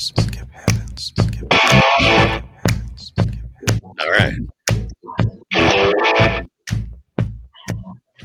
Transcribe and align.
Skip 0.00 0.50
happens. 0.50 1.12
Skip. 1.14 1.46
All 4.00 4.10
right. 4.10 4.32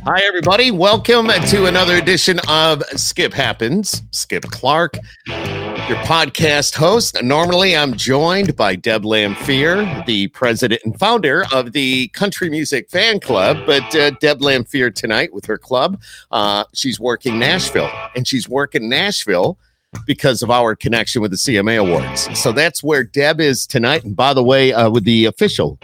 Hi, 0.05 0.21
everybody. 0.23 0.71
Welcome 0.71 1.27
to 1.27 1.65
another 1.65 1.97
edition 1.97 2.39
of 2.47 2.81
Skip 2.91 3.33
Happens. 3.33 4.03
Skip 4.11 4.43
Clark, 4.43 4.95
your 5.27 5.97
podcast 6.05 6.75
host. 6.75 7.21
Normally, 7.21 7.75
I'm 7.75 7.95
joined 7.95 8.55
by 8.55 8.77
Deb 8.77 9.03
Lamphere, 9.03 10.05
the 10.05 10.29
president 10.29 10.79
and 10.85 10.97
founder 10.97 11.43
of 11.51 11.73
the 11.73 12.07
Country 12.09 12.49
Music 12.49 12.89
Fan 12.89 13.19
Club. 13.19 13.57
But 13.65 13.93
uh, 13.93 14.11
Deb 14.21 14.39
Lamphere 14.39 14.95
tonight 14.95 15.33
with 15.33 15.45
her 15.47 15.57
club, 15.57 16.01
uh, 16.31 16.63
she's 16.73 17.01
working 17.01 17.37
Nashville, 17.37 17.91
and 18.15 18.25
she's 18.25 18.47
working 18.47 18.87
Nashville 18.87 19.57
because 20.05 20.41
of 20.41 20.49
our 20.49 20.75
connection 20.75 21.21
with 21.21 21.31
the 21.31 21.37
CMA 21.37 21.79
Awards. 21.79 22.39
So 22.39 22.51
that's 22.51 22.83
where 22.83 23.03
Deb 23.03 23.39
is 23.39 23.65
tonight. 23.65 24.03
And 24.03 24.15
by 24.15 24.33
the 24.33 24.43
way, 24.43 24.73
uh, 24.73 24.89
with 24.89 25.03
the 25.03 25.25
official 25.25 25.77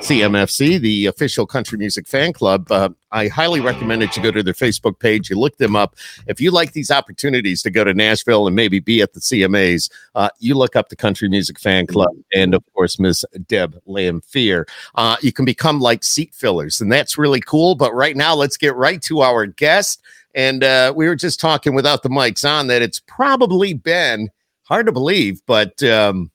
CMFC, 0.00 0.80
the 0.80 1.06
official 1.06 1.46
country 1.46 1.76
music 1.78 2.06
fan 2.06 2.32
club, 2.32 2.70
uh, 2.70 2.90
I 3.10 3.28
highly 3.28 3.60
recommend 3.60 4.02
that 4.02 4.16
you 4.16 4.22
go 4.22 4.30
to 4.30 4.42
their 4.42 4.54
Facebook 4.54 4.98
page, 4.98 5.30
you 5.30 5.36
look 5.36 5.56
them 5.56 5.74
up. 5.74 5.96
If 6.26 6.40
you 6.40 6.50
like 6.50 6.72
these 6.72 6.90
opportunities 6.90 7.62
to 7.62 7.70
go 7.70 7.82
to 7.84 7.94
Nashville 7.94 8.46
and 8.46 8.54
maybe 8.54 8.80
be 8.80 9.00
at 9.00 9.14
the 9.14 9.20
CMAs, 9.20 9.90
uh, 10.14 10.28
you 10.38 10.54
look 10.54 10.76
up 10.76 10.88
the 10.88 10.96
country 10.96 11.28
music 11.28 11.58
fan 11.58 11.86
club 11.86 12.10
and, 12.34 12.54
of 12.54 12.62
course, 12.74 12.98
Miss 12.98 13.24
Deb 13.46 13.80
Lamphere. 13.88 14.68
Uh, 14.94 15.16
you 15.20 15.32
can 15.32 15.44
become 15.44 15.80
like 15.80 16.04
seat 16.04 16.34
fillers, 16.34 16.80
and 16.80 16.92
that's 16.92 17.18
really 17.18 17.40
cool. 17.40 17.74
But 17.74 17.94
right 17.94 18.16
now, 18.16 18.34
let's 18.34 18.56
get 18.56 18.76
right 18.76 19.00
to 19.02 19.22
our 19.22 19.46
guest. 19.46 20.02
And 20.38 20.62
uh, 20.62 20.92
we 20.94 21.08
were 21.08 21.16
just 21.16 21.40
talking 21.40 21.74
without 21.74 22.04
the 22.04 22.08
mics 22.08 22.48
on 22.48 22.68
that 22.68 22.80
it's 22.80 23.00
probably 23.00 23.72
been 23.74 24.30
hard 24.62 24.86
to 24.86 24.92
believe, 24.92 25.42
but 25.46 25.82
um, 25.82 26.30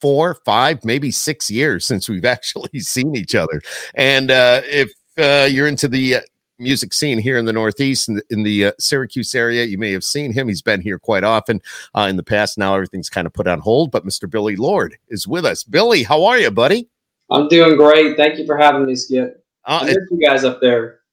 four, 0.00 0.34
five, 0.44 0.84
maybe 0.84 1.12
six 1.12 1.48
years 1.48 1.86
since 1.86 2.08
we've 2.08 2.24
actually 2.24 2.80
seen 2.80 3.14
each 3.14 3.36
other. 3.36 3.62
And 3.94 4.32
uh, 4.32 4.62
if 4.64 4.90
uh, 5.16 5.46
you're 5.48 5.68
into 5.68 5.86
the 5.86 6.16
uh, 6.16 6.20
music 6.58 6.92
scene 6.92 7.16
here 7.16 7.38
in 7.38 7.44
the 7.44 7.52
Northeast, 7.52 8.08
in 8.08 8.16
the, 8.16 8.22
in 8.30 8.42
the 8.42 8.66
uh, 8.66 8.72
Syracuse 8.80 9.36
area, 9.36 9.62
you 9.62 9.78
may 9.78 9.92
have 9.92 10.02
seen 10.02 10.32
him. 10.32 10.48
He's 10.48 10.62
been 10.62 10.80
here 10.80 10.98
quite 10.98 11.22
often 11.22 11.62
uh, 11.94 12.08
in 12.10 12.16
the 12.16 12.24
past. 12.24 12.58
Now 12.58 12.74
everything's 12.74 13.08
kind 13.08 13.24
of 13.24 13.32
put 13.32 13.46
on 13.46 13.60
hold, 13.60 13.92
but 13.92 14.04
Mr. 14.04 14.28
Billy 14.28 14.56
Lord 14.56 14.98
is 15.10 15.28
with 15.28 15.46
us. 15.46 15.62
Billy, 15.62 16.02
how 16.02 16.24
are 16.24 16.40
you, 16.40 16.50
buddy? 16.50 16.88
I'm 17.30 17.46
doing 17.46 17.76
great. 17.76 18.16
Thank 18.16 18.36
you 18.36 18.46
for 18.46 18.56
having 18.56 18.84
me, 18.84 18.96
Skip. 18.96 19.44
I 19.64 19.76
Uh, 19.76 19.84
miss 19.84 19.96
you 20.10 20.26
guys 20.26 20.42
up 20.42 20.60
there. 20.60 21.03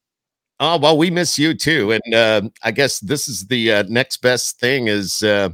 Oh 0.64 0.78
well, 0.78 0.96
we 0.96 1.10
miss 1.10 1.40
you 1.40 1.54
too, 1.54 1.90
and 1.90 2.14
uh, 2.14 2.42
I 2.62 2.70
guess 2.70 3.00
this 3.00 3.26
is 3.26 3.44
the 3.48 3.72
uh, 3.72 3.82
next 3.88 4.18
best 4.18 4.60
thing 4.60 4.86
is 4.86 5.24
uh, 5.24 5.48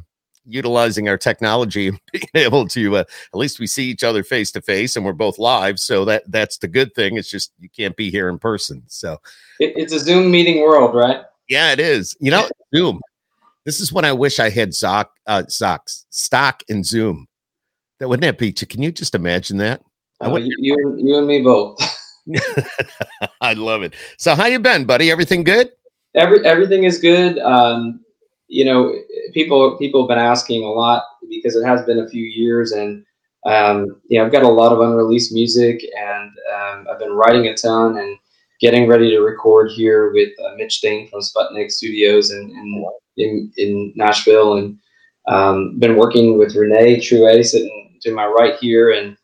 utilizing 0.45 1.09
our 1.09 1.17
technology 1.17 1.89
and 1.89 1.99
being 2.13 2.29
able 2.35 2.69
to 2.69 2.97
uh, 2.99 3.01
at 3.01 3.39
least 3.39 3.59
we 3.59 3.67
see 3.67 3.85
each 3.89 4.05
other 4.05 4.23
face 4.23 4.53
to 4.53 4.61
face, 4.61 4.97
and 4.97 5.07
we're 5.07 5.15
both 5.15 5.39
live. 5.39 5.81
So 5.81 6.05
that 6.05 6.25
that's 6.31 6.59
the 6.59 6.69
good 6.69 6.95
thing. 6.95 7.17
It's 7.17 7.31
just 7.31 7.53
you 7.59 7.71
can't 7.71 7.97
be 7.97 8.11
here 8.11 8.29
in 8.29 8.39
person. 8.39 8.83
So 8.87 9.17
It, 9.59 9.73
it's 9.77 9.95
a 9.95 9.99
Zoom 9.99 10.31
meeting 10.31 10.61
world, 10.61 10.95
right? 10.95 11.23
yeah, 11.49 11.73
it 11.73 11.81
is. 11.81 12.15
You 12.21 12.31
know, 12.31 12.47
Zoom. 12.77 13.01
This 13.65 13.81
is 13.81 13.91
when 13.91 14.05
I 14.05 14.13
wish 14.13 14.39
I 14.41 14.51
had 14.51 14.73
Zoc, 14.73 15.07
uh, 15.27 15.43
stock 15.49 16.63
in 16.69 16.85
Zoom. 16.85 17.27
That 17.99 18.09
wouldn't 18.11 18.23
that 18.23 18.37
be? 18.39 18.53
Can 18.53 18.83
you 18.83 18.93
just 18.93 19.15
imagine 19.15 19.57
that? 19.57 19.81
I 20.21 20.27
Uh, 20.27 20.31
would- 20.33 20.45
you, 20.47 20.55
you, 20.59 20.97
you 20.99 21.17
and 21.17 21.27
me 21.27 21.41
both. 21.41 21.79
I 23.41 23.55
love 23.55 23.83
it. 23.83 23.95
So 24.17 24.35
how 24.35 24.47
you 24.47 24.59
been, 24.59 24.85
buddy? 24.85 25.11
Everything 25.11 25.45
good? 25.45 25.73
Every 26.15 26.45
everything 26.45 26.85
is 26.85 26.99
good. 26.99 27.39
Um, 27.39 28.05
you 28.49 28.65
know, 28.65 28.95
people 29.35 29.77
people 29.79 30.03
have 30.03 30.09
been 30.09 30.19
asking 30.19 30.65
a 30.65 30.71
lot 30.71 31.05
because 31.29 31.55
it 31.55 31.65
has 31.65 31.85
been 31.85 32.01
a 32.01 32.09
few 32.09 32.25
years, 32.25 32.73
and 32.73 33.05
um, 33.47 34.01
you 34.09 34.19
know, 34.19 34.27
I've 34.27 34.33
got 34.33 34.43
a 34.43 34.49
lot 34.49 34.73
of 34.73 34.81
unreleased 34.81 35.33
music, 35.33 35.85
and 35.97 36.31
um, 36.55 36.87
I've 36.91 36.99
been 36.99 37.13
writing 37.13 37.47
a 37.47 37.55
ton 37.55 37.99
and 37.99 38.19
getting 38.61 38.89
ready 38.89 39.11
to 39.11 39.21
record 39.21 39.71
here 39.71 40.13
with 40.13 40.31
uh, 40.45 40.55
Mitch 40.57 40.79
Stain 40.79 41.09
from 41.09 41.21
Sputnik 41.21 41.71
Studios 41.71 42.31
in 42.31 42.51
in, 42.51 42.85
in, 43.17 43.53
in 43.59 43.93
Nashville, 43.95 44.57
and 44.57 44.79
um, 45.29 45.79
been 45.79 45.97
working 45.97 46.39
with 46.39 46.57
Renee 46.57 47.01
Truet 47.01 47.45
sitting 47.45 47.99
to 48.01 48.15
my 48.15 48.27
right 48.27 48.57
here, 48.57 48.93
and 48.93 49.17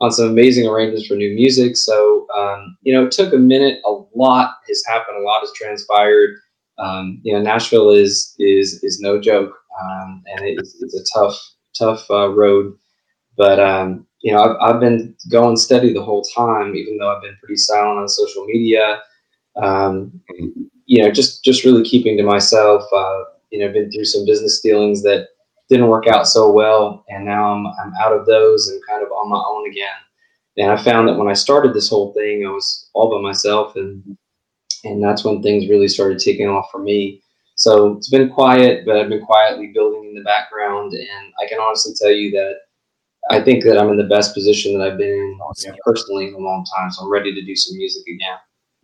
on 0.00 0.10
some 0.10 0.28
amazing 0.28 0.66
arrangements 0.66 1.06
for 1.06 1.14
new 1.14 1.34
music. 1.34 1.76
So, 1.76 2.26
um, 2.36 2.76
you 2.82 2.92
know, 2.92 3.06
it 3.06 3.12
took 3.12 3.32
a 3.32 3.38
minute. 3.38 3.80
A 3.86 3.96
lot 4.14 4.54
has 4.68 4.82
happened. 4.86 5.18
A 5.18 5.22
lot 5.22 5.40
has 5.40 5.52
transpired. 5.54 6.36
Um, 6.78 7.20
you 7.22 7.32
know, 7.32 7.40
Nashville 7.40 7.90
is 7.90 8.34
is 8.38 8.82
is 8.84 9.00
no 9.00 9.18
joke, 9.20 9.56
um, 9.80 10.22
and 10.26 10.44
it 10.44 10.58
is, 10.60 10.76
it's 10.80 10.94
a 10.94 11.18
tough 11.18 11.40
tough 11.78 12.10
uh, 12.10 12.28
road. 12.28 12.74
But 13.36 13.58
um, 13.60 14.06
you 14.20 14.32
know, 14.32 14.42
I've, 14.42 14.56
I've 14.60 14.80
been 14.80 15.14
going 15.30 15.56
steady 15.56 15.92
the 15.92 16.02
whole 16.02 16.22
time, 16.22 16.76
even 16.76 16.98
though 16.98 17.14
I've 17.14 17.22
been 17.22 17.36
pretty 17.40 17.56
silent 17.56 17.98
on 17.98 18.08
social 18.08 18.44
media. 18.44 19.00
Um, 19.62 20.20
you 20.84 21.02
know, 21.02 21.10
just 21.10 21.42
just 21.44 21.64
really 21.64 21.82
keeping 21.82 22.18
to 22.18 22.22
myself. 22.22 22.84
Uh, 22.92 23.24
you 23.50 23.60
know, 23.60 23.72
been 23.72 23.90
through 23.90 24.04
some 24.04 24.26
business 24.26 24.60
dealings 24.60 25.02
that 25.02 25.28
didn't 25.68 25.88
work 25.88 26.06
out 26.06 26.26
so 26.28 26.50
well, 26.50 27.04
and 27.08 27.24
now 27.24 27.52
I'm 27.52 27.66
I'm 27.66 27.92
out 28.00 28.12
of 28.12 28.26
those 28.26 28.68
and 28.68 28.80
kind 28.88 29.02
of 29.02 29.10
on 29.10 29.30
my 29.30 29.42
own 29.48 29.68
again. 29.70 29.88
And 30.58 30.70
I 30.70 30.76
found 30.82 31.08
that 31.08 31.16
when 31.16 31.28
I 31.28 31.34
started 31.34 31.74
this 31.74 31.90
whole 31.90 32.12
thing, 32.14 32.46
I 32.46 32.50
was 32.50 32.88
all 32.94 33.10
by 33.10 33.20
myself, 33.20 33.76
and 33.76 34.16
and 34.84 35.02
that's 35.02 35.24
when 35.24 35.42
things 35.42 35.68
really 35.68 35.88
started 35.88 36.18
taking 36.18 36.48
off 36.48 36.68
for 36.70 36.78
me. 36.78 37.22
So 37.56 37.96
it's 37.96 38.10
been 38.10 38.28
quiet, 38.28 38.84
but 38.84 38.96
I've 38.96 39.08
been 39.08 39.24
quietly 39.24 39.68
building 39.74 40.08
in 40.08 40.14
the 40.14 40.22
background, 40.22 40.92
and 40.92 41.32
I 41.42 41.48
can 41.48 41.58
honestly 41.58 41.94
tell 41.98 42.12
you 42.12 42.30
that 42.32 42.56
I 43.30 43.42
think 43.42 43.64
that 43.64 43.78
I'm 43.78 43.88
in 43.90 43.96
the 43.96 44.04
best 44.04 44.34
position 44.34 44.78
that 44.78 44.86
I've 44.86 44.98
been 44.98 45.08
in 45.08 45.38
you 45.58 45.70
know, 45.70 45.76
personally 45.84 46.28
in 46.28 46.34
a 46.34 46.38
long 46.38 46.64
time. 46.76 46.90
So 46.90 47.04
I'm 47.04 47.10
ready 47.10 47.34
to 47.34 47.44
do 47.44 47.56
some 47.56 47.76
music 47.76 48.02
again. 48.06 48.36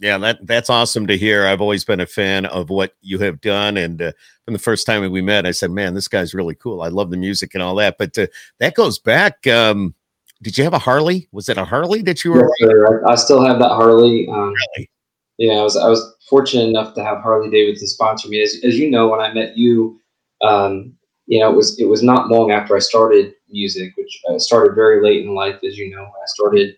Yeah, 0.03 0.19
that 0.19 0.45
that's 0.45 0.69
awesome 0.69 1.07
to 1.07 1.17
hear. 1.17 1.47
I've 1.47 1.61
always 1.61 1.85
been 1.85 2.01
a 2.01 2.07
fan 2.07 2.45
of 2.47 2.71
what 2.71 2.97
you 3.03 3.21
have 3.21 3.41
done, 3.41 3.77
and 3.77 4.03
uh, 4.03 4.13
from 4.45 4.53
the 4.53 4.59
first 4.59 4.85
time 4.85 5.09
we 5.13 5.23
met, 5.23 5.47
I 5.47 5.53
said, 5.53 5.71
"Man, 5.71 5.95
this 5.95 6.09
guy's 6.09 6.35
really 6.35 6.57
cool. 6.57 6.83
I 6.83 6.89
love 6.89 7.11
the 7.11 7.17
music 7.17 7.55
and 7.55 7.63
all 7.63 7.77
that." 7.77 7.99
But 7.99 8.19
uh, 8.19 8.27
that 8.59 8.75
goes 8.75 8.99
back. 8.99 9.47
Um, 9.47 9.95
did 10.43 10.59
you 10.59 10.65
have 10.65 10.75
a 10.75 10.79
Harley? 10.81 11.29
Was 11.31 11.49
it 11.49 11.57
a 11.57 11.65
Harley 11.65 12.03
that 12.03 12.25
you 12.25 12.33
were? 12.33 12.41
Yes, 12.41 12.69
sir. 12.69 13.07
I, 13.07 13.15
still 13.15 13.45
have 13.47 13.61
that 13.61 13.69
Harley. 13.69 14.29
Um, 14.29 14.53
Really? 14.77 14.91
yeah, 15.39 15.53
I 15.53 15.63
was 15.63 15.77
I 15.77 15.89
was 15.89 16.17
fortunate 16.29 16.69
enough 16.69 16.95
to 16.95 17.05
have 17.05 17.23
Harley 17.23 17.49
Davidson 17.49 17.87
sponsor 17.87 18.29
me. 18.29 18.43
As, 18.43 18.57
as 18.65 18.77
you 18.77 18.91
know, 18.91 19.07
when 19.07 19.21
I 19.21 19.33
met 19.33 19.57
you, 19.57 20.01
um, 20.43 20.95
you 21.27 21.39
know, 21.39 21.49
it 21.49 21.55
was 21.55 21.79
it 21.79 21.87
was 21.87 22.03
not 22.03 22.29
long 22.29 22.51
after 22.51 22.75
I 22.75 22.81
started 22.81 23.34
music, 23.49 23.93
which 23.97 24.21
I 24.29 24.39
started 24.39 24.75
very 24.75 25.01
late 25.01 25.25
in 25.25 25.33
life. 25.33 25.61
As 25.65 25.79
you 25.79 25.91
know, 25.91 26.03
I 26.03 26.27
started 26.27 26.75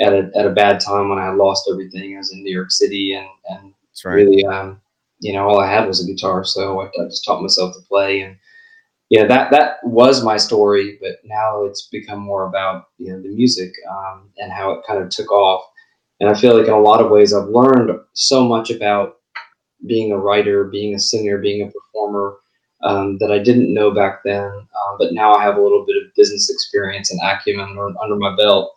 at 0.00 0.12
a 0.12 0.30
at 0.36 0.46
a 0.46 0.50
bad 0.50 0.80
time 0.80 1.08
when 1.08 1.18
I 1.18 1.30
lost 1.30 1.68
everything. 1.70 2.14
I 2.14 2.18
was 2.18 2.32
in 2.32 2.42
New 2.42 2.54
York 2.54 2.70
City, 2.70 3.14
and 3.14 3.28
and 3.50 3.74
right. 4.04 4.14
really, 4.14 4.44
um, 4.44 4.80
you 5.20 5.32
know, 5.32 5.48
all 5.48 5.60
I 5.60 5.70
had 5.70 5.86
was 5.86 6.02
a 6.02 6.10
guitar, 6.10 6.44
so 6.44 6.80
I, 6.80 6.86
I 6.86 7.04
just 7.06 7.24
taught 7.24 7.42
myself 7.42 7.74
to 7.74 7.82
play, 7.88 8.22
and 8.22 8.36
yeah, 9.10 9.26
that 9.26 9.50
that 9.50 9.78
was 9.82 10.24
my 10.24 10.36
story. 10.36 10.98
But 11.00 11.16
now 11.24 11.64
it's 11.64 11.88
become 11.88 12.20
more 12.20 12.46
about 12.46 12.86
you 12.98 13.12
know 13.12 13.20
the 13.20 13.28
music 13.28 13.72
um, 13.90 14.30
and 14.38 14.52
how 14.52 14.72
it 14.72 14.84
kind 14.86 15.02
of 15.02 15.10
took 15.10 15.32
off. 15.32 15.64
And 16.20 16.28
I 16.28 16.34
feel 16.34 16.56
like 16.56 16.66
in 16.66 16.72
a 16.72 16.80
lot 16.80 17.00
of 17.00 17.10
ways, 17.10 17.32
I've 17.32 17.48
learned 17.48 17.92
so 18.14 18.44
much 18.44 18.70
about 18.70 19.18
being 19.86 20.12
a 20.12 20.18
writer, 20.18 20.64
being 20.64 20.94
a 20.94 20.98
singer, 20.98 21.38
being 21.38 21.62
a 21.62 21.70
performer 21.70 22.38
um, 22.82 23.18
that 23.18 23.30
I 23.30 23.38
didn't 23.38 23.72
know 23.72 23.92
back 23.92 24.20
then. 24.24 24.46
Um, 24.46 24.96
but 24.98 25.12
now 25.12 25.32
I 25.34 25.42
have 25.42 25.56
a 25.56 25.60
little 25.60 25.84
bit 25.86 25.96
of 25.96 26.14
business 26.14 26.50
experience 26.50 27.10
and 27.10 27.20
acumen 27.22 27.68
under, 27.70 27.98
under 28.00 28.16
my 28.16 28.34
belt, 28.36 28.72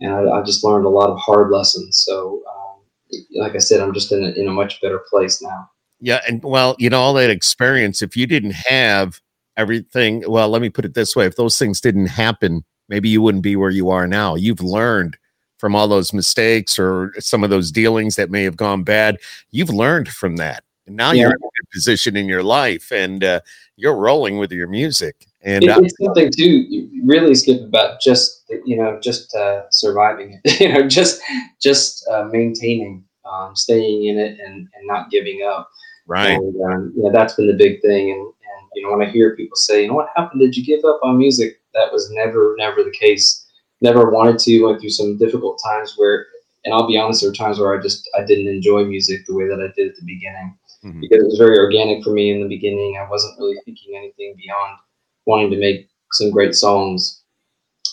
and 0.00 0.12
I, 0.12 0.30
I've 0.30 0.46
just 0.46 0.64
learned 0.64 0.86
a 0.86 0.90
lot 0.90 1.10
of 1.10 1.18
hard 1.18 1.50
lessons. 1.50 2.02
So, 2.06 2.42
um, 2.50 3.20
like 3.36 3.54
I 3.54 3.58
said, 3.58 3.80
I'm 3.80 3.94
just 3.94 4.12
in 4.12 4.24
a, 4.24 4.28
in 4.30 4.48
a 4.48 4.52
much 4.52 4.80
better 4.80 5.00
place 5.10 5.40
now. 5.42 5.70
Yeah, 6.00 6.20
and 6.28 6.42
well, 6.42 6.76
you 6.78 6.90
know, 6.90 7.00
all 7.00 7.14
that 7.14 7.30
experience. 7.30 8.02
If 8.02 8.16
you 8.16 8.26
didn't 8.26 8.54
have 8.54 9.20
everything, 9.56 10.22
well, 10.28 10.48
let 10.48 10.60
me 10.60 10.68
put 10.68 10.84
it 10.84 10.94
this 10.94 11.16
way: 11.16 11.24
if 11.26 11.36
those 11.36 11.58
things 11.58 11.80
didn't 11.80 12.06
happen, 12.06 12.64
maybe 12.88 13.08
you 13.08 13.22
wouldn't 13.22 13.42
be 13.44 13.56
where 13.56 13.70
you 13.70 13.88
are 13.90 14.06
now. 14.06 14.34
You've 14.34 14.60
learned 14.60 15.16
from 15.58 15.74
all 15.74 15.88
those 15.88 16.12
mistakes 16.12 16.78
or 16.78 17.14
some 17.18 17.42
of 17.42 17.48
those 17.48 17.72
dealings 17.72 18.16
that 18.16 18.30
may 18.30 18.42
have 18.42 18.56
gone 18.58 18.82
bad. 18.84 19.16
You've 19.52 19.70
learned 19.70 20.08
from 20.08 20.36
that, 20.36 20.64
and 20.86 20.96
now 20.96 21.12
Yeah. 21.12 21.22
you're 21.22 21.30
in 21.30 21.36
a 21.36 21.40
good 21.40 21.70
position 21.72 22.14
in 22.16 22.26
your 22.28 22.42
life, 22.42 22.92
and 22.92 23.24
uh, 23.24 23.40
you're 23.76 23.96
rolling 23.96 24.36
with 24.36 24.52
your 24.52 24.68
music. 24.68 25.26
And 25.46 25.62
It, 25.62 25.70
it's 25.78 25.94
something 26.04 26.30
too. 26.36 26.90
Really 27.04 27.34
skip 27.36 27.62
about 27.62 28.00
just 28.00 28.44
you 28.66 28.76
know 28.76 28.98
just 29.00 29.34
uh, 29.34 29.62
surviving 29.70 30.40
it. 30.44 30.60
you 30.60 30.72
know, 30.72 30.86
just 30.88 31.22
just 31.62 32.06
uh, 32.10 32.24
maintaining, 32.32 33.04
um, 33.30 33.54
staying 33.54 34.06
in 34.06 34.18
it, 34.18 34.38
and, 34.40 34.68
and 34.74 34.86
not 34.86 35.08
giving 35.10 35.42
up. 35.48 35.70
right, 36.08 36.32
And 36.36 36.54
um, 36.66 36.92
you 36.96 37.02
know 37.04 37.12
that's 37.12 37.34
been 37.34 37.46
the 37.46 37.54
big 37.66 37.80
thing. 37.80 38.10
And 38.10 38.20
and 38.20 38.60
you 38.74 38.82
know 38.82 38.90
when 38.96 39.06
I 39.06 39.10
hear 39.10 39.36
people 39.36 39.56
say, 39.56 39.82
you 39.82 39.88
know, 39.88 39.94
what 39.94 40.08
happened? 40.16 40.40
Did 40.40 40.56
you 40.56 40.64
give 40.64 40.84
up 40.84 40.98
on 41.04 41.16
music? 41.16 41.60
That 41.74 41.92
was 41.92 42.10
never 42.10 42.54
never 42.58 42.82
the 42.82 42.90
case. 42.98 43.46
Never 43.82 44.10
wanted 44.10 44.38
to. 44.40 44.64
Went 44.64 44.80
through 44.80 44.90
some 44.90 45.16
difficult 45.18 45.60
times 45.64 45.94
where, 45.96 46.26
and 46.64 46.74
I'll 46.74 46.88
be 46.88 46.98
honest, 46.98 47.20
there 47.20 47.30
were 47.30 47.34
times 47.36 47.60
where 47.60 47.78
I 47.78 47.80
just 47.80 48.08
I 48.18 48.24
didn't 48.24 48.48
enjoy 48.48 48.84
music 48.84 49.20
the 49.26 49.34
way 49.34 49.46
that 49.46 49.60
I 49.60 49.70
did 49.76 49.90
at 49.90 49.96
the 49.96 50.04
beginning 50.04 50.58
Mhm. 50.84 51.00
because 51.02 51.22
it 51.22 51.26
was 51.26 51.38
very 51.38 51.56
organic 51.58 52.02
for 52.02 52.10
me 52.10 52.30
in 52.32 52.40
the 52.40 52.48
beginning. 52.48 52.98
I 53.00 53.08
wasn't 53.08 53.38
really 53.38 53.58
thinking 53.64 53.94
anything 53.96 54.34
beyond 54.36 54.78
wanting 55.26 55.50
to 55.50 55.58
make 55.58 55.88
some 56.12 56.30
great 56.30 56.54
songs, 56.54 57.22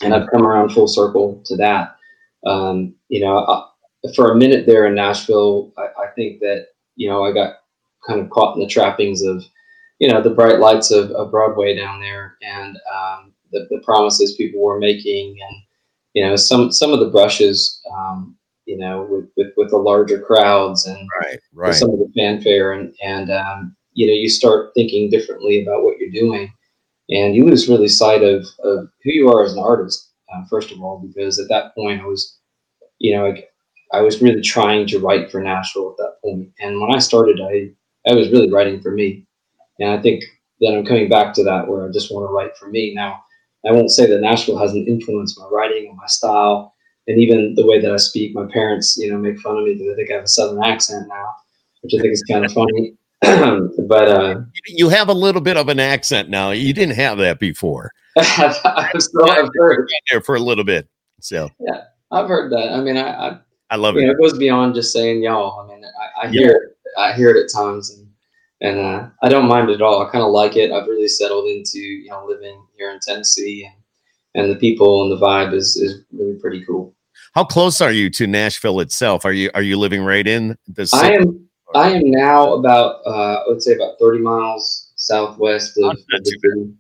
and 0.02 0.14
I've 0.14 0.30
come 0.30 0.46
around 0.46 0.70
full 0.70 0.88
circle 0.88 1.42
to 1.46 1.56
that. 1.58 1.96
Um, 2.46 2.96
you 3.10 3.22
know, 3.22 3.38
I, 3.40 4.12
for 4.16 4.32
a 4.32 4.36
minute 4.36 4.66
there 4.66 4.86
in 4.86 4.96
Nashville, 4.96 5.74
I, 5.78 6.04
I 6.04 6.08
think 6.16 6.40
that 6.42 6.68
you 6.96 7.10
know 7.10 7.24
I 7.24 7.32
got 7.32 7.56
kind 8.08 8.20
of 8.20 8.30
caught 8.30 8.56
in 8.56 8.62
the 8.62 8.68
trappings 8.68 9.22
of 9.24 9.44
you 10.00 10.12
know 10.12 10.22
the 10.22 10.30
bright 10.30 10.60
lights 10.60 10.92
of, 10.92 11.12
of 11.12 11.32
Broadway 11.32 11.76
down 11.76 12.02
there 12.02 12.38
and 12.42 12.78
um, 12.94 13.34
the, 13.52 13.68
the 13.70 13.82
promises 13.86 14.36
people 14.36 14.62
were 14.62 14.80
making 14.80 15.38
and 15.42 15.56
you 16.14 16.26
know 16.26 16.36
some 16.36 16.72
some 16.72 16.92
of 16.92 17.00
the 17.00 17.10
brushes 17.10 17.82
um, 17.96 18.36
you 18.66 18.78
know 18.78 19.08
with, 19.10 19.30
with, 19.38 19.54
with 19.56 19.70
the 19.70 19.78
larger 19.78 20.20
crowds 20.20 20.86
and 20.86 21.08
Right. 21.22 21.40
Right. 21.54 21.76
some 21.76 21.92
of 21.92 22.00
the 22.00 22.12
fanfare 22.16 22.74
and 22.74 22.94
and 23.04 23.32
um, 23.32 23.76
you 23.94 24.08
know 24.08 24.14
you 24.14 24.30
start 24.30 24.72
thinking 24.76 25.10
differently 25.10 25.64
about 25.64 25.84
what 25.84 25.98
you're 25.98 26.12
doing 26.12 26.52
and 27.10 27.36
you 27.36 27.46
lose 27.46 27.70
really 27.70 27.88
sight 27.88 28.24
of, 28.24 28.46
of 28.64 28.88
who 29.04 29.12
you 29.12 29.30
are 29.30 29.44
as 29.44 29.54
an 29.54 29.60
artist 29.60 30.12
uh, 30.34 30.42
first 30.50 30.72
of 30.72 30.82
all 30.82 31.00
because 31.00 31.40
at 31.40 31.50
that 31.50 31.74
point 31.76 32.02
I 32.02 32.06
was 32.06 32.40
you 33.00 33.16
know 33.16 33.28
I, 33.28 33.44
I 33.98 34.02
was 34.02 34.22
really 34.22 34.42
trying 34.42 34.88
to 34.88 35.00
write 35.00 35.32
for 35.32 35.42
Nashville 35.42 35.92
at 35.92 35.98
that 35.98 36.16
point 36.24 36.50
and 36.60 36.80
when 36.80 36.94
I 36.94 37.00
started 37.00 37.40
I 37.42 37.72
I 38.10 38.16
was 38.16 38.30
really 38.30 38.52
writing 38.52 38.82
for 38.82 38.92
me 38.92 39.26
and 39.80 39.90
I 39.90 40.02
think 40.02 40.24
that 40.62 40.74
I'm 40.76 40.86
coming 40.86 41.10
back 41.10 41.34
to 41.36 41.44
that 41.44 41.68
where 41.68 41.88
I 41.88 41.92
just 41.92 42.12
want 42.12 42.28
to 42.28 42.34
write 42.34 42.56
for 42.58 42.70
me 42.70 42.94
now 42.94 43.24
I 43.66 43.72
won't 43.72 43.92
say 43.92 44.06
that 44.06 44.22
Nashville 44.22 44.58
hasn't 44.58 44.88
influenced 44.88 45.40
my 45.40 45.48
writing 45.48 45.88
or 45.88 45.96
my 45.96 46.08
style 46.08 46.74
and 47.08 47.20
even 47.20 47.56
the 47.56 47.66
way 47.66 47.80
that 47.80 47.92
I 47.92 47.98
speak. 47.98 48.34
My 48.34 48.46
parents, 48.52 48.98
you 48.98 49.12
know, 49.12 49.18
make 49.18 49.40
fun 49.40 49.58
of 49.58 49.64
me 49.64 49.74
because 49.74 49.94
I 49.94 49.96
think 49.96 50.12
I 50.12 50.16
have 50.16 50.24
a 50.24 50.28
southern 50.28 50.64
accent 50.64 51.08
now, 51.08 51.36
which 51.82 51.94
I 51.98 52.02
think 52.02 52.14
is 52.14 52.24
kind 52.30 52.46
of 52.46 52.52
funny. 52.52 52.96
but 53.88 54.08
uh, 54.10 54.42
you 54.68 54.90
have 54.90 55.08
a 55.10 55.14
little 55.14 55.42
bit 55.42 55.56
of 55.58 55.70
an 55.70 55.80
accent 55.80 56.30
now. 56.30 56.52
You 56.52 56.74
didn't 56.74 56.96
have 56.96 57.18
that 57.20 57.40
before. 57.40 57.92
I've, 58.18 59.02
still, 59.02 59.30
I've 59.30 59.50
heard 59.56 59.88
Been 59.88 59.98
there 60.12 60.22
for 60.22 60.36
a 60.36 60.40
little 60.40 60.64
bit. 60.64 60.88
So 61.22 61.50
yeah, 61.60 61.86
I've 62.12 62.28
heard 62.28 62.52
that. 62.52 62.74
I 62.74 62.82
mean, 62.82 62.98
I, 62.98 63.30
I 63.30 63.40
I 63.70 63.76
love 63.78 63.96
it. 63.98 64.02
know, 64.06 64.12
it 64.12 64.18
goes 64.20 64.38
beyond 64.38 64.76
just 64.76 64.92
saying 64.92 65.24
y'all. 65.24 65.62
I 65.62 65.74
mean, 65.74 65.84
I, 65.86 66.28
I 66.28 66.30
Yeah. 66.32 66.42
hear 66.42 66.52
it. 66.52 66.78
I 66.98 67.14
hear 67.14 67.30
it 67.30 67.42
at 67.44 67.50
times, 67.52 67.92
and 67.92 68.08
and 68.62 68.80
uh, 68.80 69.08
I 69.24 69.30
don't 69.30 69.48
mind 69.48 69.70
it 69.70 69.76
at 69.76 69.82
all. 69.82 70.06
I 70.06 70.12
kind 70.12 70.24
of 70.24 70.32
like 70.32 70.58
it. 70.58 70.72
I've 70.72 70.88
really 70.88 71.08
settled 71.08 71.48
into 71.48 71.80
you 71.80 72.10
know 72.10 72.26
living 72.28 72.62
here 72.78 72.92
in 72.92 73.00
Tennessee, 73.00 73.64
and 73.66 74.44
and 74.44 74.52
the 74.54 74.60
people 74.60 75.04
and 75.04 75.12
the 75.12 75.24
vibe 75.26 75.54
is 75.54 75.76
is 75.78 76.04
really 76.12 76.36
pretty 76.40 76.64
cool. 76.66 76.94
How 77.34 77.44
close 77.46 77.82
are 77.82 77.92
you 77.92 78.10
to 78.12 78.28
Nashville 78.28 78.80
itself? 78.82 79.26
Are 79.26 79.32
you 79.32 79.50
are 79.56 79.62
you 79.64 79.78
living 79.78 80.04
right 80.04 80.28
in 80.28 80.58
the 80.68 80.84
I 80.84 80.86
city? 80.86 81.16
am 81.16 81.50
I 81.76 81.92
am 81.92 82.10
now 82.10 82.54
about 82.54 83.02
uh, 83.06 83.42
I 83.42 83.44
would 83.48 83.62
say 83.62 83.74
about 83.74 84.00
thirty 84.00 84.20
miles 84.20 84.92
southwest 84.96 85.78
of, 85.84 85.98
the 86.08 86.26
city. 86.26 86.74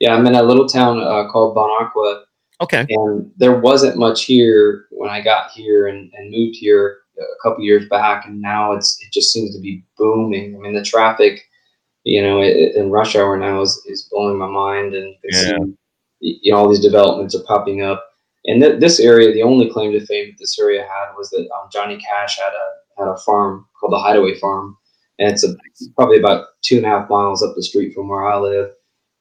Yeah, 0.00 0.14
I'm 0.14 0.26
in 0.26 0.34
a 0.34 0.42
little 0.42 0.66
town 0.66 1.00
uh, 1.00 1.30
called 1.30 1.54
Bon 1.54 1.70
Aqua, 1.82 2.24
Okay. 2.60 2.86
and 2.88 3.30
there 3.36 3.58
wasn't 3.58 3.96
much 3.96 4.24
here 4.24 4.86
when 4.90 5.10
I 5.10 5.20
got 5.20 5.50
here 5.50 5.88
and, 5.88 6.12
and 6.14 6.30
moved 6.30 6.56
here 6.56 6.98
a 7.18 7.42
couple 7.42 7.64
years 7.64 7.88
back, 7.88 8.26
and 8.26 8.40
now 8.40 8.72
it's 8.72 8.98
it 9.02 9.12
just 9.12 9.32
seems 9.32 9.54
to 9.54 9.60
be 9.60 9.84
booming. 9.96 10.56
I 10.56 10.58
mean, 10.58 10.74
the 10.74 10.82
traffic, 10.82 11.42
you 12.04 12.22
know, 12.22 12.40
it, 12.40 12.74
in 12.74 12.90
rush 12.90 13.16
hour 13.16 13.36
now 13.36 13.60
is, 13.60 13.80
is 13.86 14.08
blowing 14.10 14.38
my 14.38 14.48
mind, 14.48 14.94
and 14.94 15.14
see, 15.30 15.56
you 16.20 16.52
know 16.52 16.58
all 16.58 16.68
these 16.68 16.80
developments 16.80 17.34
are 17.34 17.44
popping 17.44 17.82
up. 17.82 18.04
And 18.46 18.60
th- 18.60 18.80
this 18.80 19.00
area, 19.00 19.32
the 19.32 19.42
only 19.42 19.70
claim 19.70 19.92
to 19.92 20.04
fame 20.04 20.30
that 20.30 20.38
this 20.38 20.58
area 20.58 20.82
had 20.82 21.14
was 21.16 21.30
that 21.30 21.48
um, 21.54 21.68
Johnny 21.72 21.96
Cash 21.96 22.38
had 22.38 22.52
a 22.52 22.83
had 22.98 23.08
a 23.08 23.16
farm 23.18 23.66
called 23.78 23.92
the 23.92 23.98
Hideaway 23.98 24.38
Farm, 24.38 24.76
and 25.18 25.32
it's 25.32 25.44
a, 25.44 25.54
probably 25.96 26.18
about 26.18 26.46
two 26.62 26.76
and 26.76 26.86
a 26.86 26.88
half 26.88 27.08
miles 27.08 27.42
up 27.42 27.54
the 27.54 27.62
street 27.62 27.94
from 27.94 28.08
where 28.08 28.24
I 28.24 28.38
live. 28.38 28.70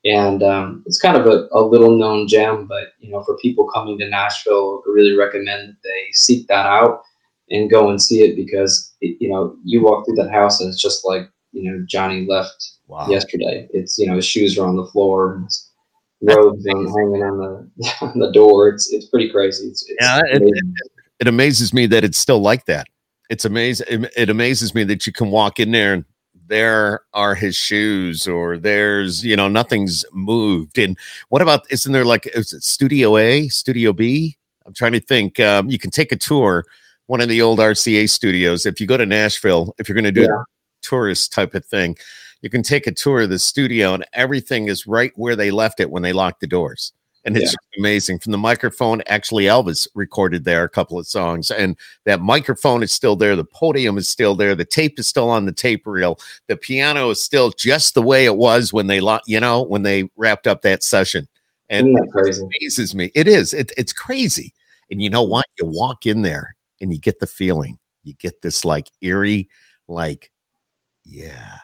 And 0.06 0.44
um, 0.44 0.84
it's 0.86 1.00
kind 1.00 1.16
of 1.16 1.25
a, 1.28 1.48
a 1.54 1.62
little 1.62 1.98
known 1.98 2.28
gem, 2.28 2.68
but 2.68 2.90
you 3.00 3.12
know, 3.12 3.24
for 3.24 3.38
people 3.38 3.70
coming 3.70 3.98
to 4.00 4.10
Nashville, 4.10 4.84
I 4.86 4.92
really 4.92 5.16
recommend 5.16 5.70
that 5.70 5.78
they 5.84 6.08
seek 6.12 6.48
that 6.48 6.66
out 6.66 7.04
and 7.50 7.70
go 7.70 7.90
and 7.90 8.02
see 8.02 8.22
it 8.22 8.36
because 8.36 8.94
it, 9.02 9.18
you 9.20 9.30
know 9.30 9.56
you 9.64 9.81
walk 9.81 10.06
through 10.06 10.16
that 10.16 10.31
house 10.31 10.60
and 10.60 10.70
it's 10.70 10.81
just 10.81 11.06
like 11.06 11.30
you 11.52 11.72
know 11.72 11.86
Johnny 11.88 12.25
left 12.25 12.74
Wow. 12.88 13.08
yesterday. 13.10 13.68
It's 13.74 13.98
you 13.98 14.08
know 14.08 14.16
his 14.16 14.25
shoes 14.25 14.58
are 14.58 14.68
on 14.68 14.75
the 14.75 14.86
floor, 14.86 15.36
and 15.36 15.46
his 15.46 15.72
robes 16.22 16.66
hanging 16.68 17.24
on 17.24 17.38
the 17.38 17.94
on 18.02 18.20
the 18.20 18.31
door. 18.31 18.70
It's 18.70 18.92
it's 18.92 19.08
pretty 19.08 19.31
crazy. 19.31 19.68
It's, 19.68 19.84
it's 19.90 19.98
Yeah, 20.00 20.22
it-. 20.25 20.64
It 21.20 21.28
amazes 21.28 21.74
me 21.74 21.86
that 21.88 22.04
it's 22.04 22.18
still 22.18 22.40
like 22.40 22.66
that. 22.66 22.88
It's 23.30 23.46
amazing. 23.46 23.88
It, 23.90 24.14
it 24.16 24.30
amazes 24.30 24.75
me 24.75 24.84
that 24.86 25.08
you 25.08 25.14
can 25.14 25.31
walk 25.31 25.60
in 25.60 25.72
there 25.72 25.94
and 25.94 26.06
there 26.48 27.02
are 27.14 27.34
his 27.36 27.56
shoes 27.56 28.28
or 28.28 28.58
there's 28.58 29.25
you 29.25 29.36
know 29.36 29.48
nothing's 29.48 30.04
moved. 30.12 30.78
And 30.78 30.98
what 31.30 31.42
about 31.42 31.66
isn't 31.72 31.92
there 31.94 32.06
like 32.06 32.28
is 32.36 32.54
it 32.54 32.64
Studio 32.64 33.18
A, 33.18 33.48
Studio 33.48 33.94
B? 33.94 34.38
I'm 34.66 34.74
trying 34.74 34.92
to 34.94 35.00
think. 35.00 35.40
Um, 35.40 35.70
you 35.70 35.80
can 35.80 35.90
take 35.92 36.12
a 36.12 36.16
tour. 36.18 36.66
One 37.08 37.22
of 37.22 37.28
the 37.30 37.42
old 37.42 37.60
RCA 37.60 38.10
studios. 38.10 38.66
If 38.66 38.80
you 38.80 38.88
go 38.88 38.98
to 38.98 39.06
Nashville, 39.06 39.75
if 39.78 39.90
you're 39.90 39.94
going 39.96 40.06
to 40.06 40.12
do 40.12 40.22
Yeah. 40.22 40.42
a 40.42 40.46
tourist 40.81 41.34
type 41.34 41.54
of 41.54 41.66
thing, 41.66 41.98
you 42.42 42.50
can 42.50 42.64
take 42.64 42.88
a 42.88 42.92
tour 42.92 43.22
of 43.22 43.30
the 43.30 43.40
studio 43.40 43.94
and 43.94 44.06
everything 44.14 44.68
is 44.68 44.88
right 44.88 45.12
where 45.16 45.36
they 45.36 45.52
left 45.52 45.80
it 45.80 45.90
when 45.90 46.02
they 46.04 46.14
locked 46.14 46.40
the 46.40 46.48
doors. 46.48 46.94
And 47.25 47.38
it's 47.38 47.52
Yeah. 47.54 47.80
amazing. 47.80 48.20
From 48.20 48.34
the 48.34 48.38
microphone, 48.38 49.02
actually, 49.08 49.46
Elvis 49.46 49.88
recorded 49.96 50.44
there 50.44 50.64
a 50.64 50.70
couple 50.70 51.00
of 51.00 51.08
songs, 51.08 51.52
and 51.52 51.78
that 52.06 52.20
microphone 52.20 52.84
is 52.84 52.92
still 52.92 53.16
there. 53.16 53.36
The 53.36 53.46
podium 53.46 53.98
is 53.98 54.10
still 54.10 54.36
there. 54.36 54.56
The 54.56 54.66
tape 54.66 55.00
is 55.00 55.08
still 55.08 55.30
on 55.30 55.46
the 55.46 55.54
tape 55.54 55.88
reel. 55.88 56.20
The 56.48 56.58
piano 56.58 57.10
is 57.12 57.24
still 57.24 57.52
just 57.52 57.94
the 57.94 58.02
way 58.02 58.25
it 58.25 58.36
was 58.36 58.74
when 58.74 58.88
they, 58.88 59.00
you 59.25 59.40
know, 59.40 59.62
when 59.62 59.84
they 59.84 60.10
wrapped 60.18 60.48
up 60.48 60.62
that 60.64 60.84
session. 60.84 61.28
And 61.70 61.96
that 61.96 62.25
it 62.28 62.38
amazes 62.62 62.94
me. 62.94 63.10
It 63.16 63.28
is. 63.28 63.54
It, 63.54 63.72
it's 63.78 63.94
crazy. 63.94 64.54
And 64.92 65.02
you 65.02 65.10
know 65.10 65.24
what? 65.24 65.46
You 65.58 65.66
walk 65.66 66.06
in 66.06 66.22
there 66.24 66.56
and 66.81 66.92
you 66.94 67.00
get 67.00 67.20
the 67.20 67.25
feeling. 67.25 67.80
You 68.04 68.14
get 68.16 68.42
this 68.42 68.66
like 68.66 68.92
eerie, 69.02 69.50
like, 69.88 70.30
yeah, 71.06 71.58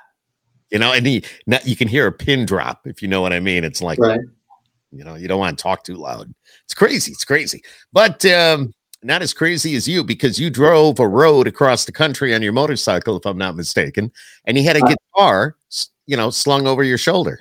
you 0.72 0.80
know, 0.80 0.94
and 0.94 1.06
he, 1.06 1.24
now 1.48 1.60
you 1.66 1.76
can 1.76 1.88
hear 1.90 2.08
a 2.08 2.12
pin 2.12 2.46
drop 2.46 2.88
if 2.88 3.02
you 3.02 3.08
know 3.10 3.22
what 3.22 3.34
I 3.34 3.40
mean. 3.42 3.64
It's 3.66 3.82
like, 3.82 4.00
Right. 4.00 4.20
You 4.92 5.04
know, 5.04 5.16
you 5.16 5.28
don't 5.28 5.40
want 5.40 5.58
to 5.58 5.62
talk 5.62 5.84
too 5.84 5.96
loud. 5.96 6.34
It's 6.66 6.74
crazy. 6.74 7.12
It's 7.12 7.26
crazy, 7.26 7.62
but 7.94 8.26
um, 8.26 8.74
not 9.04 9.22
as 9.22 9.34
crazy 9.34 9.76
as 9.76 9.88
you 9.88 10.04
because 10.04 10.40
you 10.40 10.50
drove 10.50 11.00
a 11.00 11.08
road 11.08 11.48
across 11.48 11.86
the 11.86 11.92
country 11.92 12.34
on 12.34 12.42
your 12.42 12.54
motorcycle, 12.54 13.18
if 13.18 13.26
I'm 13.26 13.38
not 13.38 13.56
mistaken, 13.56 14.12
and 14.46 14.58
you 14.58 14.64
had 14.64 14.78
a 14.78 14.82
guitar, 14.82 15.56
you 16.06 16.18
know, 16.18 16.30
slung 16.30 16.68
over 16.68 16.84
your 16.84 16.98
shoulder. 16.98 17.40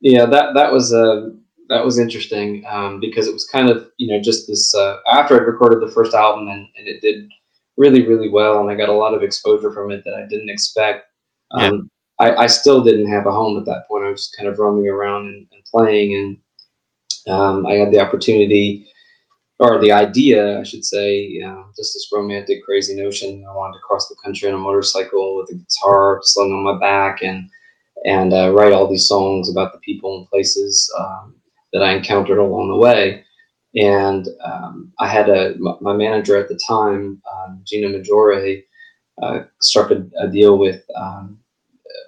Yeah, 0.00 0.26
that 0.26 0.54
that 0.54 0.72
was 0.72 0.92
uh, 0.92 1.30
that 1.68 1.84
was 1.84 1.98
interesting 1.98 2.64
um, 2.68 3.00
because 3.00 3.26
it 3.26 3.32
was 3.32 3.46
kind 3.46 3.68
of 3.68 3.90
you 3.96 4.08
know 4.08 4.22
just 4.22 4.46
this 4.46 4.74
uh, 4.74 4.98
after 5.10 5.34
I 5.40 5.44
recorded 5.44 5.80
the 5.80 5.92
first 5.92 6.14
album 6.14 6.48
and, 6.48 6.68
and 6.76 6.88
it 6.88 7.00
did 7.00 7.30
really 7.76 8.06
really 8.06 8.28
well 8.28 8.60
and 8.60 8.70
I 8.70 8.74
got 8.74 8.90
a 8.90 8.92
lot 8.92 9.14
of 9.14 9.22
exposure 9.22 9.72
from 9.72 9.90
it 9.90 10.04
that 10.04 10.14
I 10.14 10.26
didn't 10.28 10.50
expect. 10.50 11.06
Um, 11.52 11.90
I, 12.18 12.34
I 12.44 12.46
still 12.46 12.82
didn't 12.82 13.10
have 13.10 13.26
a 13.26 13.32
home 13.32 13.58
at 13.58 13.64
that 13.66 13.86
point. 13.88 14.04
I 14.04 14.10
was 14.10 14.32
kind 14.36 14.48
of 14.48 14.58
roaming 14.58 14.88
around 14.88 15.26
and, 15.26 15.46
and 15.52 15.64
playing 15.64 16.14
and 16.14 16.36
um, 17.28 17.66
I 17.66 17.74
had 17.74 17.92
the 17.92 18.00
opportunity 18.00 18.88
or 19.58 19.80
the 19.80 19.92
idea, 19.92 20.58
I 20.58 20.64
should 20.64 20.84
say, 20.84 21.38
just 21.76 21.94
this 21.94 22.08
romantic, 22.12 22.64
crazy 22.64 23.00
notion. 23.00 23.44
I 23.48 23.54
wanted 23.54 23.74
to 23.74 23.84
cross 23.86 24.08
the 24.08 24.16
country 24.22 24.48
on 24.48 24.54
a 24.54 24.58
motorcycle 24.58 25.36
with 25.36 25.50
a 25.50 25.54
guitar 25.54 26.20
slung 26.22 26.52
on 26.52 26.64
my 26.64 26.78
back 26.78 27.22
and 27.22 27.48
and 28.04 28.32
uh, 28.32 28.52
write 28.52 28.72
all 28.72 28.90
these 28.90 29.06
songs 29.06 29.48
about 29.48 29.72
the 29.72 29.78
people 29.78 30.18
and 30.18 30.28
places 30.28 30.92
um, 30.98 31.36
that 31.72 31.82
I 31.82 31.92
encountered 31.92 32.38
along 32.38 32.68
the 32.68 32.76
way. 32.76 33.24
And 33.76 34.26
um, 34.44 34.92
I 34.98 35.06
had 35.06 35.28
a 35.30 35.54
my, 35.58 35.74
my 35.80 35.92
manager 35.94 36.36
at 36.36 36.48
the 36.48 36.58
time, 36.66 37.22
um, 37.32 37.62
Gina 37.64 37.88
Majore, 37.88 38.64
uh, 39.22 39.40
struck 39.60 39.90
a, 39.90 40.04
a 40.18 40.28
deal 40.28 40.58
with 40.58 40.82
um, 40.96 41.38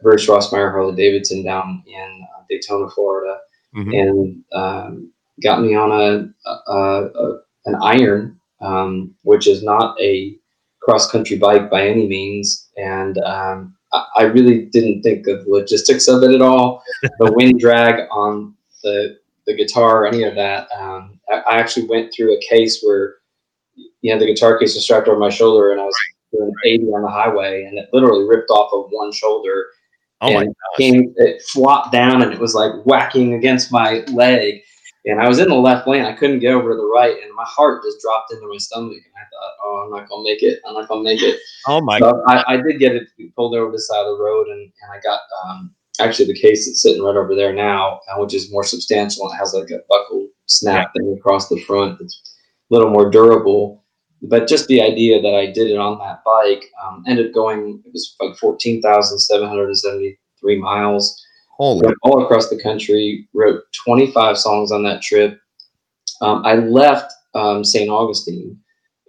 Bruce 0.02 0.26
Rossmeyer 0.26 0.72
Harley 0.72 0.96
Davidson 0.96 1.44
down 1.44 1.82
in 1.86 2.26
uh, 2.36 2.42
Daytona, 2.50 2.90
Florida, 2.90 3.38
Mhm. 3.74 4.00
and 4.00 4.44
um, 4.52 5.12
got 5.42 5.60
me 5.60 5.74
on 5.74 5.90
a, 5.90 6.48
a, 6.48 7.08
a 7.14 7.38
an 7.66 7.74
iron, 7.82 8.38
um, 8.60 9.14
which 9.22 9.46
is 9.46 9.62
not 9.62 10.00
a 10.00 10.36
cross 10.80 11.10
country 11.10 11.36
bike 11.38 11.70
by 11.70 11.86
any 11.86 12.06
means, 12.06 12.68
and 12.76 13.18
um, 13.18 13.74
I, 13.92 14.06
I 14.16 14.22
really 14.24 14.66
didn't 14.66 15.02
think 15.02 15.26
of 15.26 15.44
the 15.44 15.50
logistics 15.50 16.08
of 16.08 16.22
it 16.22 16.30
at 16.32 16.42
all. 16.42 16.82
the 17.18 17.32
wind 17.32 17.58
drag 17.58 18.06
on 18.10 18.54
the 18.82 19.18
the 19.46 19.54
guitar, 19.56 20.06
any 20.06 20.22
of 20.22 20.34
that. 20.36 20.68
Um, 20.78 21.18
I, 21.30 21.34
I 21.50 21.58
actually 21.58 21.86
went 21.86 22.12
through 22.14 22.36
a 22.36 22.40
case 22.48 22.82
where 22.82 23.16
you 24.02 24.12
know 24.12 24.18
the 24.18 24.26
guitar 24.26 24.58
case 24.58 24.74
was 24.74 24.84
strapped 24.84 25.08
over 25.08 25.18
my 25.18 25.30
shoulder, 25.30 25.72
and 25.72 25.80
I 25.80 25.84
was 25.84 25.96
doing 26.32 26.52
80 26.64 26.84
on 26.86 27.02
the 27.02 27.08
highway, 27.08 27.64
and 27.64 27.78
it 27.78 27.88
literally 27.92 28.24
ripped 28.24 28.50
off 28.50 28.72
of 28.72 28.90
one 28.90 29.12
shoulder 29.12 29.66
Oh 30.24 30.32
my 30.32 30.42
and 30.42 30.54
came 30.76 31.14
it 31.16 31.42
flopped 31.42 31.92
down 31.92 32.22
and 32.22 32.32
it 32.32 32.40
was 32.40 32.54
like 32.54 32.72
whacking 32.84 33.34
against 33.34 33.70
my 33.70 34.04
leg 34.12 34.62
and 35.06 35.20
i 35.20 35.28
was 35.28 35.38
in 35.38 35.48
the 35.48 35.54
left 35.54 35.86
lane 35.86 36.04
i 36.04 36.12
couldn't 36.12 36.40
get 36.40 36.52
over 36.52 36.70
to 36.70 36.76
the 36.76 36.92
right 36.94 37.22
and 37.22 37.32
my 37.34 37.44
heart 37.46 37.82
just 37.84 38.00
dropped 38.00 38.32
into 38.32 38.48
my 38.48 38.56
stomach 38.56 38.92
and 38.92 39.14
i 39.16 39.20
thought 39.20 39.52
oh 39.62 39.84
i'm 39.84 39.90
not 39.90 40.08
gonna 40.08 40.24
make 40.24 40.42
it 40.42 40.60
i'm 40.66 40.74
not 40.74 40.88
gonna 40.88 41.02
make 41.02 41.22
it 41.22 41.38
oh 41.68 41.80
my 41.80 41.98
so 41.98 42.22
I, 42.26 42.54
I 42.54 42.56
did 42.56 42.80
get 42.80 42.96
it 42.96 43.08
pulled 43.36 43.54
over 43.54 43.70
the 43.70 43.78
side 43.78 44.00
of 44.00 44.16
the 44.16 44.24
road 44.24 44.48
and, 44.48 44.60
and 44.60 44.92
i 44.92 44.98
got 45.00 45.20
um, 45.46 45.74
actually 46.00 46.26
the 46.26 46.38
case 46.38 46.66
that's 46.66 46.82
sitting 46.82 47.02
right 47.02 47.16
over 47.16 47.34
there 47.34 47.52
now, 47.52 48.00
uh, 48.08 48.18
which 48.18 48.34
is 48.34 48.50
more 48.50 48.64
substantial. 48.64 49.30
It 49.30 49.36
has 49.36 49.54
like 49.54 49.70
a 49.70 49.80
buckle 49.88 50.28
snap 50.46 50.92
thing 50.92 51.14
across 51.16 51.48
the 51.48 51.60
front. 51.62 52.00
It's 52.00 52.36
a 52.70 52.74
little 52.74 52.90
more 52.90 53.10
durable. 53.10 53.83
But 54.28 54.48
just 54.48 54.68
the 54.68 54.80
idea 54.80 55.20
that 55.20 55.34
I 55.34 55.46
did 55.46 55.70
it 55.70 55.76
on 55.76 55.98
that 55.98 56.22
bike 56.24 56.64
um, 56.84 57.04
ended 57.06 57.26
up 57.26 57.34
going. 57.34 57.82
It 57.84 57.92
was 57.92 58.16
like 58.20 58.36
fourteen 58.36 58.80
thousand 58.80 59.18
seven 59.18 59.48
hundred 59.48 59.66
and 59.66 59.78
seventy-three 59.78 60.58
miles. 60.58 61.22
Holy. 61.56 61.92
All 62.02 62.24
across 62.24 62.48
the 62.48 62.62
country. 62.62 63.28
Wrote 63.34 63.62
twenty-five 63.84 64.38
songs 64.38 64.72
on 64.72 64.82
that 64.84 65.02
trip. 65.02 65.40
Um, 66.20 66.44
I 66.44 66.54
left 66.54 67.12
um, 67.34 67.64
St. 67.64 67.90
Augustine, 67.90 68.58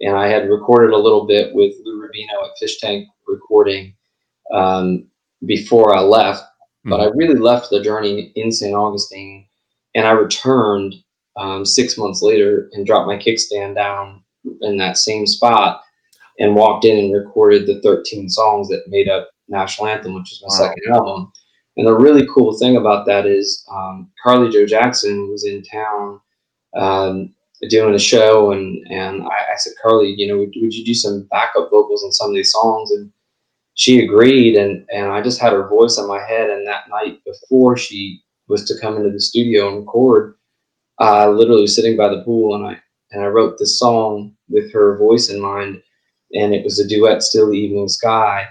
and 0.00 0.16
I 0.16 0.28
had 0.28 0.50
recorded 0.50 0.92
a 0.92 0.98
little 0.98 1.26
bit 1.26 1.54
with 1.54 1.74
Lou 1.84 2.00
Rubino 2.02 2.44
at 2.44 2.58
Fish 2.58 2.78
Tank 2.78 3.08
Recording 3.26 3.94
um, 4.52 5.06
before 5.46 5.96
I 5.96 6.00
left. 6.00 6.44
But 6.84 7.00
I 7.00 7.06
really 7.16 7.34
left 7.34 7.70
the 7.70 7.82
journey 7.82 8.32
in 8.36 8.52
St. 8.52 8.72
Augustine, 8.72 9.48
and 9.96 10.06
I 10.06 10.12
returned 10.12 10.94
um, 11.36 11.64
six 11.64 11.98
months 11.98 12.22
later 12.22 12.70
and 12.72 12.86
dropped 12.86 13.08
my 13.08 13.16
kickstand 13.16 13.74
down 13.74 14.22
in 14.62 14.76
that 14.78 14.96
same 14.98 15.26
spot 15.26 15.82
and 16.38 16.54
walked 16.54 16.84
in 16.84 16.98
and 16.98 17.14
recorded 17.14 17.66
the 17.66 17.80
13 17.82 18.28
songs 18.28 18.68
that 18.68 18.84
made 18.88 19.08
up 19.08 19.30
National 19.48 19.88
Anthem, 19.88 20.14
which 20.14 20.32
is 20.32 20.42
my 20.42 20.48
Wow. 20.50 20.68
second 20.68 20.92
album. 20.94 21.32
And 21.76 21.86
the 21.86 21.96
really 21.96 22.26
cool 22.34 22.56
thing 22.58 22.76
about 22.76 23.06
that 23.06 23.26
is 23.26 23.64
um, 23.70 24.10
Carly 24.22 24.50
Joe 24.50 24.66
Jackson 24.66 25.30
was 25.30 25.44
in 25.46 25.62
town 25.62 26.20
um, 26.76 27.34
doing 27.68 27.94
a 27.94 27.98
show, 27.98 28.52
and 28.52 28.86
and 28.90 29.22
I, 29.22 29.26
I 29.52 29.56
said, 29.56 29.74
Carly, 29.82 30.14
you 30.16 30.26
know, 30.26 30.38
would, 30.38 30.52
would 30.56 30.74
you 30.74 30.84
do 30.84 30.94
some 30.94 31.26
backup 31.30 31.70
vocals 31.70 32.02
on 32.04 32.12
some 32.12 32.30
of 32.30 32.34
these 32.36 32.52
songs? 32.52 32.90
And 32.92 33.10
she 33.74 34.04
agreed, 34.04 34.56
and 34.56 34.86
and 34.92 35.10
I 35.12 35.20
just 35.22 35.40
had 35.40 35.52
her 35.52 35.68
voice 35.68 35.98
in 35.98 36.06
my 36.08 36.20
head. 36.20 36.50
And 36.50 36.66
that 36.66 36.88
night 36.88 37.20
before 37.24 37.76
she 37.76 38.22
was 38.48 38.64
to 38.66 38.78
come 38.80 38.96
into 38.96 39.10
the 39.10 39.20
studio 39.20 39.68
and 39.68 39.78
record, 39.78 40.36
I 40.98 41.26
literally 41.26 41.62
was 41.62 41.74
sitting 41.76 41.96
by 41.96 42.08
the 42.08 42.22
pool, 42.22 42.54
and 42.54 42.66
I 42.66 42.80
and 43.12 43.22
I 43.22 43.26
wrote 43.26 43.58
this 43.58 43.78
song 43.78 44.34
with 44.48 44.72
her 44.72 44.96
voice 44.98 45.30
in 45.30 45.40
mind, 45.40 45.82
and 46.32 46.54
it 46.54 46.64
was 46.64 46.78
a 46.78 46.86
duet, 46.86 47.22
"Still 47.22 47.50
the 47.50 47.58
Evening 47.58 47.88
Sky." 47.88 48.46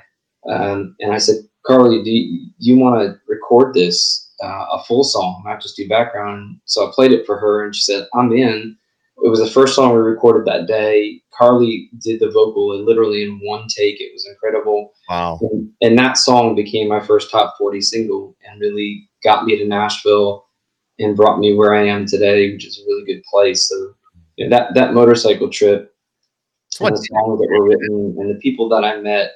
Um, 0.50 0.96
and 1.00 1.12
I 1.12 1.18
said, 1.18 1.38
Carly, 1.66 2.04
do 2.04 2.12
you, 2.12 2.52
you 2.60 2.78
want 2.78 3.02
to 3.02 3.20
record 3.28 3.74
this 3.74 4.32
uh, 4.44 4.66
a 4.74 4.84
full 4.84 5.04
song, 5.04 5.42
not 5.46 5.62
just 5.62 5.76
do 5.76 5.88
background? 5.88 6.60
So 6.66 6.88
I 6.88 6.92
played 6.94 7.12
it 7.12 7.26
for 7.26 7.38
her, 7.40 7.66
and 7.66 7.76
she 7.76 7.82
said, 7.82 8.08
"I'm 8.14 8.32
in." 8.32 8.78
It 9.24 9.30
was 9.30 9.40
the 9.40 9.48
first 9.48 9.76
song 9.76 9.94
we 9.94 10.02
recorded 10.02 10.46
that 10.46 10.68
day. 10.68 11.22
Carly 11.34 11.90
did 12.04 12.20
the 12.20 12.30
vocal 12.30 12.74
and 12.74 12.86
literally 12.86 13.24
in 13.24 13.40
one 13.44 13.66
take. 13.68 14.00
It 14.00 14.12
was 14.14 14.28
incredible. 14.28 14.94
Wow. 15.10 15.40
And, 15.42 15.72
and 15.82 15.98
that 15.98 16.18
song 16.18 16.54
became 16.54 16.90
my 16.90 17.00
first 17.00 17.32
top 17.32 17.56
40 17.58 17.82
single 17.82 18.36
and 18.46 18.60
really 18.60 19.10
got 19.24 19.46
me 19.46 19.58
to 19.58 19.66
Nashville 19.66 20.46
and 21.00 21.16
brought 21.16 21.40
me 21.40 21.54
where 21.54 21.74
I 21.74 21.88
am 21.88 22.06
today, 22.06 22.52
which 22.52 22.66
is 22.66 22.80
a 22.80 22.86
really 22.88 23.06
good 23.06 23.24
place. 23.24 23.70
So 23.70 23.95
you 24.38 24.48
know, 24.48 24.56
that, 24.58 24.74
that 24.74 24.94
motorcycle 24.94 25.50
trip 25.50 25.94
and 26.82 26.96
the 26.98 27.08
songs 27.12 27.40
that 27.40 27.48
were 27.50 27.64
written 27.66 28.16
and 28.20 28.30
the 28.30 28.40
people 28.40 28.68
that 28.70 28.84
I 28.84 29.00
met, 29.00 29.32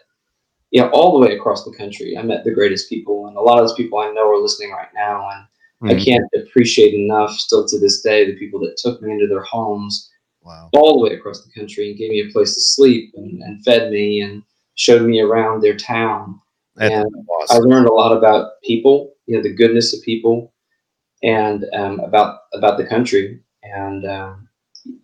you 0.72 0.82
know, 0.82 0.90
all 0.90 1.14
the 1.20 1.26
way 1.26 1.36
across 1.36 1.64
the 1.66 1.76
country. 1.76 2.18
I 2.18 2.22
met 2.22 2.44
the 2.44 2.54
greatest 2.54 2.90
people 2.90 3.28
and 3.28 3.38
a 3.38 3.42
lot 3.42 3.60
of 3.60 3.68
those 3.68 3.78
people 3.78 4.00
I 4.00 4.12
know 4.12 4.30
are 4.30 4.38
listening 4.38 4.72
right 4.72 4.94
now. 4.94 5.30
And 5.30 5.46
I 5.92 5.94
Mhm. 5.94 6.06
can't 6.06 6.30
appreciate 6.36 6.94
enough 6.94 7.32
still 7.32 7.66
to 7.68 7.80
this 7.80 8.02
day 8.02 8.26
the 8.26 8.38
people 8.38 8.60
that 8.62 8.78
took 8.78 9.02
me 9.02 9.14
into 9.14 9.28
their 9.28 9.44
homes 9.44 10.12
Wow. 10.44 10.70
all 10.74 10.98
the 10.98 11.04
way 11.10 11.16
across 11.16 11.46
the 11.46 11.52
country 11.52 11.90
and 11.90 11.98
gave 11.98 12.12
me 12.12 12.20
a 12.20 12.32
place 12.32 12.56
to 12.56 12.62
sleep 12.62 13.14
and, 13.16 13.42
and 13.42 13.64
fed 13.64 13.92
me 13.92 14.22
and 14.22 14.44
showed 14.76 15.04
me 15.04 15.22
around 15.22 15.62
their 15.62 15.76
town. 15.78 16.40
That's 16.76 16.94
and 16.94 17.16
I 17.50 17.58
learned 17.58 17.88
a 17.88 17.94
lot 17.94 18.16
about 18.16 18.62
people, 18.64 19.14
you 19.26 19.36
know, 19.36 19.44
the 19.44 19.54
goodness 19.54 19.94
of 19.94 20.02
people, 20.04 20.54
and 21.24 21.66
um, 21.74 22.00
about 22.00 22.42
about 22.54 22.78
the 22.78 22.86
country. 22.86 23.42
And 23.64 24.06
um, 24.06 24.49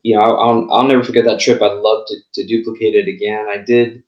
you 0.04 0.16
know, 0.16 0.22
I'll, 0.22 0.72
I'll, 0.72 0.88
never 0.88 1.04
forget 1.04 1.26
that 1.26 1.40
trip. 1.40 1.62
I'd 1.62 1.74
love 1.74 2.06
to, 2.08 2.16
to 2.34 2.46
duplicate 2.46 2.96
it 2.96 3.08
again. 3.08 3.48
I 3.50 3.58
did 3.58 4.04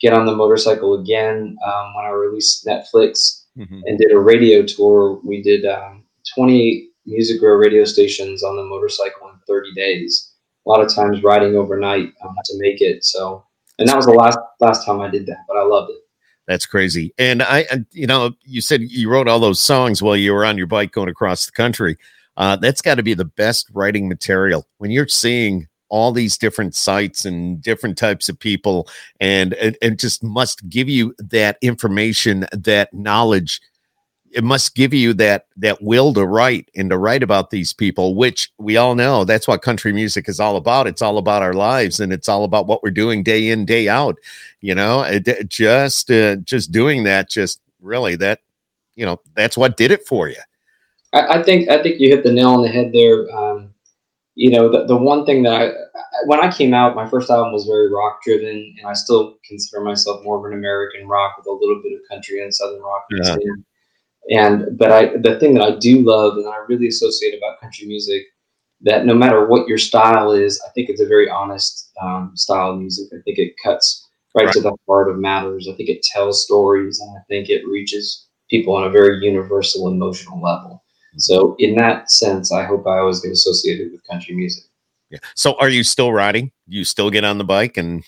get 0.00 0.12
on 0.12 0.26
the 0.26 0.34
motorcycle 0.34 0.94
again 1.00 1.56
um, 1.66 1.94
when 1.94 2.04
I 2.04 2.10
released 2.10 2.66
Netflix 2.66 3.40
Mhm. 3.58 3.82
and 3.84 3.98
did 3.98 4.12
a 4.12 4.18
radio 4.18 4.62
tour. 4.62 5.20
We 5.24 5.42
did 5.42 5.66
um, 5.66 6.04
28 6.34 6.90
Music 7.06 7.42
Row 7.42 7.54
radio 7.54 7.84
stations 7.84 8.42
on 8.44 8.56
the 8.56 8.64
motorcycle 8.64 9.28
in 9.28 9.34
30 9.46 9.72
days. 9.74 10.32
A 10.66 10.68
lot 10.68 10.80
of 10.80 10.94
times 10.94 11.22
riding 11.22 11.56
overnight 11.56 12.12
um, 12.24 12.34
to 12.44 12.58
make 12.58 12.80
it. 12.80 13.04
So, 13.04 13.44
and 13.78 13.88
that 13.88 13.96
was 13.96 14.06
the 14.06 14.12
last 14.12 14.38
last 14.60 14.84
time 14.84 15.00
I 15.00 15.08
did 15.08 15.26
that, 15.26 15.44
but 15.48 15.56
I 15.56 15.62
loved 15.62 15.90
it. 15.90 16.00
That's 16.46 16.66
crazy. 16.66 17.14
And 17.18 17.42
I, 17.42 17.66
you 17.92 18.06
know, 18.06 18.32
you 18.44 18.60
said 18.60 18.82
you 18.82 19.08
wrote 19.08 19.28
all 19.28 19.40
those 19.40 19.60
songs 19.60 20.02
while 20.02 20.16
you 20.16 20.32
were 20.32 20.44
on 20.44 20.58
your 20.58 20.66
bike 20.66 20.92
going 20.92 21.08
across 21.08 21.46
the 21.46 21.52
country. 21.52 21.96
Uh, 22.40 22.56
that's 22.56 22.80
got 22.80 22.94
to 22.94 23.02
be 23.02 23.12
the 23.12 23.26
best 23.26 23.68
writing 23.74 24.08
material 24.08 24.66
when 24.78 24.90
you're 24.90 25.06
seeing 25.06 25.68
all 25.90 26.10
these 26.10 26.38
different 26.38 26.74
sites 26.74 27.26
and 27.26 27.60
different 27.60 27.98
types 27.98 28.30
of 28.30 28.38
people, 28.38 28.88
and 29.20 29.52
it, 29.54 29.76
it 29.82 29.98
just 29.98 30.24
must 30.24 30.66
give 30.70 30.88
you 30.88 31.14
that 31.18 31.58
information, 31.60 32.46
that 32.52 32.94
knowledge. 32.94 33.60
It 34.30 34.42
must 34.42 34.74
give 34.74 34.94
you 34.94 35.12
that 35.14 35.48
that 35.58 35.82
will 35.82 36.14
to 36.14 36.24
write 36.24 36.70
and 36.74 36.88
to 36.88 36.96
write 36.96 37.22
about 37.22 37.50
these 37.50 37.74
people, 37.74 38.14
which 38.14 38.50
we 38.56 38.78
all 38.78 38.94
know 38.94 39.24
that's 39.24 39.46
what 39.46 39.60
country 39.60 39.92
music 39.92 40.26
is 40.26 40.40
all 40.40 40.56
about. 40.56 40.86
It's 40.86 41.02
all 41.02 41.18
about 41.18 41.42
our 41.42 41.52
lives, 41.52 42.00
and 42.00 42.10
it's 42.10 42.28
all 42.28 42.44
about 42.44 42.66
what 42.66 42.82
we're 42.82 42.90
doing 42.90 43.22
day 43.22 43.50
in, 43.50 43.66
day 43.66 43.86
out 43.86 44.16
you 44.62 44.74
know 44.74 45.02
it, 45.02 45.26
it 45.28 45.48
just 45.50 46.10
uh, 46.10 46.36
just 46.36 46.72
doing 46.72 47.04
that 47.04 47.28
just 47.28 47.60
really 47.80 48.16
that 48.16 48.40
you 48.94 49.04
know 49.04 49.20
that's 49.34 49.56
what 49.58 49.76
did 49.76 49.90
it 49.90 50.06
for 50.06 50.28
you 50.28 50.36
I, 51.12 51.38
I 51.38 51.42
think 51.42 51.68
I 51.68 51.82
think 51.82 52.00
you 52.00 52.08
hit 52.08 52.24
the 52.24 52.32
nail 52.32 52.50
on 52.50 52.62
the 52.62 52.68
head 52.68 52.92
there. 52.92 53.30
Um, 53.36 53.74
you 54.34 54.50
know, 54.50 54.70
the, 54.70 54.86
the 54.86 54.96
one 54.96 55.26
thing 55.26 55.42
that 55.44 55.52
I 55.54 55.72
when 56.26 56.40
I 56.40 56.50
came 56.52 56.74
out, 56.74 56.96
my 56.96 57.08
first 57.08 57.30
album 57.30 57.52
was 57.52 57.66
very 57.66 57.90
rock 57.92 58.22
driven, 58.24 58.74
and 58.78 58.86
I 58.88 58.94
still 58.94 59.36
consider 59.46 59.82
myself 59.82 60.24
more 60.24 60.38
of 60.38 60.50
an 60.50 60.58
American 60.58 61.08
rock 61.08 61.36
with 61.36 61.46
a 61.46 61.52
little 61.52 61.80
bit 61.82 61.92
of 61.92 62.00
country 62.08 62.42
and 62.42 62.54
southern 62.54 62.80
rock 62.82 63.04
in. 63.42 63.64
And 64.30 64.78
but 64.78 64.92
I 64.92 65.16
the 65.18 65.38
thing 65.40 65.54
that 65.54 65.62
I 65.64 65.76
do 65.76 66.00
love 66.02 66.36
and 66.36 66.46
I 66.48 66.56
really 66.68 66.88
associate 66.88 67.36
about 67.36 67.60
country 67.60 67.86
music 67.86 68.22
that 68.82 69.06
no 69.06 69.14
matter 69.14 69.46
what 69.46 69.68
your 69.68 69.78
style 69.78 70.32
is, 70.32 70.60
I 70.66 70.70
think 70.72 70.88
it's 70.88 71.00
a 71.02 71.06
very 71.06 71.28
honest 71.28 71.90
um, 72.02 72.32
style 72.36 72.72
of 72.72 72.78
music. 72.78 73.08
I 73.12 73.20
think 73.24 73.38
it 73.38 73.54
cuts 73.62 74.08
right, 74.34 74.46
Right. 74.46 74.54
to 74.54 74.60
the 74.60 74.76
heart 74.88 75.10
of 75.10 75.18
matters. 75.18 75.68
I 75.68 75.74
think 75.74 75.88
it 75.88 76.02
tells 76.02 76.44
stories, 76.44 77.00
and 77.00 77.10
I 77.16 77.20
think 77.28 77.48
it 77.50 77.66
reaches 77.66 78.28
people 78.50 78.74
on 78.76 78.84
a 78.84 78.90
very 78.90 79.24
universal 79.24 79.88
emotional 79.88 80.40
level. 80.42 80.82
So 81.16 81.56
in 81.58 81.74
that 81.76 82.10
sense, 82.10 82.52
I 82.52 82.64
hope 82.64 82.86
I 82.86 82.98
always 82.98 83.20
get 83.20 83.32
associated 83.32 83.92
with 83.92 84.06
country 84.06 84.34
music. 84.34 84.64
yeah 85.10 85.18
so 85.34 85.54
are 85.58 85.68
you 85.68 85.82
still 85.82 86.12
riding 86.12 86.52
you 86.68 86.84
still 86.84 87.10
get 87.10 87.24
on 87.24 87.36
the 87.38 87.44
bike 87.44 87.76
and 87.76 88.04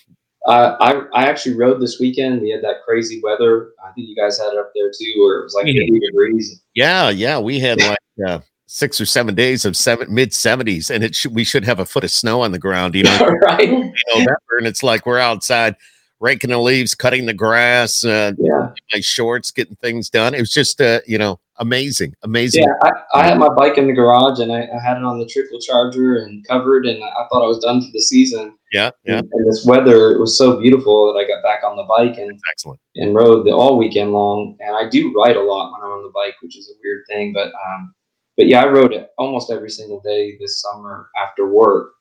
Uh, 0.47 0.75
I 0.79 0.91
I 1.19 1.23
actually 1.31 1.55
rode 1.55 1.79
this 1.81 1.99
weekend. 1.99 2.41
We 2.41 2.49
had 2.49 2.61
that 2.63 2.77
crazy 2.85 3.21
weather. 3.23 3.71
I 3.85 3.91
think 3.93 4.07
you 4.09 4.15
guys 4.15 4.37
had 4.39 4.51
it 4.53 4.57
up 4.57 4.71
there 4.75 4.89
too, 4.97 5.11
where 5.21 5.39
it 5.39 5.43
was 5.43 5.53
like 5.53 5.65
Yeah. 5.67 5.83
80 5.83 5.99
degrees. 5.99 6.61
yeah 6.75 7.09
yeah 7.09 7.39
we 7.39 7.59
had 7.59 7.77
like 7.81 7.97
uh, 8.27 8.39
six 8.67 8.99
or 8.99 9.05
seven 9.05 9.35
days 9.35 9.65
of 9.65 9.75
seven 9.77 10.13
mid 10.13 10.31
70s 10.31 10.89
and 10.93 11.03
it 11.03 11.13
should 11.15 11.33
we 11.35 11.43
should 11.43 11.63
have 11.65 11.79
a 11.79 11.85
foot 11.85 12.03
of 12.03 12.11
snow 12.11 12.41
on 12.41 12.51
the 12.51 12.59
ground 12.59 12.95
you 12.95 13.03
know 13.03 13.19
right? 13.41 13.69
november 14.13 14.53
and 14.59 14.67
it's 14.67 14.81
like 14.83 15.05
we're 15.05 15.19
outside 15.19 15.75
raking 16.23 16.49
the 16.51 16.57
leaves 16.57 16.95
cutting 16.95 17.25
the 17.25 17.33
grass 17.33 18.05
uh 18.05 18.31
Yeah. 18.37 18.69
my 18.93 19.01
shorts 19.01 19.51
getting 19.51 19.75
things 19.75 20.09
done 20.09 20.33
it 20.33 20.39
was 20.39 20.51
just 20.53 20.79
uh 20.79 21.01
you 21.05 21.17
know 21.17 21.37
amazing 21.57 22.15
amazing 22.23 22.63
Yeah. 22.63 22.73
I, 23.13 23.19
I 23.19 23.23
had 23.27 23.37
my 23.37 23.49
bike 23.49 23.77
in 23.77 23.87
the 23.87 23.93
garage 23.93 24.39
and 24.39 24.51
I, 24.51 24.61
I 24.61 24.79
had 24.81 24.97
it 24.97 25.03
on 25.03 25.19
the 25.19 25.25
triple 25.27 25.59
charger 25.59 26.17
and 26.23 26.43
covered, 26.47 26.85
and 26.87 27.03
I 27.03 27.27
thought 27.29 27.43
I 27.43 27.47
was 27.47 27.59
done 27.59 27.79
for 27.81 27.89
the 27.93 27.99
season. 27.99 28.55
yeah 28.71 28.89
yeah 29.05 29.19
And, 29.19 29.29
and 29.33 29.47
this 29.47 29.65
weather 29.65 30.17
was 30.17 30.37
so 30.37 30.59
beautiful 30.59 31.13
that 31.13 31.19
I 31.19 31.27
got 31.27 31.43
back 31.43 31.63
on 31.63 31.75
the 31.75 31.83
bike 31.83 32.17
and 32.17 32.31
excellent 32.51 32.79
and 32.95 33.13
rode 33.13 33.45
the, 33.45 33.51
all 33.51 33.77
weekend 33.77 34.13
long. 34.13 34.57
And 34.61 34.75
I 34.75 34.89
do 34.89 35.13
ride 35.15 35.35
a 35.35 35.41
lot 35.43 35.71
when 35.73 35.81
I'm 35.83 35.97
on 35.97 36.03
the 36.03 36.11
bike, 36.15 36.35
which 36.41 36.57
is 36.57 36.69
a 36.71 36.75
weird 36.83 37.03
thing, 37.09 37.33
but 37.33 37.47
um, 37.67 37.93
but 38.37 38.47
yeah, 38.47 38.63
I 38.63 38.67
rode 38.67 38.93
it 38.93 39.09
almost 39.19 39.51
every 39.51 39.69
single 39.69 39.99
day 40.01 40.37
this 40.39 40.59
summer 40.61 41.09
after 41.23 41.47
work. 41.47 41.91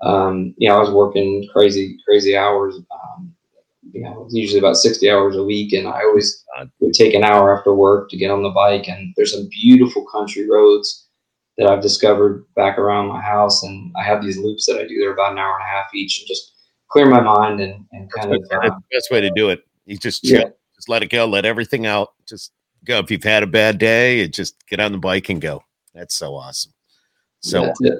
Um, 0.00 0.54
you 0.56 0.68
know, 0.68 0.76
I 0.76 0.80
was 0.80 0.90
working 0.90 1.46
crazy 1.52 1.98
crazy 2.06 2.36
hours. 2.38 2.76
Um, 2.76 3.33
you 3.94 4.02
know, 4.02 4.26
usually 4.30 4.58
about 4.58 4.76
sixty 4.76 5.08
hours 5.08 5.36
a 5.36 5.44
week, 5.44 5.72
and 5.72 5.86
I 5.86 6.00
always 6.02 6.44
would 6.80 6.94
take 6.94 7.14
an 7.14 7.22
hour 7.22 7.56
after 7.56 7.72
work 7.72 8.10
to 8.10 8.16
get 8.16 8.30
on 8.30 8.42
the 8.42 8.50
bike. 8.50 8.88
And 8.88 9.14
there's 9.16 9.32
some 9.32 9.48
beautiful 9.50 10.04
country 10.06 10.48
roads 10.50 11.06
that 11.56 11.68
I've 11.68 11.80
discovered 11.80 12.44
back 12.56 12.76
around 12.76 13.06
my 13.06 13.22
house, 13.22 13.62
and 13.62 13.92
I 13.96 14.02
have 14.02 14.20
these 14.20 14.36
loops 14.36 14.66
that 14.66 14.78
I 14.78 14.86
do. 14.86 14.98
They're 14.98 15.12
about 15.12 15.32
an 15.32 15.38
hour 15.38 15.54
and 15.54 15.62
a 15.62 15.66
half 15.66 15.94
each, 15.94 16.18
and 16.18 16.26
just 16.26 16.52
clear 16.88 17.06
my 17.06 17.20
mind 17.20 17.60
and, 17.60 17.84
and 17.92 18.10
kind 18.12 18.34
of 18.34 18.42
That's 18.50 18.64
uh, 18.66 18.74
the 18.74 18.96
best 18.96 19.10
way 19.10 19.20
to 19.20 19.30
do 19.36 19.50
it. 19.50 19.64
You 19.86 19.96
just 19.96 20.24
Yeah. 20.24 20.44
just 20.74 20.88
let 20.88 21.02
it 21.04 21.10
go, 21.10 21.26
let 21.26 21.44
everything 21.44 21.86
out. 21.86 22.14
Just 22.28 22.52
go. 22.84 22.98
If 22.98 23.10
you've 23.10 23.22
had 23.22 23.44
a 23.44 23.46
bad 23.46 23.78
day, 23.78 24.26
just 24.28 24.56
get 24.66 24.80
on 24.80 24.90
the 24.92 24.98
bike 24.98 25.28
and 25.28 25.40
go. 25.40 25.62
That's 25.94 26.16
so 26.16 26.34
awesome. 26.34 26.72
So, 27.40 27.62
that's 27.66 27.80
it. 27.82 27.98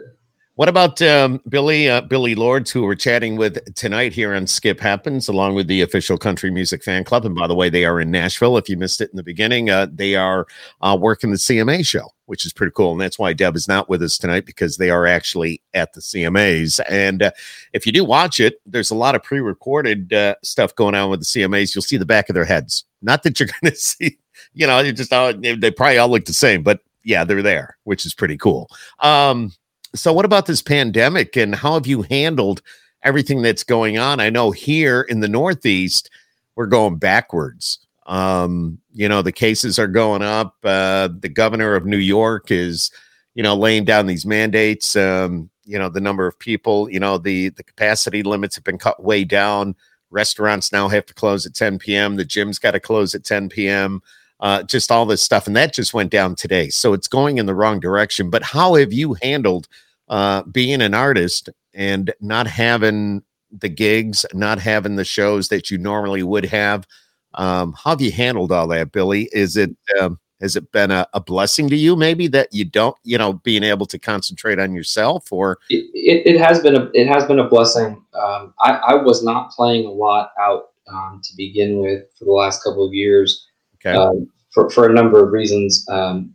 What 0.57 0.69
about 0.69 1.03
um, 1.03 1.41
Billy 1.49 1.89
uh, 1.89 2.03
Billy 2.03 2.37
Lords, 2.37 2.71
who 2.71 2.85
we're 2.85 2.95
chatting 2.95 3.35
with 3.35 3.75
tonight 3.75 4.13
here 4.13 4.33
on 4.33 4.47
Skip 4.47 4.79
Happens, 4.79 5.27
along 5.27 5.57
with 5.57 5.67
the 5.67 5.83
official 5.83 6.17
Country 6.17 6.49
Music 6.49 6.85
Fan 6.85 7.03
Club? 7.03 7.27
And 7.27 7.35
by 7.35 7.49
the 7.49 7.57
way, 7.57 7.69
they 7.69 7.85
are 7.85 8.01
in 8.01 8.13
Nashville. 8.13 8.57
If 8.57 8.69
you 8.69 8.77
missed 8.77 9.01
it 9.01 9.11
in 9.11 9.17
the 9.17 9.25
beginning, 9.25 9.69
uh, 9.69 9.89
they 9.93 10.15
are 10.15 10.47
uh, 10.81 10.97
working 11.01 11.33
the 11.33 11.39
CMA 11.39 11.85
show, 11.85 12.09
which 12.27 12.47
is 12.47 12.53
pretty 12.53 12.71
cool. 12.77 12.93
And 12.93 13.01
that's 13.01 13.19
why 13.19 13.33
Deb 13.33 13.57
is 13.57 13.67
not 13.67 13.89
with 13.89 14.01
us 14.01 14.17
tonight 14.17 14.47
because 14.47 14.77
they 14.77 14.91
are 14.91 15.09
actually 15.09 15.61
at 15.75 15.93
the 15.93 16.01
CMAs. 16.01 16.79
And 16.89 17.25
uh, 17.25 17.33
if 17.73 17.85
you 17.85 17.91
do 17.91 18.05
watch 18.05 18.39
it, 18.39 18.61
there's 18.65 18.93
a 18.93 18.97
lot 18.97 19.17
of 19.17 19.25
pre-recorded 19.25 20.13
uh, 20.13 20.37
stuff 20.45 20.73
going 20.77 20.95
on 20.95 21.11
with 21.11 21.19
the 21.19 21.27
CMAs. 21.27 21.75
You'll 21.75 21.83
see 21.83 21.97
the 21.97 22.07
back 22.07 22.29
of 22.29 22.35
their 22.35 22.45
heads. 22.45 22.85
Not 23.03 23.25
that 23.25 23.41
you're 23.41 23.49
going 23.61 23.73
to 23.73 23.77
see, 23.77 24.19
you 24.53 24.69
know, 24.69 24.93
just 24.93 25.13
all, 25.13 25.33
they 25.33 25.73
probably 25.73 25.99
all 25.99 26.11
look 26.11 26.27
the 26.27 26.33
same, 26.33 26.63
but 26.63 26.79
yeah, 27.03 27.25
they're 27.25 27.43
there, 27.43 27.77
which 27.83 28.07
is 28.07 28.15
pretty 28.15 28.37
cool. 28.37 28.71
Um, 29.01 29.53
so, 29.95 30.13
what 30.13 30.25
about 30.25 30.47
this 30.47 30.63
pandemic 30.63 31.37
and 31.37 31.55
how 31.55 31.75
have 31.75 31.87
you 31.87 32.03
handled 32.03 32.63
everything 33.03 33.43
that's 33.43 33.65
going 33.65 33.99
on? 33.99 34.21
I 34.21 34.31
know 34.31 34.51
here 34.51 35.03
in 35.03 35.21
the 35.21 35.29
Northeast, 35.29 36.11
we're 36.57 36.67
going 36.67 36.97
backwards. 36.97 37.79
Um, 38.07 38.79
you 38.93 39.09
know, 39.09 39.23
the 39.23 39.33
cases 39.33 39.79
are 39.79 39.87
going 39.87 40.23
up. 40.23 40.57
Uh, 40.63 41.09
the 41.19 41.29
governor 41.29 41.75
of 41.75 41.87
New 41.87 41.99
York 41.99 42.51
is, 42.51 42.91
you 43.35 43.43
know, 43.43 43.55
laying 43.55 43.85
down 43.85 44.07
these 44.07 44.27
mandates. 44.27 44.97
Um, 44.97 45.49
you 45.65 45.79
know, 45.79 45.89
the 45.89 46.01
number 46.01 46.27
of 46.27 46.39
people, 46.39 46.91
you 46.91 47.01
know, 47.01 47.17
the 47.17 47.51
the 47.51 47.63
capacity 47.63 48.23
limits 48.23 48.57
have 48.57 48.65
been 48.65 48.79
cut 48.79 49.03
way 49.03 49.25
down. 49.25 49.75
Restaurants 50.11 50.73
now 50.73 50.89
have 50.89 51.07
to 51.07 51.15
close 51.15 51.47
at 51.47 51.55
10 51.55 51.79
p.m. 51.79 52.17
The 52.17 52.25
gym's 52.25 52.59
got 52.59 52.73
to 52.73 52.81
close 52.81 53.15
at 53.15 53.25
10 53.25 53.49
p.m 53.49 54.03
uh, 54.45 54.63
just 54.63 54.93
all 54.93 55.07
this 55.07 55.23
stuff. 55.23 55.47
And 55.47 55.57
that 55.57 55.73
just 55.73 55.95
went 55.95 56.11
down 56.11 56.35
today. 56.35 56.69
So 56.69 56.93
it's 56.93 57.09
going 57.09 57.39
in 57.39 57.47
the 57.47 57.55
wrong 57.55 57.81
direction. 57.81 58.29
But 58.29 58.43
how 58.43 58.75
have 58.75 58.93
you 58.93 59.15
handled 59.15 59.69
uh, 60.09 60.43
being 60.43 60.83
an 60.83 60.93
artist 60.93 61.49
and 61.73 62.13
not 62.21 62.47
having 62.47 63.23
the 63.51 63.71
gigs, 63.71 64.27
not 64.35 64.59
having 64.59 64.97
the 64.97 65.05
shows 65.05 65.49
that 65.49 65.71
you 65.71 65.79
normally 65.79 66.23
would 66.23 66.45
have? 66.45 66.87
Um, 67.33 67.73
how 67.73 67.91
have 67.91 68.03
you 68.03 68.13
handled 68.13 68.53
all 68.53 68.69
that, 68.69 68.93
Billy? 68.93 69.31
Is 69.33 69.57
it 69.57 69.75
um, 69.99 70.21
has 70.43 70.57
it 70.57 70.71
been 70.73 70.91
a, 70.91 71.07
a, 71.15 71.21
blessing 71.21 71.71
to 71.71 71.77
you, 71.77 71.97
maybe 71.97 72.27
that 72.27 72.53
you 72.53 72.67
don't, 72.67 72.97
you 73.03 73.17
know, 73.17 73.33
being 73.33 73.63
able 73.63 73.87
to 73.87 73.99
concentrate 73.99 74.59
on 74.59 74.75
yourself, 74.75 75.33
or 75.33 75.59
it, 75.71 75.87
it, 75.95 76.35
it 76.35 76.39
has 76.39 76.61
been 76.61 76.77
a 76.77 76.91
it 76.93 77.09
has 77.09 77.25
been 77.25 77.39
a 77.39 77.49
blessing. 77.49 78.05
Um, 78.13 78.53
I, 78.61 78.73
I 78.73 78.95
was 78.95 79.25
not 79.25 79.53
playing 79.53 79.87
a 79.87 79.91
lot 79.91 80.33
out 80.39 80.73
um, 80.93 81.23
to 81.25 81.35
begin 81.35 81.79
with 81.79 82.05
for 82.19 82.27
the 82.27 82.31
last 82.31 82.63
couple 82.63 82.87
of 82.87 82.93
years. 82.93 83.49
Okay. 83.85 83.97
Um, 83.97 84.29
for, 84.55 84.71
for 84.71 84.89
a 84.89 84.93
number 84.93 85.23
of 85.23 85.33
reasons. 85.33 85.85
Um, 85.91 86.33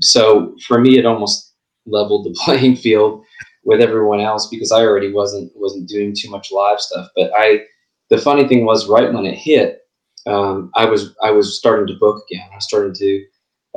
so 0.00 0.54
for 0.66 0.80
me, 0.80 0.98
it 0.98 1.06
almost 1.06 1.54
leveled 1.86 2.26
the 2.26 2.38
playing 2.44 2.76
field 2.76 3.24
with 3.64 3.80
everyone 3.80 4.20
else 4.20 4.48
because 4.48 4.72
I 4.72 4.82
already 4.82 5.12
wasn't 5.12 5.52
wasn't 5.54 5.88
doing 5.88 6.14
too 6.14 6.28
much 6.30 6.50
live 6.50 6.80
stuff. 6.80 7.08
But 7.16 7.30
I, 7.36 7.62
the 8.10 8.18
funny 8.18 8.46
thing 8.46 8.64
was, 8.64 8.88
right 8.88 9.12
when 9.12 9.24
it 9.24 9.38
hit, 9.38 9.82
um, 10.26 10.70
I 10.74 10.84
was 10.84 11.14
I 11.22 11.30
was 11.30 11.58
starting 11.58 11.86
to 11.86 11.98
book 11.98 12.24
again. 12.28 12.48
I 12.54 12.58
started 12.58 12.94
to, 12.96 13.24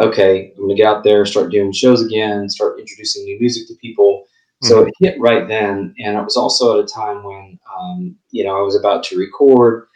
okay, 0.01 0.51
I'm 0.57 0.63
gonna 0.63 0.75
get 0.75 0.87
out 0.87 1.03
there, 1.03 1.25
start 1.25 1.51
doing 1.51 1.71
shows 1.71 2.03
again, 2.03 2.49
start 2.49 2.79
introducing 2.79 3.25
new 3.25 3.39
music 3.39 3.67
to 3.67 3.75
people. 3.75 4.25
So 4.63 4.79
mm-hmm. 4.79 4.87
it 4.87 4.93
hit 4.99 5.19
right 5.19 5.47
then, 5.47 5.93
and 5.99 6.17
it 6.17 6.23
was 6.23 6.37
also 6.37 6.79
at 6.79 6.85
a 6.85 6.87
time 6.87 7.23
when 7.23 7.59
um, 7.77 8.15
you 8.31 8.43
know 8.43 8.57
I 8.57 8.61
was 8.61 8.75
about 8.75 9.03
to 9.05 9.19
record, 9.19 9.87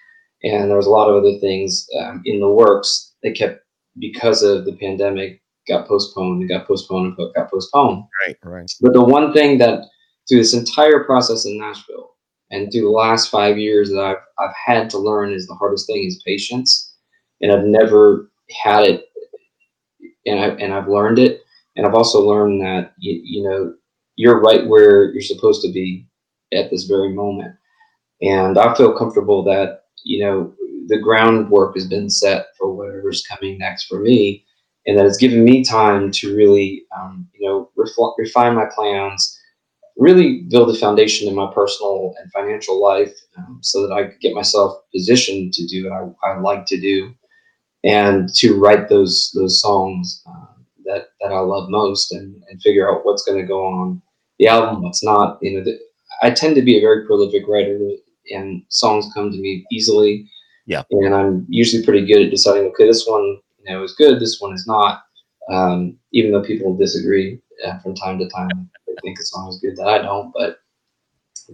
and 0.44 0.70
there 0.70 0.78
was 0.78 0.86
a 0.86 0.92
lot 0.92 1.10
of 1.10 1.16
other 1.16 1.40
things 1.40 1.88
um, 2.00 2.22
in 2.26 2.40
the 2.40 2.50
works 2.50 3.09
that 3.24 3.36
kept 3.36 3.64
because 3.98 4.44
of 4.44 4.66
the 4.66 4.74
pandemic 4.74 5.42
got 5.68 5.88
postponed 5.88 6.42
and 6.42 6.50
got 6.50 6.68
postponed 6.68 7.16
and 7.18 7.34
got 7.36 7.50
postponed. 7.50 8.04
Right, 8.26 8.38
right. 8.44 8.72
But 8.82 8.94
the 8.94 9.04
one 9.04 9.34
thing 9.34 9.58
that 9.60 9.84
through 10.28 10.40
this 10.40 10.54
entire 10.54 11.04
process 11.04 11.46
in 11.46 11.58
Nashville 11.58 12.16
and 12.52 12.72
through 12.72 12.82
the 12.82 12.90
last 12.90 13.30
five 13.30 13.58
years 13.58 13.90
that 13.90 14.00
I've 14.00 14.18
I've 14.40 14.56
had 14.56 14.90
to 14.92 14.98
learn 14.98 15.34
is 15.34 15.48
the 15.48 15.56
hardest 15.56 15.88
thing 15.88 16.06
is 16.06 16.22
patience, 16.26 16.96
and 17.42 17.52
I've 17.52 17.66
never 17.66 18.32
had 18.64 18.84
it, 18.86 19.06
and 20.26 20.40
I 20.40 20.48
and 20.64 20.74
I've 20.74 20.88
learned 20.88 21.20
it, 21.20 21.42
and 21.76 21.86
I've 21.86 21.96
also 21.96 22.22
learned 22.22 22.62
that 22.62 22.94
you, 23.00 23.22
you 23.24 23.44
know 23.44 23.74
you're 24.16 24.42
right 24.42 24.68
where 24.68 25.12
you're 25.14 25.22
supposed 25.22 25.62
to 25.62 25.72
be 25.72 26.08
at 26.54 26.70
this 26.70 26.86
very 26.86 27.14
moment, 27.14 27.56
and 28.22 28.58
I 28.58 28.74
feel 28.76 28.98
comfortable 28.98 29.44
that 29.44 29.84
you 30.04 30.24
know 30.24 30.54
the 30.90 31.00
groundwork 31.00 31.76
has 31.76 31.88
been 31.88 32.10
set 32.10 32.48
for 32.58 32.74
whatever's 32.76 33.26
coming 33.26 33.58
next 33.60 33.86
for 33.86 34.00
me, 34.00 34.46
and 34.88 34.98
that 34.98 35.06
it's 35.06 35.18
given 35.18 35.44
me 35.46 35.64
time 35.64 36.12
to 36.12 36.36
really, 36.36 36.84
um, 36.98 37.28
you 37.34 37.48
know, 37.48 37.70
refl- 37.78 38.16
refine 38.18 38.56
my 38.56 38.66
plans, 38.76 39.40
really 39.98 40.44
build 40.50 40.76
a 40.76 40.80
foundation 40.80 41.28
in 41.30 41.36
my 41.36 41.52
personal 41.54 42.16
and 42.20 42.32
financial 42.32 42.82
life, 42.82 43.14
um, 43.38 43.60
so 43.62 43.88
that 43.88 43.94
I 43.94 44.06
could 44.06 44.20
get 44.22 44.36
myself 44.36 44.80
positioned 44.94 45.54
to 45.54 45.68
do 45.68 45.90
what 45.90 46.16
I, 46.26 46.32
I 46.32 46.40
like 46.40 46.66
to 46.68 46.80
do, 46.80 47.14
and 47.84 48.34
to 48.36 48.60
write 48.60 48.90
those 48.90 49.32
those 49.36 49.62
songs 49.62 50.24
uh, 50.28 50.54
that 50.86 51.10
that 51.22 51.32
I 51.34 51.40
love 51.40 51.70
most, 51.70 52.12
and, 52.14 52.44
and 52.50 52.62
figure 52.62 52.90
out 52.90 53.06
what's 53.06 53.24
going 53.24 53.40
to 53.40 53.48
go 53.48 53.66
on 53.66 54.02
the 54.40 54.48
album, 54.48 54.84
what's 54.84 55.04
not. 55.04 55.40
You 55.42 55.58
know, 55.58 55.64
the, 55.64 55.80
I 56.22 56.32
tend 56.32 56.56
to 56.56 56.62
be 56.62 56.78
a 56.78 56.82
very 56.82 57.06
prolific 57.06 57.48
writer, 57.48 57.80
and 58.32 58.64
songs 58.70 59.06
come 59.14 59.32
to 59.32 59.38
me 59.40 59.66
easily. 59.72 60.30
Yeah. 60.70 60.84
And 60.92 61.16
I'm 61.16 61.48
usually 61.50 61.84
pretty 61.84 62.06
good 62.06 62.22
at 62.22 62.30
deciding, 62.30 62.66
okay, 62.66 62.86
this 62.86 63.08
one, 63.08 63.40
you 63.58 63.74
know, 63.74 63.84
is 63.84 63.96
good, 63.96 64.20
this 64.20 64.40
one 64.40 64.54
is 64.54 64.68
not. 64.68 65.02
Um, 65.52 65.98
even 66.14 66.32
though 66.32 66.44
people 66.44 66.78
disagree 66.78 67.42
uh, 67.66 67.80
from 67.80 67.96
time 67.96 68.20
to 68.20 68.30
time, 68.30 68.70
they 68.86 68.94
think 69.02 69.20
a 69.20 69.24
song 69.24 69.50
is 69.50 69.60
good 69.60 69.76
that 69.78 69.88
I 69.88 69.98
don't, 69.98 70.32
but 70.32 70.60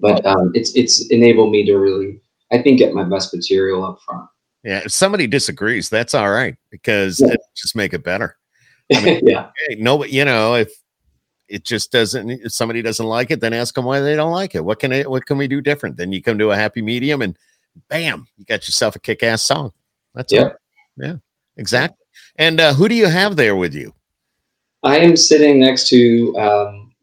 but 0.01 0.25
um, 0.25 0.51
it's 0.54 0.75
it's 0.75 1.10
enabled 1.12 1.51
me 1.51 1.65
to 1.65 1.78
really, 1.78 2.19
I 2.51 2.62
think, 2.62 2.78
get 2.78 2.93
my 2.93 3.06
best 3.06 3.34
material 3.34 3.86
up 3.86 3.99
front. 4.06 4.28
Yeah, 4.65 4.82
if 4.84 4.91
somebody 4.91 5.28
disagrees, 5.28 5.89
that's 5.89 6.13
all 6.13 6.30
right 6.30 6.58
because 6.69 7.21
yeah. 7.21 7.36
just 7.56 7.73
make 7.73 7.93
it 7.93 8.04
better. 8.04 8.36
I 8.93 9.01
mean, 9.01 9.21
yeah. 9.25 9.49
Hey, 9.69 9.75
no, 9.75 10.04
you 10.04 10.25
know, 10.25 10.56
if 10.56 10.73
it 11.47 11.63
just 11.63 11.89
doesn't, 11.93 12.30
if 12.30 12.51
somebody 12.51 12.82
doesn't 12.82 13.06
like 13.06 13.32
it, 13.32 13.39
then 13.39 13.54
ask 13.54 13.75
them 13.75 13.86
why 13.86 14.01
they 14.01 14.17
don't 14.17 14.34
like 14.34 14.56
it. 14.56 14.65
What 14.65 14.80
can 14.80 14.91
it, 14.91 15.10
what 15.10 15.25
can 15.25 15.38
we 15.38 15.47
do 15.47 15.62
different? 15.62 15.95
Then 15.95 16.12
you 16.12 16.21
come 16.21 16.38
to 16.39 16.51
a 16.51 16.56
happy 16.58 16.82
medium 16.82 17.21
and 17.21 17.38
bam, 17.89 18.27
you 18.38 18.45
got 18.45 18.67
yourself 18.67 18.95
a 18.95 18.99
kick 18.99 19.23
ass 19.23 19.41
song. 19.41 19.71
That's 20.13 20.31
yeah. 20.31 20.49
Yeah, 20.97 21.15
exactly. 21.57 22.05
And 22.38 22.59
uh, 22.59 22.73
who 22.73 22.88
do 22.88 22.95
you 22.95 23.07
have 23.07 23.35
there 23.35 23.55
with 23.55 23.73
you? 23.73 23.93
I 24.83 24.99
am 24.99 25.15
sitting 25.15 25.59
next 25.59 25.89
to 25.89 26.38
um, 26.38 26.93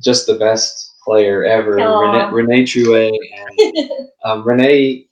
just 0.00 0.26
the 0.26 0.34
best 0.34 0.96
player 1.04 1.44
ever, 1.44 1.76
Renee, 1.76 2.30
Renee 2.32 2.62
Trouet. 2.64 3.16
And 3.36 3.90
um, 4.24 4.46
Renee 4.46 5.06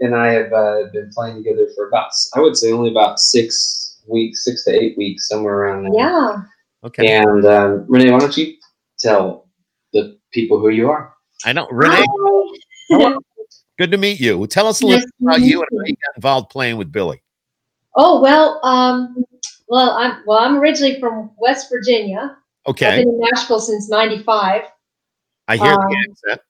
and 0.00 0.14
I 0.14 0.28
have 0.28 0.52
uh, 0.52 0.84
been 0.92 1.10
playing 1.14 1.36
together 1.36 1.68
for 1.74 1.88
about, 1.88 2.10
I 2.34 2.40
would 2.40 2.56
say, 2.56 2.72
only 2.72 2.90
about 2.90 3.18
six 3.18 4.00
weeks, 4.06 4.44
six 4.44 4.64
to 4.64 4.72
eight 4.72 4.96
weeks, 4.96 5.28
somewhere 5.28 5.54
around 5.54 5.84
there. 5.84 5.92
Yeah. 5.94 6.42
Okay. 6.84 7.16
And 7.16 7.44
um, 7.44 7.86
Renee, 7.88 8.10
why 8.10 8.20
don't 8.20 8.36
you 8.36 8.54
tell 8.98 9.48
the 9.92 10.18
people 10.32 10.58
who 10.58 10.70
you 10.70 10.90
are? 10.90 11.14
I 11.44 11.52
know 11.52 11.66
Renee. 11.70 12.06
Good 13.78 13.90
to 13.90 13.98
meet 13.98 14.20
you. 14.20 14.46
Tell 14.46 14.66
us 14.66 14.82
a 14.82 14.86
little 14.86 15.00
bit 15.00 15.10
about 15.20 15.40
you 15.40 15.60
and 15.60 15.80
how 15.80 15.84
you 15.86 15.96
got 15.96 16.16
involved 16.16 16.50
playing 16.50 16.76
with 16.76 16.92
Billy. 16.92 17.22
Oh 17.96 18.20
well, 18.20 18.60
um, 18.64 19.24
well 19.68 19.90
I'm 19.92 20.22
well 20.26 20.38
I'm 20.38 20.56
originally 20.56 21.00
from 21.00 21.30
West 21.38 21.70
Virginia. 21.70 22.36
Okay. 22.66 22.86
I've 22.86 23.04
been 23.04 23.08
in 23.08 23.20
Nashville 23.20 23.60
since 23.60 23.88
'95. 23.88 24.62
I 25.48 25.56
hear 25.56 25.72
um, 25.72 25.80
the 25.88 26.08
accent. 26.10 26.40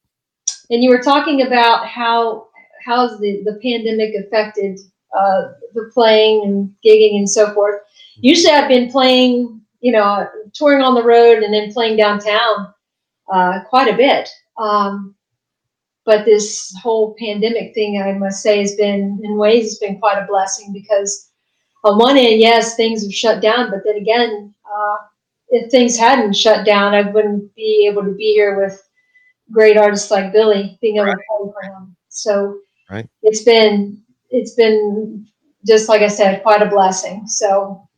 And 0.71 0.83
you 0.83 0.91
were 0.91 1.03
talking 1.03 1.43
about 1.43 1.87
how 1.87 2.49
how's 2.85 3.19
the 3.21 3.43
the 3.45 3.59
pandemic 3.63 4.15
affected 4.15 4.79
uh, 5.17 5.53
the 5.75 5.91
playing 5.93 6.43
and 6.45 6.75
gigging 6.85 7.17
and 7.17 7.29
so 7.29 7.53
forth. 7.55 7.81
Usually, 8.17 8.53
I've 8.53 8.69
been 8.69 8.91
playing, 8.91 9.61
you 9.81 9.93
know, 9.93 10.29
touring 10.53 10.83
on 10.83 10.95
the 10.95 11.03
road 11.03 11.43
and 11.43 11.53
then 11.53 11.73
playing 11.73 11.97
downtown 11.97 12.73
uh, 13.33 13.61
quite 13.69 13.93
a 13.93 13.97
bit. 13.97 14.29
Um, 14.59 15.15
but 16.05 16.25
this 16.25 16.75
whole 16.83 17.15
pandemic 17.19 17.75
thing, 17.75 18.01
I 18.01 18.13
must 18.13 18.43
say, 18.43 18.61
has 18.61 18.75
been 18.75 19.21
in 19.23 19.37
ways 19.37 19.65
has 19.65 19.79
been 19.79 19.99
quite 19.99 20.23
a 20.23 20.27
blessing 20.27 20.73
because 20.73 21.31
on 21.83 21.99
one 21.99 22.17
end, 22.17 22.41
yes, 22.41 22.77
things 22.77 23.03
have 23.03 23.15
shut 23.15 23.43
down, 23.43 23.71
but 23.71 23.81
then 23.85 23.97
again, 23.97 24.55
uh, 24.65 24.97
if 25.49 25.71
things 25.71 25.97
hadn't 25.97 26.35
shut 26.35 26.67
down, 26.67 26.95
I 26.95 27.03
wouldn't 27.03 27.55
be 27.55 27.87
able 27.91 28.03
to 28.03 28.13
be 28.13 28.33
here 28.35 28.61
with 28.61 28.83
great 29.53 29.77
artists 29.77 30.11
like 30.11 30.33
Billy, 30.33 30.79
being 30.81 30.97
able 30.97 31.07
right. 31.07 31.13
to 31.13 31.23
play 31.39 31.53
for 31.53 31.63
him. 31.63 31.97
So 32.09 32.59
right. 32.91 33.09
it's 33.23 33.43
been 33.43 34.03
it's 34.31 34.55
been 34.55 35.27
just 35.67 35.89
like 35.89 36.03
I 36.03 36.09
said, 36.09 36.43
quite 36.43 36.63
a 36.63 36.67
blessing. 36.67 37.27
So 37.27 37.89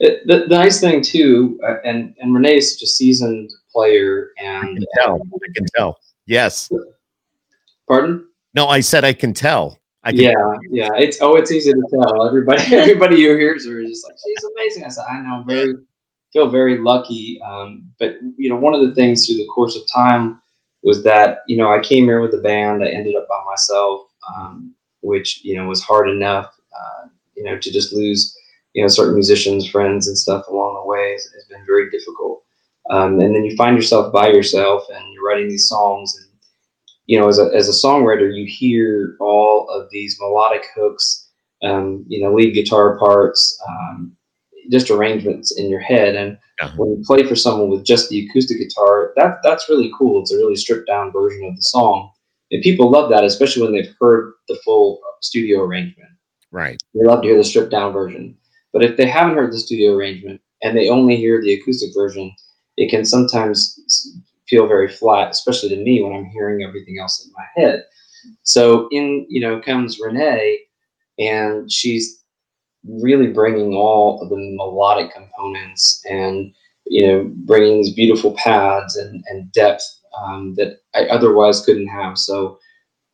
the, 0.00 0.20
the, 0.26 0.38
the 0.48 0.56
nice 0.56 0.80
thing 0.80 1.02
too, 1.02 1.60
uh, 1.66 1.76
and 1.84 2.14
and 2.18 2.34
Renee 2.34 2.56
is 2.56 2.74
such 2.74 2.82
a 2.82 2.86
seasoned 2.86 3.50
player, 3.72 4.30
and 4.38 4.64
I 4.64 4.72
can 4.72 4.86
tell. 4.96 5.14
I 5.14 5.52
can 5.54 5.66
tell. 5.76 5.98
Yes. 6.26 6.70
Pardon? 7.88 8.26
No, 8.54 8.68
I 8.68 8.80
said 8.80 9.04
I 9.04 9.12
can 9.12 9.32
tell. 9.32 9.78
I 10.04 10.10
can 10.10 10.20
yeah, 10.20 10.32
tell. 10.32 10.58
yeah. 10.70 10.90
It's 10.96 11.18
oh, 11.20 11.36
it's 11.36 11.52
easy 11.52 11.72
to 11.72 11.82
tell. 11.90 12.26
Everybody, 12.26 12.62
everybody 12.76 13.22
who 13.22 13.36
hears 13.36 13.66
her 13.66 13.80
is 13.80 13.90
just 13.90 14.04
like 14.06 14.16
she's 14.24 14.50
amazing. 14.56 14.84
I 14.84 14.88
said, 14.88 15.04
I 15.08 15.20
know, 15.20 15.44
very, 15.46 15.74
feel 16.32 16.48
very 16.48 16.78
lucky. 16.78 17.40
Um, 17.42 17.90
but 17.98 18.16
you 18.36 18.48
know, 18.48 18.56
one 18.56 18.74
of 18.74 18.80
the 18.80 18.94
things 18.94 19.26
through 19.26 19.36
the 19.36 19.46
course 19.46 19.76
of 19.76 19.82
time 19.92 20.40
was 20.82 21.04
that 21.04 21.40
you 21.46 21.56
know 21.56 21.72
I 21.72 21.80
came 21.80 22.04
here 22.04 22.20
with 22.20 22.34
a 22.34 22.38
band. 22.38 22.82
I 22.82 22.88
ended 22.88 23.14
up 23.14 23.28
by 23.28 23.40
myself, 23.46 24.02
um, 24.34 24.74
which 25.00 25.44
you 25.44 25.56
know 25.56 25.66
was 25.66 25.82
hard 25.82 26.08
enough. 26.08 26.52
Uh, 26.74 27.08
you 27.36 27.44
know, 27.44 27.58
to 27.58 27.70
just 27.70 27.92
lose 27.92 28.36
you 28.74 28.82
know 28.82 28.88
certain 28.88 29.14
musicians, 29.14 29.68
friends, 29.68 30.08
and 30.08 30.18
stuff 30.18 30.46
along 30.48 30.74
the 30.74 30.88
way 30.88 31.12
has, 31.12 31.28
has 31.34 31.44
been 31.44 31.64
very 31.66 31.90
difficult. 31.90 32.42
Um, 32.90 33.20
and 33.20 33.34
then 33.34 33.44
you 33.44 33.56
find 33.56 33.76
yourself 33.76 34.12
by 34.12 34.28
yourself, 34.28 34.84
and 34.92 35.12
you're 35.12 35.24
writing 35.24 35.48
these 35.48 35.68
songs. 35.68 36.16
And 36.18 36.31
you 37.06 37.18
know, 37.18 37.28
as 37.28 37.38
a 37.38 37.50
as 37.54 37.68
a 37.68 37.86
songwriter, 37.86 38.34
you 38.34 38.46
hear 38.46 39.16
all 39.20 39.68
of 39.68 39.88
these 39.90 40.16
melodic 40.20 40.64
hooks, 40.74 41.28
um, 41.62 42.04
you 42.08 42.22
know, 42.22 42.32
lead 42.32 42.52
guitar 42.54 42.98
parts, 42.98 43.58
um, 43.68 44.16
just 44.70 44.90
arrangements 44.90 45.56
in 45.58 45.68
your 45.68 45.80
head. 45.80 46.14
And 46.14 46.38
Yeah. 46.60 46.70
when 46.76 46.90
you 46.90 47.02
play 47.04 47.24
for 47.24 47.34
someone 47.34 47.70
with 47.70 47.84
just 47.84 48.08
the 48.08 48.26
acoustic 48.26 48.58
guitar, 48.58 49.12
that 49.16 49.38
that's 49.42 49.68
really 49.68 49.90
cool. 49.98 50.20
It's 50.20 50.32
a 50.32 50.36
really 50.36 50.56
stripped 50.56 50.86
down 50.86 51.10
version 51.12 51.44
of 51.44 51.56
the 51.56 51.62
song, 51.62 52.10
and 52.50 52.62
people 52.62 52.90
love 52.90 53.10
that, 53.10 53.24
especially 53.24 53.62
when 53.62 53.72
they've 53.72 53.94
heard 54.00 54.34
the 54.48 54.58
full 54.64 55.00
studio 55.20 55.62
arrangement. 55.62 56.10
Right. 56.52 56.80
They 56.94 57.04
love 57.04 57.22
to 57.22 57.28
hear 57.28 57.36
the 57.36 57.44
stripped 57.44 57.70
down 57.70 57.92
version. 57.92 58.36
But 58.72 58.84
if 58.84 58.96
they 58.96 59.06
haven't 59.06 59.36
heard 59.36 59.52
the 59.52 59.58
studio 59.58 59.92
arrangement 59.94 60.40
and 60.62 60.76
they 60.76 60.88
only 60.88 61.16
hear 61.16 61.40
the 61.42 61.54
acoustic 61.54 61.90
version, 61.94 62.32
it 62.76 62.90
can 62.90 63.04
sometimes 63.04 63.78
feel 64.52 64.66
very 64.68 64.88
flat, 64.88 65.30
especially 65.30 65.70
to 65.70 65.82
me 65.82 66.02
when 66.02 66.12
I'm 66.12 66.26
hearing 66.26 66.62
everything 66.62 66.98
else 67.00 67.24
in 67.24 67.32
my 67.32 67.46
head. 67.56 67.84
So 68.42 68.88
in 68.92 69.26
you 69.30 69.40
know 69.40 69.60
comes 69.60 69.98
Renee, 69.98 70.60
and 71.18 71.72
she's 71.72 72.22
really 72.86 73.28
bringing 73.28 73.74
all 73.74 74.20
of 74.22 74.28
the 74.28 74.36
melodic 74.56 75.12
components 75.14 76.02
and 76.10 76.52
you 76.86 77.06
know 77.06 77.32
bringing 77.46 77.78
these 77.82 77.94
beautiful 77.94 78.34
pads 78.36 78.96
and, 78.96 79.24
and 79.28 79.50
depth 79.52 79.84
um, 80.20 80.54
that 80.56 80.78
I 80.94 81.06
otherwise 81.06 81.64
couldn't 81.64 81.88
have. 81.88 82.18
So 82.18 82.58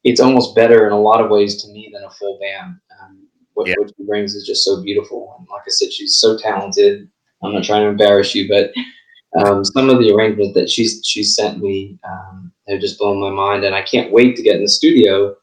it's 0.05 0.21
almost 0.21 0.57
better 0.57 0.87
in 0.87 0.93
a 0.93 1.01
lot 1.01 1.21
of 1.23 1.31
ways 1.31 1.63
to 1.63 1.73
me 1.73 1.91
than 1.93 2.05
a 2.05 2.11
full 2.11 2.39
band. 2.41 2.77
Um, 3.01 3.29
what, 3.55 3.69
Yeah. 3.69 3.75
what 3.79 3.93
she 3.97 4.05
brings 4.07 4.35
is 4.35 4.47
just 4.47 4.65
so 4.65 4.83
beautiful, 4.83 5.35
and 5.39 5.47
like 5.51 5.63
I 5.67 5.71
said, 5.71 5.93
she's 5.93 6.19
so 6.19 6.37
talented. 6.39 7.09
I'm 7.43 7.53
not 7.55 7.65
trying 7.65 7.83
to 7.85 7.89
embarrass 7.89 8.35
you, 8.35 8.49
but 8.49 8.73
um, 9.37 9.65
some 9.65 9.91
of 9.91 9.99
the 9.99 10.13
arrangements 10.13 10.55
that 10.55 10.71
she's 10.71 11.01
she's 11.05 11.35
sent 11.35 11.61
me 11.61 11.99
um, 12.09 12.53
have 12.69 12.81
just 12.81 12.99
blown 12.99 13.21
my 13.21 13.31
mind, 13.31 13.65
and 13.65 13.75
I 13.75 13.83
can't 13.83 14.13
wait 14.13 14.37
to 14.37 14.43
get 14.43 14.57
in 14.57 14.63
the 14.63 14.69
studio 14.69 15.37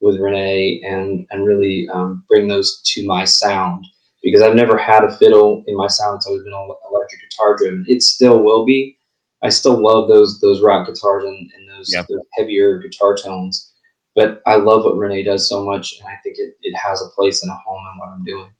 with 0.00 0.20
Renee 0.20 0.82
and 0.84 1.26
and 1.30 1.46
really 1.46 1.88
um, 1.90 2.24
bring 2.28 2.48
those 2.48 2.80
to 2.94 3.06
my 3.06 3.24
sound 3.24 3.84
because 4.22 4.42
I've 4.42 4.56
never 4.56 4.76
had 4.76 5.04
a 5.04 5.16
fiddle 5.16 5.62
in 5.66 5.76
my 5.76 5.86
sound. 5.86 6.16
It's 6.16 6.26
always 6.26 6.42
been 6.42 6.52
el- 6.52 6.80
electric 6.90 7.20
guitar 7.30 7.56
driven. 7.56 7.84
It 7.88 8.02
still 8.02 8.42
will 8.42 8.64
be. 8.64 8.96
I 9.42 9.50
still 9.50 9.80
love 9.80 10.08
those 10.08 10.40
those 10.40 10.60
rock 10.60 10.88
guitars 10.88 11.24
and, 11.24 11.50
and 11.56 11.68
those, 11.70 11.94
those 12.08 12.20
heavier 12.36 12.78
guitar 12.78 13.16
tones. 13.16 13.72
But 14.16 14.42
I 14.46 14.56
love 14.56 14.84
what 14.84 14.96
Renee 14.96 15.22
does 15.22 15.48
so 15.48 15.64
much, 15.64 16.00
and 16.00 16.08
I 16.08 16.16
think 16.24 16.38
it, 16.38 16.54
it 16.62 16.76
has 16.76 17.00
a 17.00 17.08
place 17.14 17.42
and 17.44 17.52
a 17.52 17.54
home 17.54 17.84
in 17.92 17.98
what 17.98 18.08
I'm 18.08 18.24
doing. 18.24 18.50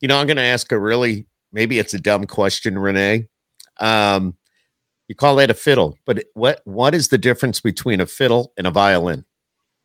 You 0.00 0.08
know, 0.08 0.18
I'm 0.18 0.26
going 0.26 0.38
to 0.38 0.42
ask 0.42 0.72
a 0.72 0.78
really 0.78 1.26
maybe 1.52 1.78
it's 1.78 1.94
a 1.94 2.00
dumb 2.00 2.24
question, 2.24 2.76
Renee. 2.76 3.28
Um, 3.78 4.36
you 5.08 5.14
call 5.14 5.36
that 5.36 5.50
a 5.50 5.54
fiddle, 5.54 5.98
but 6.04 6.24
what 6.34 6.60
what 6.64 6.94
is 6.94 7.08
the 7.08 7.18
difference 7.18 7.60
between 7.60 8.00
a 8.00 8.06
fiddle 8.06 8.52
and 8.58 8.66
a 8.66 8.70
violin? 8.70 9.24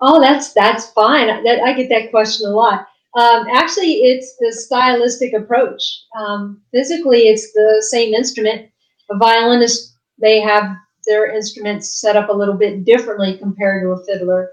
Oh, 0.01 0.19
that's 0.19 0.53
that's 0.53 0.91
fine. 0.91 1.27
That 1.43 1.61
I 1.63 1.73
get 1.73 1.89
that 1.89 2.11
question 2.11 2.47
a 2.47 2.53
lot. 2.53 2.87
Um, 3.15 3.47
actually, 3.53 3.93
it's 3.93 4.35
the 4.39 4.51
stylistic 4.51 5.33
approach. 5.33 5.83
Um, 6.17 6.61
physically, 6.73 7.29
it's 7.29 7.53
the 7.53 7.85
same 7.89 8.13
instrument. 8.13 8.69
A 9.11 9.17
violinist 9.17 9.93
they 10.19 10.41
have 10.41 10.75
their 11.05 11.33
instruments 11.33 11.99
set 11.99 12.15
up 12.15 12.29
a 12.29 12.33
little 12.33 12.55
bit 12.55 12.85
differently 12.85 13.37
compared 13.37 13.83
to 13.83 13.89
a 13.89 14.05
fiddler, 14.05 14.49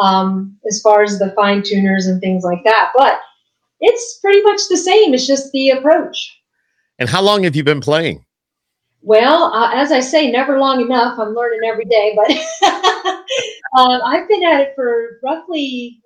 um, 0.00 0.56
as 0.68 0.80
far 0.80 1.02
as 1.02 1.18
the 1.18 1.32
fine 1.32 1.62
tuners 1.62 2.06
and 2.06 2.20
things 2.20 2.44
like 2.44 2.62
that. 2.64 2.92
But 2.96 3.20
it's 3.80 4.18
pretty 4.20 4.42
much 4.42 4.60
the 4.68 4.76
same. 4.76 5.14
It's 5.14 5.26
just 5.26 5.50
the 5.52 5.70
approach. 5.70 6.38
And 6.98 7.08
how 7.08 7.22
long 7.22 7.42
have 7.44 7.56
you 7.56 7.64
been 7.64 7.80
playing? 7.80 8.24
Well, 9.02 9.52
uh, 9.52 9.70
as 9.74 9.90
I 9.90 10.00
say, 10.00 10.30
never 10.30 10.58
long 10.58 10.80
enough. 10.80 11.18
I'm 11.18 11.34
learning 11.34 11.60
every 11.64 11.84
day, 11.84 12.16
but 12.16 12.30
uh, 13.76 14.00
I've 14.04 14.28
been 14.28 14.44
at 14.44 14.60
it 14.60 14.72
for 14.76 15.18
roughly 15.22 16.00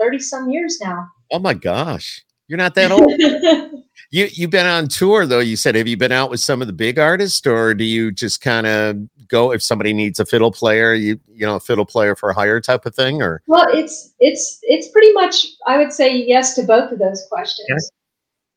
thirty 0.00 0.18
some 0.18 0.50
years 0.50 0.78
now. 0.82 1.08
Oh 1.30 1.38
my 1.38 1.54
gosh, 1.54 2.24
you're 2.48 2.58
not 2.58 2.74
that 2.74 2.90
old. 2.90 3.12
you 4.10 4.28
you've 4.32 4.50
been 4.50 4.66
on 4.66 4.88
tour 4.88 5.26
though. 5.26 5.40
You 5.40 5.56
said 5.56 5.74
have 5.74 5.86
you 5.86 5.98
been 5.98 6.12
out 6.12 6.30
with 6.30 6.40
some 6.40 6.62
of 6.62 6.66
the 6.66 6.72
big 6.72 6.98
artists, 6.98 7.46
or 7.46 7.74
do 7.74 7.84
you 7.84 8.10
just 8.10 8.40
kind 8.40 8.66
of 8.66 8.96
go 9.28 9.52
if 9.52 9.62
somebody 9.62 9.92
needs 9.92 10.18
a 10.18 10.24
fiddle 10.24 10.50
player, 10.50 10.94
you 10.94 11.20
you 11.28 11.46
know 11.46 11.56
a 11.56 11.60
fiddle 11.60 11.84
player 11.84 12.16
for 12.16 12.32
hire 12.32 12.60
type 12.60 12.86
of 12.86 12.94
thing, 12.94 13.20
or 13.20 13.42
well, 13.46 13.66
it's 13.72 14.14
it's 14.20 14.58
it's 14.62 14.88
pretty 14.88 15.12
much. 15.12 15.46
I 15.66 15.76
would 15.76 15.92
say 15.92 16.16
yes 16.16 16.54
to 16.54 16.62
both 16.62 16.90
of 16.92 16.98
those 16.98 17.26
questions. 17.30 17.90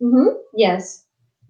mm-hmm 0.01 0.37
Yes, 0.53 1.00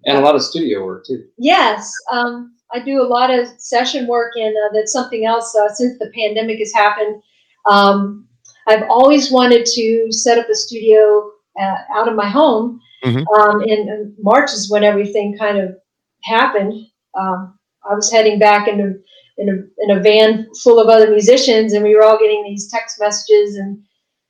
And 0.06 0.18
a 0.18 0.20
lot 0.20 0.34
of 0.34 0.42
studio 0.42 0.84
work 0.84 1.04
too. 1.06 1.24
yes. 1.38 1.92
Um, 2.10 2.54
I 2.74 2.80
do 2.80 3.02
a 3.02 3.06
lot 3.06 3.30
of 3.30 3.48
session 3.58 4.06
work, 4.06 4.32
and 4.36 4.54
uh, 4.56 4.70
that's 4.72 4.92
something 4.92 5.26
else. 5.26 5.54
Uh, 5.54 5.68
since 5.72 5.98
the 5.98 6.10
pandemic 6.14 6.58
has 6.58 6.72
happened, 6.72 7.22
um, 7.68 8.26
I've 8.66 8.84
always 8.88 9.30
wanted 9.30 9.66
to 9.66 10.10
set 10.10 10.38
up 10.38 10.48
a 10.48 10.54
studio 10.54 11.30
uh, 11.60 11.76
out 11.92 12.08
of 12.08 12.14
my 12.14 12.28
home. 12.28 12.80
Mhm. 13.04 13.26
Um, 13.36 13.60
and, 13.62 13.88
and 13.88 14.14
March 14.20 14.52
is 14.52 14.70
when 14.70 14.84
everything 14.84 15.36
kind 15.36 15.58
of 15.58 15.76
happened. 16.22 16.72
Um, 17.18 17.58
I 17.88 17.94
was 17.94 18.10
heading 18.10 18.38
back 18.38 18.68
in 18.68 18.80
a, 18.80 19.42
in 19.42 19.48
a 19.48 19.84
in 19.84 19.98
a 19.98 20.00
van 20.00 20.48
full 20.62 20.78
of 20.80 20.88
other 20.88 21.10
musicians, 21.10 21.72
and 21.72 21.84
we 21.84 21.94
were 21.96 22.04
all 22.04 22.18
getting 22.18 22.44
these 22.44 22.70
text 22.70 23.00
messages 23.00 23.56
and 23.56 23.82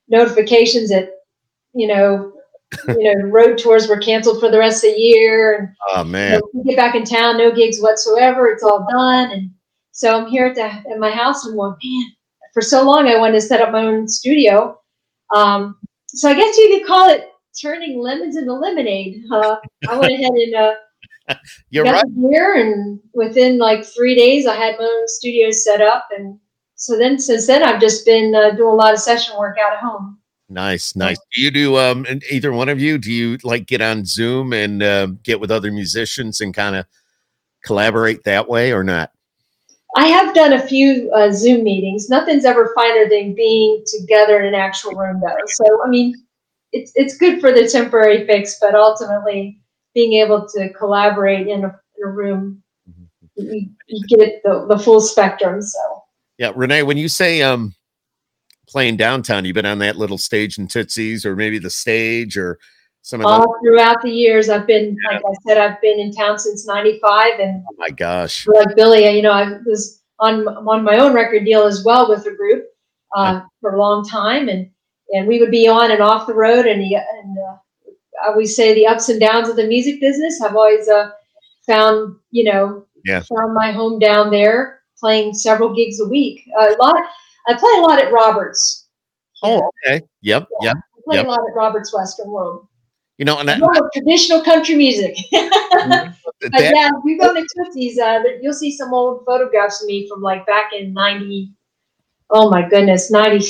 notifications 0.08 0.88
that 0.88 1.10
you 1.74 1.86
know 1.86 2.31
you 2.88 3.14
know 3.14 3.28
road 3.28 3.58
tours 3.58 3.88
were 3.88 3.98
canceled 3.98 4.40
for 4.40 4.50
the 4.50 4.58
rest 4.58 4.84
of 4.84 4.92
the 4.92 5.00
year, 5.00 5.58
and 5.58 5.68
oh 5.88 6.04
you 6.04 6.10
man, 6.10 6.32
know, 6.32 6.48
we 6.54 6.64
get 6.64 6.76
back 6.76 6.94
in 6.94 7.04
town, 7.04 7.38
no 7.38 7.52
gigs 7.52 7.80
whatsoever. 7.80 8.48
It's 8.48 8.62
all 8.62 8.86
done, 8.90 9.30
and 9.30 9.50
so 9.92 10.18
I'm 10.18 10.26
here 10.26 10.46
at, 10.46 10.54
the, 10.54 10.64
at 10.64 10.98
my 10.98 11.10
house 11.10 11.44
and 11.44 11.54
going, 11.54 11.76
man. 11.82 12.12
For 12.54 12.62
so 12.62 12.82
long, 12.82 13.08
I 13.08 13.18
wanted 13.18 13.34
to 13.34 13.40
set 13.40 13.60
up 13.60 13.72
my 13.72 13.84
own 13.84 14.08
studio. 14.08 14.78
Um, 15.34 15.78
so 16.08 16.28
I 16.28 16.34
guess 16.34 16.56
you 16.58 16.76
could 16.76 16.86
call 16.86 17.08
it 17.08 17.30
turning 17.60 17.98
lemons 17.98 18.36
into 18.36 18.52
lemonade. 18.52 19.22
Uh, 19.30 19.56
I 19.88 19.98
went 19.98 20.12
ahead 20.12 20.32
and 20.32 20.54
uh, 20.54 20.74
you're 21.70 21.84
got 21.84 22.04
right. 22.04 22.30
gear, 22.30 22.56
and 22.56 23.00
within 23.14 23.58
like 23.58 23.84
three 23.84 24.14
days, 24.14 24.46
I 24.46 24.54
had 24.54 24.78
my 24.78 24.84
own 24.84 25.08
studio 25.08 25.50
set 25.50 25.80
up. 25.80 26.08
And 26.16 26.38
so 26.74 26.98
then, 26.98 27.18
since 27.18 27.46
then, 27.46 27.62
I've 27.62 27.80
just 27.80 28.04
been 28.04 28.34
uh, 28.34 28.50
doing 28.50 28.72
a 28.72 28.76
lot 28.76 28.94
of 28.94 29.00
session 29.00 29.36
work 29.38 29.56
out 29.58 29.74
at 29.74 29.80
home. 29.80 30.18
Nice, 30.52 30.94
nice. 30.94 31.18
Do 31.32 31.40
you 31.40 31.50
do 31.50 31.78
um 31.78 32.06
either 32.30 32.52
one 32.52 32.68
of 32.68 32.78
you? 32.78 32.98
Do 32.98 33.10
you 33.10 33.38
like 33.42 33.66
get 33.66 33.80
on 33.80 34.04
Zoom 34.04 34.52
and 34.52 34.82
uh, 34.82 35.06
get 35.22 35.40
with 35.40 35.50
other 35.50 35.72
musicians 35.72 36.42
and 36.42 36.52
kind 36.52 36.76
of 36.76 36.84
collaborate 37.64 38.22
that 38.24 38.48
way 38.48 38.72
or 38.72 38.84
not? 38.84 39.10
I 39.96 40.08
have 40.08 40.34
done 40.34 40.52
a 40.52 40.60
few 40.60 41.10
uh, 41.12 41.32
Zoom 41.32 41.64
meetings. 41.64 42.10
Nothing's 42.10 42.44
ever 42.44 42.72
finer 42.74 43.08
than 43.08 43.34
being 43.34 43.82
together 43.86 44.40
in 44.40 44.46
an 44.46 44.54
actual 44.54 44.92
room, 44.94 45.20
though. 45.20 45.36
So, 45.46 45.64
I 45.84 45.88
mean, 45.88 46.14
it's 46.72 46.92
it's 46.96 47.16
good 47.16 47.40
for 47.40 47.50
the 47.50 47.66
temporary 47.66 48.26
fix, 48.26 48.58
but 48.60 48.74
ultimately, 48.74 49.58
being 49.94 50.14
able 50.14 50.46
to 50.48 50.70
collaborate 50.74 51.48
in 51.48 51.64
a, 51.64 51.80
in 51.98 52.04
a 52.04 52.08
room, 52.08 52.62
you, 53.36 53.70
you 53.86 54.18
get 54.18 54.42
the, 54.44 54.66
the 54.68 54.78
full 54.78 55.00
spectrum. 55.00 55.62
So, 55.62 55.78
Yeah, 56.36 56.52
Renee, 56.54 56.82
when 56.82 56.98
you 56.98 57.08
say 57.08 57.40
um 57.40 57.74
playing 58.72 58.96
downtown, 58.96 59.44
you've 59.44 59.54
been 59.54 59.66
on 59.66 59.78
that 59.80 59.96
little 59.98 60.16
stage 60.18 60.58
in 60.58 60.66
Tootsie's 60.66 61.26
or 61.26 61.36
maybe 61.36 61.58
the 61.58 61.70
stage 61.70 62.38
or 62.38 62.58
some 63.02 63.20
of 63.20 63.26
those. 63.28 63.40
all 63.40 63.56
throughout 63.62 64.00
the 64.02 64.10
years, 64.10 64.48
I've 64.48 64.66
been, 64.66 64.96
like 65.10 65.20
I 65.22 65.34
said, 65.46 65.58
I've 65.58 65.80
been 65.82 65.98
in 66.00 66.12
town 66.12 66.38
since 66.38 66.66
'95, 66.66 67.38
and 67.40 67.62
Oh 67.70 67.74
my 67.76 67.90
gosh. 67.90 68.46
like 68.46 68.74
Billy, 68.74 69.08
you 69.14 69.22
know, 69.22 69.32
I 69.32 69.58
was 69.66 70.02
on 70.20 70.48
on 70.48 70.82
my 70.84 70.96
own 70.98 71.12
record 71.12 71.44
deal 71.44 71.64
as 71.64 71.84
well 71.84 72.08
with 72.08 72.24
the 72.24 72.30
group 72.32 72.64
uh, 73.14 73.42
for 73.60 73.74
a 73.74 73.78
long 73.78 74.08
time, 74.08 74.48
and 74.48 74.70
and 75.10 75.28
we 75.28 75.38
would 75.38 75.50
be 75.50 75.68
on 75.68 75.90
and 75.90 76.00
off 76.00 76.26
the 76.26 76.34
road, 76.34 76.64
and 76.66 76.80
the, 76.80 76.94
and 76.96 77.38
uh, 77.38 77.56
I 78.24 78.28
always 78.28 78.56
say 78.56 78.72
the 78.72 78.86
ups 78.86 79.10
and 79.10 79.20
downs 79.20 79.48
of 79.48 79.56
the 79.56 79.66
music 79.66 80.00
business. 80.00 80.40
I've 80.40 80.56
always 80.56 80.88
uh, 80.88 81.10
found 81.66 82.16
you 82.30 82.44
know 82.44 82.86
Yeah. 83.04 83.20
found 83.20 83.52
my 83.52 83.72
home 83.72 83.98
down 83.98 84.30
there, 84.30 84.80
playing 84.98 85.34
several 85.34 85.74
gigs 85.74 86.00
a 86.00 86.08
week. 86.08 86.48
a 86.58 86.76
lot. 86.80 87.02
I 87.48 87.54
play 87.54 87.70
a 87.78 87.80
lot 87.80 87.98
at 87.98 88.12
Roberts. 88.12 88.88
Oh, 89.42 89.70
okay. 89.84 90.02
Yep, 90.22 90.46
yep. 90.60 90.76
I 90.76 91.00
play 91.04 91.16
yep. 91.16 91.26
a 91.26 91.28
lot 91.28 91.40
at 91.40 91.54
Roberts 91.54 91.92
Western 91.94 92.30
World. 92.30 92.68
You 93.18 93.24
know, 93.24 93.38
and 93.38 93.48
that, 93.48 93.60
More 93.60 93.90
traditional 93.94 94.42
country 94.42 94.74
music. 94.74 95.16
But 96.42 96.50
that- 96.52 96.74
yeah, 96.74 96.88
if 96.88 97.04
you 97.04 97.18
go 97.20 97.32
to 97.32 97.46
Tootsie's, 97.56 97.98
uh, 98.00 98.20
you'll 98.40 98.52
see 98.52 98.76
some 98.76 98.92
old 98.92 99.24
photographs 99.24 99.80
of 99.80 99.86
me 99.86 100.08
from 100.08 100.22
like 100.22 100.44
back 100.44 100.72
in 100.76 100.92
90, 100.92 101.52
oh 102.30 102.50
my 102.50 102.68
goodness, 102.68 103.12
90, 103.12 103.46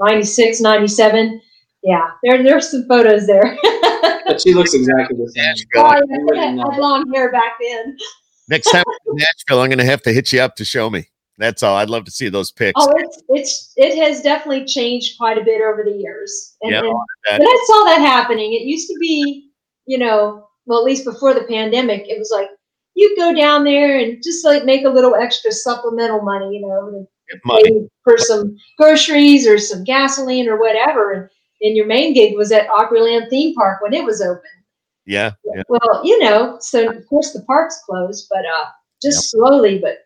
96, 0.00 0.60
97. 0.62 1.42
Yeah, 1.82 2.08
there, 2.22 2.42
there's 2.42 2.70
some 2.70 2.86
photos 2.88 3.26
there. 3.26 3.58
but 4.24 4.40
she 4.40 4.54
looks 4.54 4.72
exactly 4.72 5.18
the 5.18 5.30
same. 5.30 5.66
Oh, 5.76 5.82
I- 5.82 6.00
yeah, 6.08 6.16
I 6.32 6.46
had 6.46 6.58
I 6.58 6.72
had 6.72 6.80
long 6.80 7.12
hair 7.12 7.30
back 7.30 7.52
then. 7.60 7.98
Next 8.48 8.70
time 8.70 8.84
in 9.06 9.16
Nashville, 9.16 9.60
I'm 9.60 9.68
going 9.68 9.78
to 9.78 9.84
have 9.84 10.02
to 10.02 10.12
hit 10.12 10.32
you 10.32 10.40
up 10.40 10.56
to 10.56 10.64
show 10.64 10.88
me. 10.88 11.08
That's 11.38 11.62
all. 11.62 11.76
I'd 11.76 11.90
love 11.90 12.04
to 12.04 12.10
see 12.10 12.28
those 12.28 12.52
pics. 12.52 12.74
Oh, 12.76 12.92
it's 12.96 13.22
it's 13.28 13.72
it 13.76 13.96
has 14.02 14.20
definitely 14.22 14.64
changed 14.64 15.18
quite 15.18 15.38
a 15.38 15.44
bit 15.44 15.62
over 15.62 15.82
the 15.84 15.96
years. 15.96 16.56
And, 16.62 16.72
Yeah, 16.72 16.80
and- 16.80 17.38
but 17.38 17.46
I 17.46 17.64
saw 17.66 17.84
that 17.84 18.00
happening. 18.00 18.52
It 18.52 18.62
used 18.62 18.88
to 18.88 18.96
be, 19.00 19.50
you 19.86 19.98
know, 19.98 20.48
well, 20.66 20.78
at 20.78 20.84
least 20.84 21.04
before 21.04 21.34
the 21.34 21.44
pandemic, 21.44 22.06
it 22.08 22.18
was 22.18 22.30
like 22.32 22.48
you 22.94 23.16
go 23.16 23.34
down 23.34 23.64
there 23.64 23.98
and 23.98 24.22
just 24.22 24.44
like 24.44 24.64
make 24.64 24.84
a 24.84 24.90
little 24.90 25.14
extra 25.14 25.50
supplemental 25.50 26.22
money, 26.22 26.56
you 26.56 26.60
know, 26.60 27.06
Money. 27.44 27.88
for 28.04 28.18
some 28.18 28.56
groceries 28.76 29.46
or 29.46 29.58
some 29.58 29.84
gasoline 29.84 30.48
or 30.48 30.58
whatever. 30.58 31.12
And, 31.12 31.30
and 31.62 31.76
your 31.76 31.86
main 31.86 32.12
gig 32.12 32.36
was 32.36 32.52
at 32.52 32.68
Opryland 32.68 33.30
theme 33.30 33.54
park 33.54 33.80
when 33.80 33.94
it 33.94 34.04
was 34.04 34.20
open. 34.20 34.42
Yeah. 35.06 35.32
yeah. 35.54 35.62
Well, 35.68 36.02
you 36.04 36.18
know, 36.18 36.58
so 36.60 36.90
of 36.90 37.06
course 37.08 37.32
the 37.32 37.42
park's 37.42 37.80
closed, 37.88 38.26
but 38.30 38.44
uh, 38.44 38.66
just 39.00 39.30
slowly, 39.30 39.78
but 39.78 39.98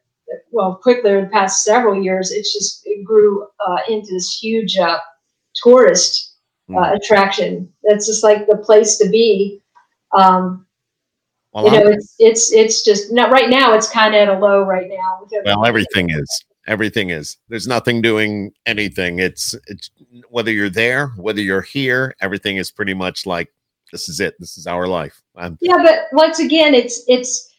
well, 0.50 0.74
quickly 0.76 1.10
in 1.12 1.24
the 1.24 1.30
past 1.30 1.64
several 1.64 2.00
years, 2.02 2.30
it's 2.30 2.52
just 2.52 2.82
it 2.86 3.04
grew 3.04 3.46
uh, 3.66 3.78
into 3.88 4.12
this 4.12 4.38
huge 4.38 4.76
uh, 4.78 4.98
tourist 5.54 6.34
uh, 6.70 6.72
Mhm. 6.72 6.96
attraction. 6.96 7.72
That's 7.84 8.06
just 8.06 8.22
like 8.24 8.46
the 8.46 8.56
place 8.56 8.96
to 8.98 9.08
be. 9.08 9.62
Um, 10.12 10.66
Well, 11.52 11.64
you 11.66 11.70
know, 11.70 11.78
I'm- 11.86 11.92
it's 11.94 12.14
it's 12.18 12.52
it's 12.52 12.82
just 12.84 13.12
not 13.12 13.30
right 13.30 13.48
now. 13.48 13.72
It's 13.74 13.88
kind 13.88 14.14
of 14.14 14.20
at 14.20 14.28
a 14.28 14.38
low 14.38 14.62
right 14.62 14.88
now. 14.88 15.26
well, 15.44 15.64
everything 15.64 16.10
is. 16.10 16.28
Everything 16.66 17.10
is. 17.10 17.36
There's 17.48 17.68
nothing 17.68 18.02
doing 18.02 18.52
anything. 18.66 19.20
It's, 19.20 19.54
it's 19.68 19.88
whether 20.30 20.50
you're 20.50 20.68
there, 20.68 21.08
whether 21.16 21.40
you're 21.40 21.62
here, 21.62 22.16
everything 22.20 22.56
is 22.56 22.72
pretty 22.72 22.92
much 22.92 23.24
like 23.24 23.52
this 23.92 24.08
is 24.08 24.18
it. 24.18 24.34
This 24.40 24.58
is 24.58 24.66
our 24.66 24.88
life. 24.88 25.22
I'm, 25.36 25.56
Yeah, 25.60 25.78
but 25.80 26.06
once 26.12 26.40
again, 26.40 26.74
it's 26.74 27.04
it's 27.06 27.54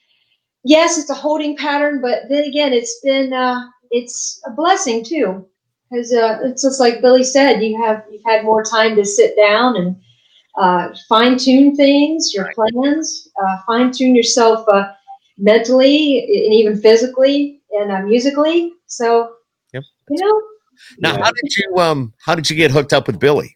yes, 0.67 0.97
it's 0.97 1.10
a 1.10 1.13
holding 1.15 1.56
pattern, 1.56 2.01
but 2.01 2.23
then 2.30 2.43
again, 2.43 2.73
it's 2.73 2.99
been 3.03 3.34
uh, 3.34 3.62
it's 3.91 4.41
a 4.45 4.51
blessing 4.51 5.03
too, 5.03 5.47
because 5.89 6.13
uh, 6.13 6.39
it's 6.43 6.63
just 6.63 6.80
like 6.80 7.01
Billy 7.01 7.23
said, 7.23 7.63
you 7.63 7.82
have 7.82 8.03
you've 8.12 8.21
had 8.25 8.43
more 8.43 8.63
time 8.63 8.95
to 8.95 9.06
sit 9.06 9.36
down 9.38 9.77
and 9.77 9.95
uh, 10.60 10.93
fine 11.08 11.38
tune 11.38 11.75
things, 11.75 12.34
your 12.34 12.51
plans, 12.53 13.30
uh, 13.41 13.58
fine 13.65 13.91
tune 13.91 14.15
yourself 14.15 14.67
uh, 14.67 14.91
mentally 15.38 16.19
and 16.19 16.53
even 16.53 16.80
physically 16.82 17.62
and 17.71 17.91
uh, 17.91 18.01
musically. 18.01 18.73
So 18.88 19.34
Yep. 19.73 19.84
you 20.10 20.19
know, 20.23 20.41
now, 20.99 21.13
Yeah. 21.13 21.23
how 21.23 21.32
did 21.32 21.56
you 21.56 21.77
um 21.77 22.13
how 22.25 22.36
did 22.36 22.49
you 22.49 22.56
get 22.56 22.71
hooked 22.71 22.93
up 22.93 23.08
with 23.08 23.19
Billy? 23.19 23.53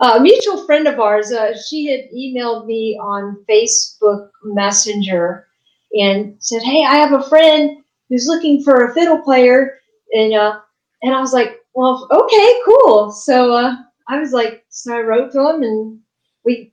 a 0.00 0.20
mutual 0.20 0.66
friend 0.66 0.86
of 0.86 1.00
ours, 1.00 1.32
uh, 1.32 1.56
she 1.56 1.86
had 1.86 2.00
emailed 2.14 2.66
me 2.66 2.98
on 3.00 3.44
Facebook 3.48 4.28
Messenger 4.42 5.46
and 5.94 6.36
said, 6.40 6.62
"Hey, 6.62 6.84
I 6.84 6.96
have 6.96 7.12
a 7.12 7.28
friend 7.28 7.82
who's 8.08 8.26
looking 8.28 8.62
for 8.62 8.84
a 8.84 8.94
fiddle 8.94 9.18
player," 9.18 9.78
and 10.12 10.34
uh, 10.34 10.60
and 11.02 11.14
I 11.14 11.20
was 11.20 11.32
like, 11.32 11.60
"Well, 11.74 12.06
okay, 12.10 12.60
cool." 12.64 13.10
So 13.12 13.52
uh, 13.52 13.76
I 14.08 14.18
was 14.18 14.32
like, 14.32 14.64
so 14.68 14.96
I 14.96 15.00
wrote 15.00 15.32
to 15.32 15.50
him, 15.50 15.62
and 15.62 16.00
we 16.44 16.72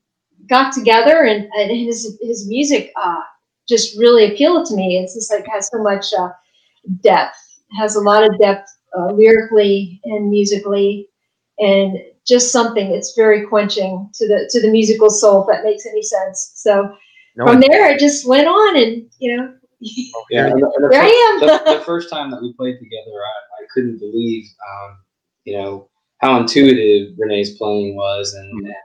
got 0.49 0.73
together, 0.73 1.23
and, 1.23 1.47
and 1.53 1.71
his 1.71 2.17
his 2.21 2.47
music 2.47 2.91
uh, 2.95 3.21
just 3.67 3.97
really 3.97 4.34
appealed 4.34 4.65
to 4.67 4.75
me. 4.75 4.97
It's 4.97 5.15
just 5.15 5.31
like 5.31 5.45
has 5.47 5.69
so 5.71 5.81
much 5.81 6.13
uh, 6.17 6.29
depth, 7.01 7.38
has 7.77 7.95
a 7.95 8.01
lot 8.01 8.23
of 8.23 8.39
depth 8.39 8.69
uh, 8.97 9.07
lyrically 9.13 10.01
and 10.05 10.29
musically, 10.29 11.10
and 11.60 11.97
just 12.27 12.51
something 12.51 12.91
it's 12.91 13.15
very 13.15 13.45
quenching 13.47 14.10
to 14.13 14.27
the 14.27 14.49
to 14.51 14.62
the 14.62 14.71
musical 14.71 15.10
soul 15.10 15.41
if 15.41 15.47
that 15.47 15.63
makes 15.63 15.86
any 15.86 16.03
sense 16.03 16.51
so 16.55 16.95
No, 17.35 17.45
from 17.47 17.61
there 17.61 17.89
it 17.91 17.99
just 17.99 18.27
went 18.27 18.47
on 18.47 18.75
and 18.77 19.09
you 19.19 19.37
know 19.37 19.53
Yeah, 20.29 20.47
and 20.47 20.61
the, 20.61 20.71
and 20.75 20.85
the 20.85 20.89
there 20.89 21.01
fir- 21.01 21.07
i 21.07 21.65
am 21.69 21.79
the 21.79 21.85
first 21.85 22.09
time 22.09 22.29
that 22.31 22.41
we 22.41 22.53
played 22.53 22.77
together, 22.79 23.11
I, 23.11 23.63
I 23.63 23.65
couldn't 23.73 23.99
believe, 23.99 24.45
um, 24.69 24.97
you 25.45 25.57
know, 25.57 25.89
how 26.19 26.39
intuitive 26.39 27.13
Renee's 27.17 27.57
playing 27.57 27.95
was, 27.95 28.33
and, 28.33 28.63
Mhm. 28.63 28.65
and 28.67 28.75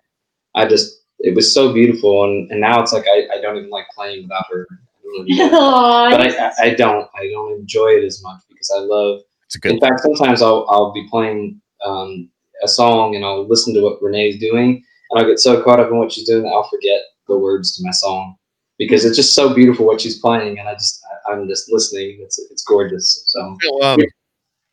I 0.55 0.67
just, 0.67 1.03
it 1.19 1.35
was 1.35 1.53
so 1.53 1.73
beautiful, 1.73 2.25
and, 2.25 2.51
and 2.51 2.61
now 2.61 2.81
it's 2.81 2.93
like 2.93 3.05
I, 3.07 3.27
I 3.37 3.41
don't 3.41 3.57
even 3.59 3.69
like 3.71 3.87
playing 3.95 4.23
without 4.23 4.45
her. 4.51 4.67
I 4.71 5.17
don't 5.19 5.29
even 5.29 5.51
know. 5.51 5.59
Aw, 5.61 6.11
but 6.11 6.21
I, 6.21 6.47
I, 6.47 6.53
I 6.71 6.75
don't, 6.75 7.09
I 7.15 7.29
don't 7.31 7.61
enjoy 7.61 7.89
it 7.89 8.05
as 8.05 8.23
much 8.23 8.41
because 8.49 8.73
I 8.75 8.81
love. 8.81 9.21
it's 9.45 9.57
a 9.57 9.61
good 9.61 9.73
In 9.73 9.81
fact, 9.81 10.01
sometimes 10.01 10.41
I'll, 10.41 10.67
I'll 10.71 10.93
be 10.93 11.07
playing 11.11 11.61
um, 11.85 12.31
a 12.63 12.69
song 12.69 13.17
and 13.17 13.25
I'll 13.25 13.47
listen 13.47 13.75
to 13.75 13.83
what 13.83 14.01
Renee's 14.01 14.39
doing, 14.41 14.83
and 15.11 15.21
I'll 15.21 15.27
get 15.29 15.41
so 15.41 15.63
caught 15.63 15.81
up 15.81 15.91
in 15.91 15.99
what 15.99 16.11
she's 16.13 16.27
doing 16.27 16.45
that 16.45 16.51
I'll 16.51 16.69
forget 16.71 17.01
the 17.29 17.39
words 17.39 17.77
to 17.77 17.83
my 17.85 17.91
song 17.91 18.37
because 18.79 19.05
it's 19.05 19.17
just 19.17 19.35
so 19.35 19.55
beautiful 19.55 19.87
what 19.87 20.01
she's 20.01 20.19
playing, 20.19 20.59
and 20.59 20.69
I 20.69 20.75
just, 20.75 21.03
I, 21.27 21.33
I'm 21.33 21.49
just 21.49 21.73
listening. 21.73 22.19
It's, 22.21 22.39
it's 22.51 22.63
gorgeous. 22.63 23.25
So. 23.27 23.57
So, 23.63 23.83
um, 23.83 23.99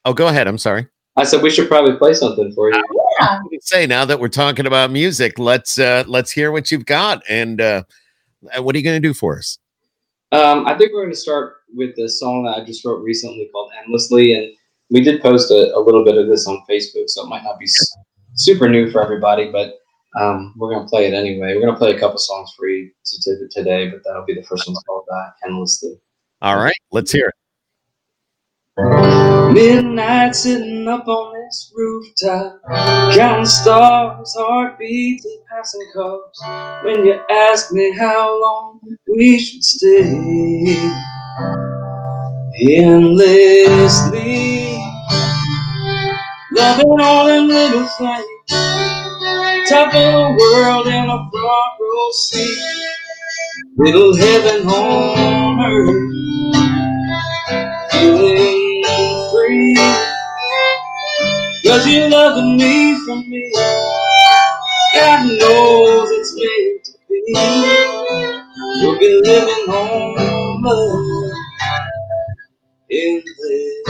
oh, 0.06 0.14
go 0.14 0.28
ahead. 0.28 0.48
I'm 0.48 0.58
sorry. 0.58 0.88
I 1.16 1.24
said 1.24 1.44
we 1.44 1.52
should 1.52 1.68
probably 1.68 1.96
play 1.96 2.14
something 2.14 2.52
for 2.54 2.70
you. 2.70 2.84
yeah. 3.20 3.40
I 3.40 3.58
say 3.62 3.86
now 3.86 4.04
that 4.06 4.20
we're 4.20 4.30
talking 4.30 4.66
about 4.66 4.90
music, 4.90 5.38
let's 5.38 5.78
uh 5.78 6.04
let's 6.08 6.32
hear 6.32 6.52
what 6.52 6.72
you've 6.72 6.88
got 6.88 7.22
and 7.30 7.62
uh 7.62 7.84
what 8.58 8.76
are 8.76 8.80
you 8.80 8.84
going 8.84 9.02
to 9.02 9.08
do 9.08 9.14
for 9.14 9.38
us? 9.38 9.58
Um, 10.32 10.66
I 10.66 10.76
think 10.76 10.92
we're 10.92 11.04
going 11.04 11.14
to 11.14 11.20
start 11.20 11.58
with 11.74 11.96
the 11.96 12.10
song 12.10 12.44
that 12.46 12.58
I 12.58 12.66
just 12.66 12.84
wrote 12.84 13.04
recently 13.04 13.48
called 13.52 13.72
"Endlessly," 13.84 14.34
and 14.34 14.52
we 14.90 15.02
did 15.02 15.22
post 15.22 15.52
a, 15.52 15.76
a 15.76 15.80
little 15.80 16.04
bit 16.04 16.18
of 16.18 16.28
this 16.28 16.48
on 16.48 16.60
Facebook, 16.70 17.08
so 17.08 17.24
it 17.24 17.30
might 17.30 17.44
not 17.44 17.60
be 17.60 17.68
super 18.34 18.68
new 18.68 18.90
for 18.90 19.02
everybody, 19.04 19.52
but 19.52 19.76
um, 20.20 20.54
we're 20.58 20.70
going 20.70 20.86
to 20.86 20.90
play 20.90 21.08
it 21.08 21.14
anyway. 21.14 21.56
We're 21.56 21.62
going 21.62 21.74
to 21.74 21.80
play 21.80 21.96
a 21.96 22.00
couple 22.00 22.18
songs 22.18 22.54
for 22.58 22.68
you 22.68 22.92
to, 23.06 23.22
to, 23.22 23.48
today, 23.50 23.90
but 23.90 24.04
that'll 24.04 24.26
be 24.26 24.36
the 24.36 24.44
first 24.44 24.68
one 24.68 24.76
called 24.86 25.06
uh, 25.12 25.30
"Endlessly." 25.46 25.96
All 26.42 26.58
right, 26.58 26.76
let's 26.92 27.12
hear 27.12 27.28
it. 27.28 27.34
Midnight 29.54 30.36
sitting 30.36 30.88
up 30.88 31.08
on 31.08 31.34
this 31.34 31.72
rooftop, 31.76 32.60
counting 33.14 33.46
stars, 33.46 34.34
heartbeats, 34.36 35.26
and 35.26 35.46
passing 35.48 35.88
cars. 35.94 36.42
When 36.84 37.06
you 37.06 37.22
ask 37.30 37.72
me 37.72 37.96
how 37.96 38.42
long 38.42 38.80
we 39.08 39.38
should 39.38 39.64
stay, 39.64 40.92
endlessly, 42.76 44.76
loving 46.52 47.00
all 47.00 47.28
them 47.28 47.48
little 47.48 47.88
things, 47.88 48.26
top 49.70 49.88
of 49.88 49.94
the 49.94 50.38
world 50.56 50.88
in 50.88 51.06
a 51.10 51.32
front 51.32 51.74
row 51.82 52.12
seat, 52.12 52.64
little 53.78 54.16
heaven 54.16 54.68
on 54.68 55.62
earth 55.62 56.14
feeling 57.92 58.84
free. 59.32 59.76
Cause 61.66 61.88
you're 61.88 62.10
loving 62.10 62.58
me 62.58 62.96
from 63.06 63.30
me. 63.30 63.52
God 64.96 65.26
knows 65.28 66.10
it's 66.12 66.36
meant 66.36 66.86
to 66.86 66.94
be. 67.10 67.24
We'll 68.82 69.00
be 69.00 69.22
living 69.24 69.74
on 69.74 70.64
love 70.64 71.34
endlessly. 72.92 73.84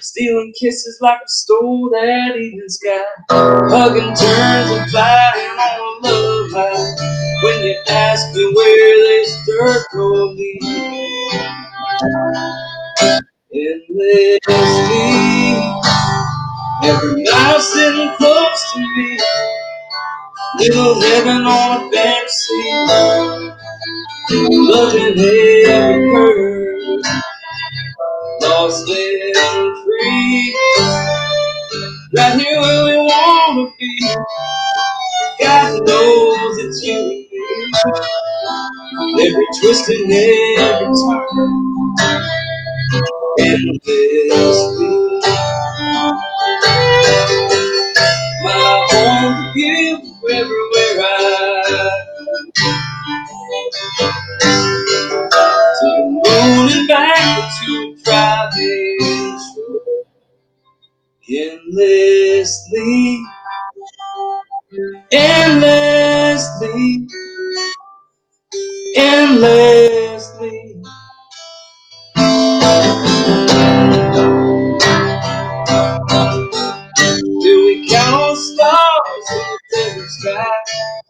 Stealing 0.00 0.52
kisses 0.60 0.98
like 1.00 1.18
we 1.20 1.24
stole 1.28 1.88
that 1.90 2.36
evening 2.36 2.68
sky. 2.68 3.02
Hugging 3.30 4.14
turns 4.14 4.70
and 4.72 4.90
flying 4.90 5.50
on 5.50 6.04
a 6.04 6.08
love 6.08 6.50
high. 6.52 6.94
When 7.44 7.62
you 7.64 7.76
ask 7.88 8.26
me 8.34 8.52
where 8.54 8.96
this 8.98 9.46
dirt 9.46 9.84
road 9.94 10.36
leads, 10.36 10.66
endlessly. 13.54 14.40
Every 16.84 17.24
mile 17.24 17.60
sitting 17.60 18.12
close 18.18 18.74
to 18.74 18.80
me, 18.80 19.20
little 20.58 21.00
heaven 21.02 21.46
on 21.46 21.94
a 21.94 22.28
seat, 22.28 23.12
loving 24.50 25.18
every 25.18 26.14
curve, 26.14 26.77
lost 28.58 28.88
and 28.88 29.84
free. 29.84 30.58
Right 32.16 32.40
here 32.40 32.60
where 32.60 32.84
we 32.86 32.96
wanna 32.98 33.72
be. 33.78 34.16
God 35.40 35.86
knows 35.86 36.58
it's 36.58 36.82
you 36.84 37.26
and. 37.30 37.94
Every 39.20 39.46
twist 39.60 39.88
and 39.90 40.12
every 40.12 40.86
turn. 40.86 41.56
Endlessly. 43.40 44.28
My 44.28 44.87
Endlessly. 62.48 63.22
endlessly, 65.12 67.06
endlessly. 68.96 70.82
Do 77.42 77.66
we 77.66 77.88
count 77.90 78.22
on 78.22 78.36
stars 78.36 79.30
in 79.32 79.38
the 79.38 79.58
desert 79.74 80.10
sky? 80.10 80.52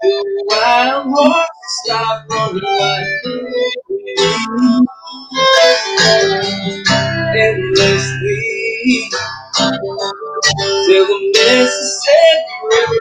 Do 0.02 0.24
wild 0.48 1.06
horses 1.08 1.82
stop 1.84 2.26
running 2.30 2.64
wild? 2.64 3.06
Endlessly. 7.36 9.10
Till 10.86 11.06
the 11.06 11.18
Mississippi 11.34 12.54
River 12.70 12.96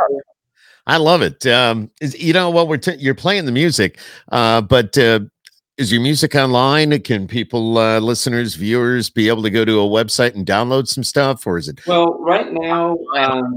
I 0.87 0.97
love 0.97 1.21
it. 1.23 1.47
Um, 1.47 1.91
is, 2.01 2.19
you 2.19 2.33
know 2.33 2.49
what 2.49 2.67
we're 2.67 2.79
t- 2.79 2.97
you're 2.99 3.15
playing 3.15 3.45
the 3.45 3.53
music, 3.53 3.99
uh, 4.33 4.63
but 4.63 4.97
uh, 4.97 5.21
is 5.79 5.93
your 5.93 6.01
music 6.01 6.35
online? 6.35 7.01
Can 7.03 7.29
people, 7.29 7.79
uh, 7.79 8.01
listeners, 8.01 8.57
viewers, 8.57 9.09
be 9.09 9.29
able 9.29 9.45
to 9.45 9.51
go 9.51 9.65
to 9.65 9.81
a 9.81 9.89
website 9.89 10.35
and 10.35 10.45
download 10.45 10.89
some 10.89 11.05
stuff, 11.05 11.47
or 11.47 11.57
is 11.57 11.69
it? 11.69 11.81
Well, 11.87 12.19
right 12.19 12.53
now, 12.53 12.99
um, 13.17 13.55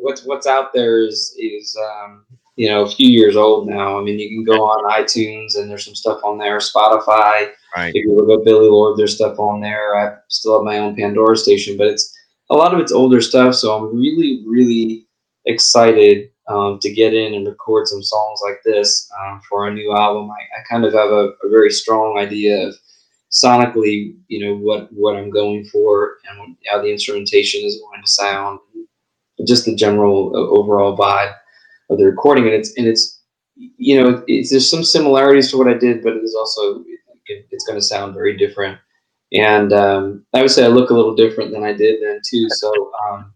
what's 0.00 0.24
what's 0.24 0.46
out 0.46 0.74
there 0.74 1.02
is 1.02 1.34
is 1.38 1.76
um, 1.90 2.26
you 2.56 2.68
know 2.68 2.82
a 2.82 2.90
few 2.90 3.08
years 3.08 3.34
old 3.34 3.66
now. 3.66 3.98
I 3.98 4.02
mean, 4.02 4.18
you 4.18 4.28
can 4.28 4.44
go 4.44 4.62
on 4.62 5.02
iTunes 5.02 5.56
and 5.56 5.68
there's 5.68 5.86
some 5.86 5.94
stuff 5.94 6.22
on 6.22 6.38
there. 6.38 6.58
Spotify. 6.58 7.50
Right. 7.74 7.92
If 7.94 8.04
you 8.04 8.14
look 8.14 8.38
up 8.38 8.44
Billy 8.44 8.68
Lord, 8.68 8.98
there's 8.98 9.16
stuff 9.16 9.38
on 9.38 9.60
there. 9.60 9.96
I 9.96 10.16
still 10.28 10.58
have 10.58 10.64
my 10.64 10.78
own 10.78 10.94
Pandora 10.94 11.36
station, 11.36 11.76
but 11.76 11.88
it's 11.88 12.14
a 12.50 12.54
lot 12.54 12.74
of 12.74 12.78
it's 12.78 12.92
older 12.92 13.22
stuff. 13.22 13.54
So 13.54 13.74
I'm 13.74 13.96
really, 13.96 14.44
really 14.46 15.06
excited 15.46 16.30
um, 16.48 16.78
to 16.80 16.92
get 16.92 17.14
in 17.14 17.34
and 17.34 17.46
record 17.46 17.86
some 17.86 18.02
songs 18.02 18.40
like 18.44 18.60
this 18.64 19.10
um, 19.20 19.40
for 19.48 19.66
a 19.66 19.74
new 19.74 19.94
album. 19.94 20.30
I, 20.30 20.60
I 20.60 20.62
kind 20.68 20.84
of 20.84 20.92
have 20.92 21.10
a, 21.10 21.32
a 21.42 21.48
very 21.50 21.70
strong 21.70 22.18
idea 22.18 22.68
of 22.68 22.74
sonically, 23.30 24.16
you 24.28 24.44
know, 24.44 24.56
what 24.56 24.88
what 24.92 25.16
I'm 25.16 25.30
going 25.30 25.64
for 25.66 26.18
and 26.28 26.56
how 26.66 26.80
the 26.80 26.90
instrumentation 26.90 27.62
is 27.64 27.80
going 27.80 28.02
to 28.02 28.10
sound, 28.10 28.60
just 29.46 29.64
the 29.64 29.74
general 29.74 30.32
uh, 30.34 30.58
overall 30.58 30.96
vibe 30.96 31.34
of 31.90 31.98
the 31.98 32.04
recording. 32.04 32.44
And 32.44 32.54
it's 32.54 32.76
and 32.76 32.86
it's 32.86 33.20
you 33.56 34.00
know, 34.00 34.24
it's, 34.26 34.50
there's 34.50 34.68
some 34.68 34.84
similarities 34.84 35.50
to 35.50 35.58
what 35.58 35.68
I 35.68 35.74
did, 35.74 36.02
but 36.02 36.14
it 36.14 36.24
is 36.24 36.34
also 36.34 36.80
it, 37.26 37.46
it's 37.50 37.64
going 37.64 37.78
to 37.78 37.84
sound 37.84 38.14
very 38.14 38.36
different. 38.36 38.78
And 39.32 39.72
um, 39.72 40.24
I 40.32 40.42
would 40.42 40.50
say 40.50 40.64
I 40.64 40.68
look 40.68 40.90
a 40.90 40.94
little 40.94 41.14
different 41.14 41.52
than 41.52 41.64
I 41.64 41.72
did 41.72 42.02
then 42.02 42.20
too. 42.28 42.46
So 42.50 42.92
um, 43.08 43.32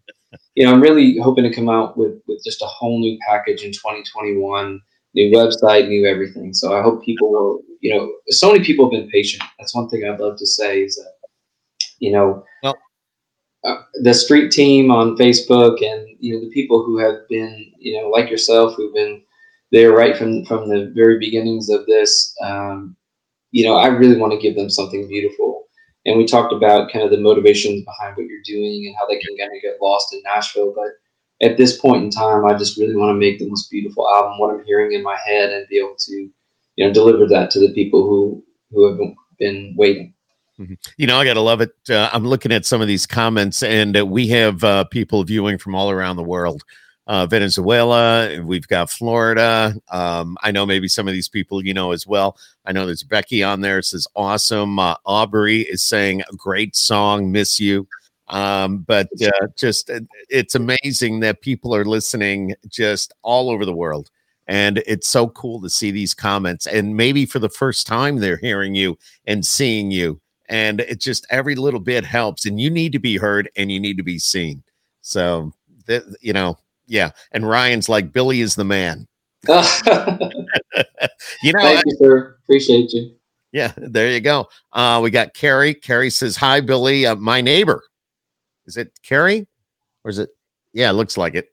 you 0.59 0.65
know, 0.65 0.73
I'm 0.73 0.81
really 0.81 1.17
hoping 1.19 1.45
to 1.45 1.55
come 1.55 1.69
out 1.69 1.97
with 1.97 2.21
with 2.27 2.43
just 2.43 2.63
a 2.63 2.67
whole 2.67 2.99
new 2.99 3.17
package 3.25 3.63
in 3.63 3.71
2021, 3.71 4.83
new 5.15 5.31
website, 5.31 5.87
new 5.87 6.05
everything. 6.05 6.53
So 6.53 6.77
I 6.77 6.83
hope 6.83 7.05
people 7.05 7.31
will, 7.31 7.63
you 7.81 7.95
know, 7.95 8.13
so 8.31 8.51
many 8.51 8.65
people 8.65 8.87
have 8.87 8.91
been 8.91 9.09
patient. 9.09 9.45
That's 9.61 9.73
one 9.73 9.89
thing 9.89 10.03
I'd 10.05 10.19
love 10.19 10.37
to 10.37 10.47
say 10.47 10.83
is 10.83 10.97
that, 10.97 11.29
you 12.01 12.11
know, 12.11 12.45
uh, 13.63 13.83
the 14.03 14.13
street 14.13 14.51
team 14.51 14.91
on 14.91 15.17
Facebook 15.17 15.81
and 15.81 16.09
you 16.19 16.35
know 16.35 16.41
the 16.41 16.51
people 16.51 16.85
who 16.85 16.99
have 16.99 17.29
been, 17.29 17.73
you 17.79 17.97
know, 17.97 18.09
like 18.09 18.29
yourself, 18.29 18.75
who've 18.75 18.93
been 18.93 19.23
there 19.71 19.93
right 19.93 20.17
from 20.17 20.45
from 20.45 20.69
the 20.69 20.91
very 20.93 21.21
beginnings 21.21 21.69
of 21.69 21.87
this. 21.87 22.35
Um, 22.43 22.97
you 23.53 23.65
know, 23.65 23.77
I 23.77 23.87
really 23.87 24.17
want 24.17 24.33
to 24.33 24.41
give 24.41 24.57
them 24.57 24.71
something 24.71 25.07
beautiful. 25.07 25.68
And 26.07 26.17
we 26.17 26.27
talked 26.27 26.53
about 26.53 26.91
kind 26.91 27.05
of 27.05 27.11
the 27.11 27.21
motivations 27.21 27.85
behind 27.85 28.17
what 28.17 28.27
you're 28.27 28.41
doing 28.45 28.87
and 28.87 28.97
how 28.99 29.07
they 29.07 29.19
can 29.19 29.37
kind 29.37 29.51
of 29.55 29.63
get 29.63 29.83
lost 29.83 30.13
in 30.15 30.23
Nashville. 30.25 30.73
But 30.75 30.93
at 31.47 31.57
this 31.57 31.79
point 31.79 32.05
in 32.05 32.11
time, 32.11 32.45
I 32.45 32.55
just 32.55 32.79
really 32.79 32.97
want 32.97 33.11
to 33.11 33.19
make 33.19 33.39
the 33.39 33.49
most 33.49 33.71
beautiful 33.71 34.09
album, 34.09 34.39
what 34.39 34.55
I'm 34.55 34.65
hearing 34.65 34.93
in 34.93 35.03
my 35.03 35.17
head, 35.27 35.51
and 35.51 35.69
be 35.69 35.79
able 35.79 35.97
to, 35.99 36.13
you 36.77 36.87
know, 36.87 36.93
deliver 36.93 37.27
that 37.27 37.51
to 37.53 37.61
the 37.61 37.73
people 37.73 38.03
who 38.03 38.45
who 38.71 38.87
have 38.87 38.99
been, 39.39 39.75
waiting. 39.77 40.13
You 40.97 41.07
know, 41.07 41.19
I 41.19 41.25
gotta 41.25 41.41
love 41.41 41.61
it. 41.61 41.71
Uh, 41.89 42.11
I'm 42.13 42.25
looking 42.27 42.51
at 42.51 42.67
some 42.67 42.81
of 42.83 42.89
these 42.89 43.07
comments, 43.07 43.63
and 43.63 43.97
uh, 43.97 44.05
we 44.05 44.27
have 44.29 44.65
uh, 44.65 44.85
people 44.85 45.23
viewing 45.23 45.57
from 45.59 45.77
all 45.77 45.91
around 45.91 46.17
the 46.17 46.25
world. 46.25 46.65
Uh, 47.09 47.27
Venezuela, 47.27 48.39
we've 48.43 48.69
got 48.69 48.91
Florida. 48.91 49.75
Um, 49.89 50.37
I 50.43 50.51
know 50.51 50.67
maybe 50.67 50.89
some 50.89 51.09
of 51.09 51.15
these 51.15 51.29
people 51.29 51.65
you 51.65 51.73
know 51.73 51.93
as 51.93 52.07
well. 52.07 52.37
I 52.67 52.73
know 52.73 52.85
there's 52.85 53.03
Becky 53.03 53.43
on 53.43 53.63
there. 53.63 53.81
Says 53.81 54.07
awesome. 54.15 54.79
Uh, 54.79 54.95
Aubrey 55.07 55.63
is 55.63 55.81
saying 55.83 56.23
great 56.37 56.77
song. 56.77 57.33
Miss 57.33 57.59
you. 57.59 57.89
Um, 58.29 58.81
but 58.81 59.09
uh, 59.23 59.47
just 59.57 59.89
uh, 59.89 60.01
it's 60.29 60.55
amazing 60.55 61.21
that 61.21 61.41
people 61.41 61.75
are 61.75 61.87
listening 61.87 62.55
just 62.69 63.15
all 63.23 63.49
over 63.49 63.65
the 63.65 63.75
world. 63.75 64.11
And 64.47 64.83
it's 64.87 65.09
so 65.09 65.29
cool 65.29 65.63
to 65.63 65.71
see 65.71 65.91
these 65.91 66.13
comments. 66.13 66.67
And 66.67 66.95
maybe 66.95 67.25
for 67.25 67.39
the 67.39 67.49
first 67.49 67.87
time, 67.87 68.17
they're 68.17 68.37
hearing 68.37 68.75
you 68.75 68.99
and 69.27 69.45
seeing 69.45 69.91
you. 69.91 70.21
And 70.51 70.81
it 70.81 71.01
just 71.01 71.27
every 71.31 71.55
little 71.55 71.81
bit 71.81 72.05
helps. 72.05 72.45
And 72.45 72.61
you 72.61 72.69
need 72.69 72.93
to 72.93 72.99
be 72.99 73.17
heard 73.17 73.51
and 73.57 73.73
you 73.73 73.81
need 73.81 73.97
to 73.97 74.03
be 74.03 74.19
seen. 74.19 74.63
So, 75.01 75.53
that, 75.87 76.03
you 76.21 76.35
know, 76.35 76.59
yeah. 76.89 77.11
And 77.33 77.49
Ryan's 77.49 77.89
like, 77.89 78.13
Billy 78.13 78.41
is 78.41 78.55
the 78.57 78.65
man. 78.65 79.07
You 81.43 81.53
know, 81.53 81.81
you, 81.87 81.97
sir. 81.97 82.37
Appreciate 82.43 82.93
you. 82.93 83.15
yeah, 83.53 83.73
there 83.77 84.11
you 84.11 84.21
go. 84.21 84.49
Uh, 84.73 85.01
we 85.03 85.11
got 85.11 85.35
Carrie. 85.35 85.75
Carrie 85.75 86.11
says, 86.11 86.37
Hi, 86.37 86.61
Billy, 86.61 87.07
uh, 87.07 87.15
my 87.17 87.41
neighbor. 87.41 87.83
Is 88.67 88.77
it 88.77 88.91
Carrie? 89.03 89.47
Or 90.05 90.11
is 90.11 90.19
it? 90.19 90.31
Yeah, 90.73 90.91
it 90.91 90.95
looks 90.95 91.17
like 91.17 91.35
it. 91.35 91.49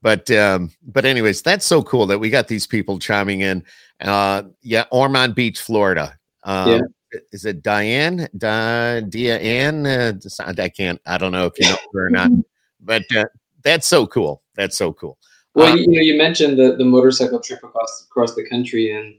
But 0.00 0.30
um, 0.30 0.70
but 0.82 1.04
anyways, 1.04 1.42
that's 1.42 1.66
so 1.66 1.82
cool 1.82 2.06
that 2.06 2.18
we 2.18 2.30
got 2.30 2.48
these 2.48 2.66
people 2.66 2.98
chiming 2.98 3.40
in. 3.40 3.64
Uh, 4.00 4.44
yeah, 4.62 4.84
Ormond 4.90 5.34
Beach, 5.34 5.60
Florida. 5.60 6.18
Um, 6.44 6.70
Yeah. 6.70 6.80
Is 7.30 7.44
it 7.44 7.62
Diane? 7.62 8.26
Di- 8.38 9.02
Diane? 9.02 9.86
Uh, 9.86 10.12
I 10.40 10.68
can't. 10.70 10.98
I 11.06 11.18
don't 11.18 11.30
know 11.32 11.46
if 11.46 11.52
you 11.58 11.68
know 11.68 11.76
her 11.94 12.06
or 12.06 12.10
not. 12.10 12.30
But 12.84 13.04
uh, 13.14 13.26
that's 13.62 13.86
so 13.86 14.08
cool. 14.08 14.41
That's 14.54 14.76
so 14.76 14.92
cool. 14.92 15.18
Well, 15.54 15.72
Um, 15.72 15.78
you 15.78 15.88
know, 15.88 16.00
you 16.00 16.16
mentioned 16.16 16.58
the, 16.58 16.76
the 16.76 16.84
motorcycle 16.84 17.40
trip 17.40 17.62
across 17.62 18.06
across 18.08 18.34
the 18.34 18.48
country, 18.48 18.92
and 18.92 19.14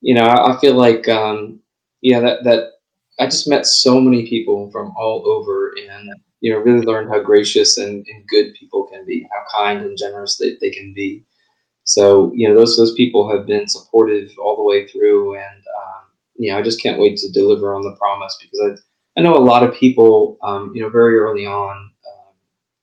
you 0.00 0.14
know, 0.14 0.24
I, 0.24 0.52
I 0.52 0.60
feel 0.60 0.74
like, 0.74 1.08
um, 1.08 1.60
yeah, 2.00 2.20
that 2.20 2.44
that 2.44 2.70
I 3.18 3.26
just 3.26 3.48
met 3.48 3.66
so 3.66 4.00
many 4.00 4.26
people 4.26 4.70
from 4.70 4.92
all 4.96 5.28
over, 5.28 5.74
and 5.90 6.10
you 6.40 6.52
know, 6.52 6.58
really 6.58 6.86
learned 6.86 7.10
how 7.10 7.20
gracious 7.20 7.78
and, 7.78 8.06
and 8.06 8.26
good 8.28 8.54
people 8.54 8.86
can 8.86 9.04
be, 9.04 9.28
how 9.30 9.58
kind 9.58 9.82
and 9.82 9.98
generous 9.98 10.38
they, 10.38 10.56
they 10.60 10.70
can 10.70 10.94
be. 10.94 11.24
So, 11.84 12.32
you 12.34 12.48
know, 12.48 12.54
those 12.54 12.76
those 12.76 12.94
people 12.94 13.30
have 13.30 13.46
been 13.46 13.68
supportive 13.68 14.30
all 14.42 14.56
the 14.56 14.62
way 14.62 14.86
through, 14.86 15.36
and 15.36 15.62
um, 15.78 16.02
you 16.36 16.50
know, 16.50 16.58
I 16.58 16.62
just 16.62 16.82
can't 16.82 17.00
wait 17.00 17.16
to 17.18 17.32
deliver 17.32 17.74
on 17.74 17.82
the 17.82 17.96
promise 17.96 18.36
because 18.40 18.78
I 19.16 19.20
I 19.20 19.22
know 19.22 19.36
a 19.36 19.38
lot 19.38 19.62
of 19.62 19.74
people, 19.74 20.38
um, 20.42 20.72
you 20.74 20.82
know, 20.82 20.88
very 20.88 21.18
early 21.18 21.46
on, 21.46 21.76
um, 21.76 22.34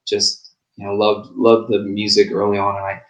just 0.07 0.36
you 0.77 0.85
know, 0.85 0.93
loved 0.93 1.31
loved 1.35 1.71
the 1.71 1.79
music 1.79 2.31
early 2.31 2.57
on, 2.57 2.75
and 2.75 2.85
I 2.85 3.01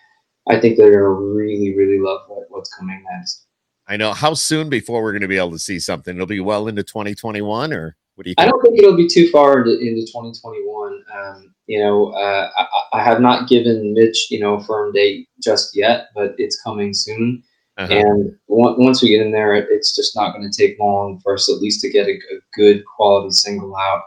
I 0.50 0.60
think 0.60 0.78
they're 0.78 0.92
gonna 0.92 1.10
really 1.10 1.76
really 1.76 2.00
love 2.00 2.22
what, 2.28 2.46
what's 2.50 2.74
coming 2.74 3.04
next. 3.12 3.46
I 3.88 3.96
know. 3.98 4.14
How 4.14 4.34
soon 4.34 4.70
before 4.70 5.02
we're 5.02 5.14
going 5.14 5.22
to 5.22 5.30
be 5.30 5.38
able 5.38 5.52
to 5.52 5.60
see 5.60 5.80
something? 5.80 6.14
It'll 6.14 6.28
be 6.28 6.42
well 6.42 6.68
into 6.68 6.84
2021, 6.84 7.72
or 7.72 7.96
what 8.16 8.26
do 8.26 8.32
you 8.32 8.36
I 8.38 8.46
don't 8.46 8.62
think 8.62 8.78
it'll 8.78 8.98
be 8.98 9.08
too 9.08 9.30
far 9.30 9.60
into, 9.60 9.80
into 9.80 10.02
2021. 10.12 11.04
Um, 11.18 11.54
you 11.68 11.80
know, 11.80 12.08
uh, 12.10 12.50
I, 12.58 12.66
I 12.98 13.04
have 13.04 13.22
not 13.22 13.48
given 13.48 13.94
Mitch, 13.94 14.30
you 14.30 14.40
know, 14.42 14.56
a 14.56 14.64
firm 14.66 14.92
date 14.92 15.30
just 15.42 15.74
yet, 15.76 16.08
but 16.14 16.36
it's 16.38 16.62
coming 16.62 16.94
soon. 16.94 17.42
Uh-huh. 17.78 17.94
And 17.94 18.36
on- 18.50 18.84
once 18.84 19.02
we 19.02 19.10
get 19.10 19.22
in 19.26 19.32
there, 19.32 19.56
it- 19.56 19.70
it's 19.70 19.96
just 19.96 20.16
not 20.18 20.36
going 20.36 20.50
to 20.50 20.58
take 20.58 20.78
long 20.80 21.22
for 21.24 21.36
us 21.36 21.50
at 21.50 21.62
least 21.62 21.80
to 21.82 21.90
get 21.90 22.08
a, 22.08 22.12
a 22.12 22.40
good 22.56 22.84
quality 22.98 23.32
single 23.32 23.76
out. 23.78 24.02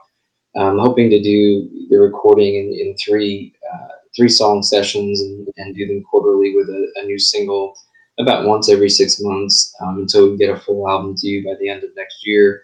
I'm 0.69 0.79
hoping 0.79 1.11
to 1.11 1.23
do 1.23 1.69
the 1.89 1.99
recording 1.99 2.55
in, 2.57 2.73
in 2.73 2.97
three 2.97 3.55
uh, 3.73 3.89
three 4.17 4.29
song 4.29 4.63
sessions 4.63 5.21
and, 5.21 5.49
and 5.57 5.75
do 5.75 5.87
them 5.87 6.03
quarterly 6.03 6.55
with 6.55 6.69
a, 6.69 6.93
a 6.97 7.05
new 7.05 7.19
single 7.19 7.75
about 8.19 8.47
once 8.47 8.69
every 8.69 8.91
six 8.91 9.21
months 9.21 9.75
um, 9.81 9.99
until 9.99 10.31
we 10.31 10.37
get 10.37 10.55
a 10.55 10.61
full 10.61 10.89
album 10.89 11.15
to 11.17 11.27
you 11.27 11.45
by 11.45 11.55
the 11.61 11.69
end 11.69 11.85
of 11.85 11.91
next 11.97 12.27
year. 12.27 12.63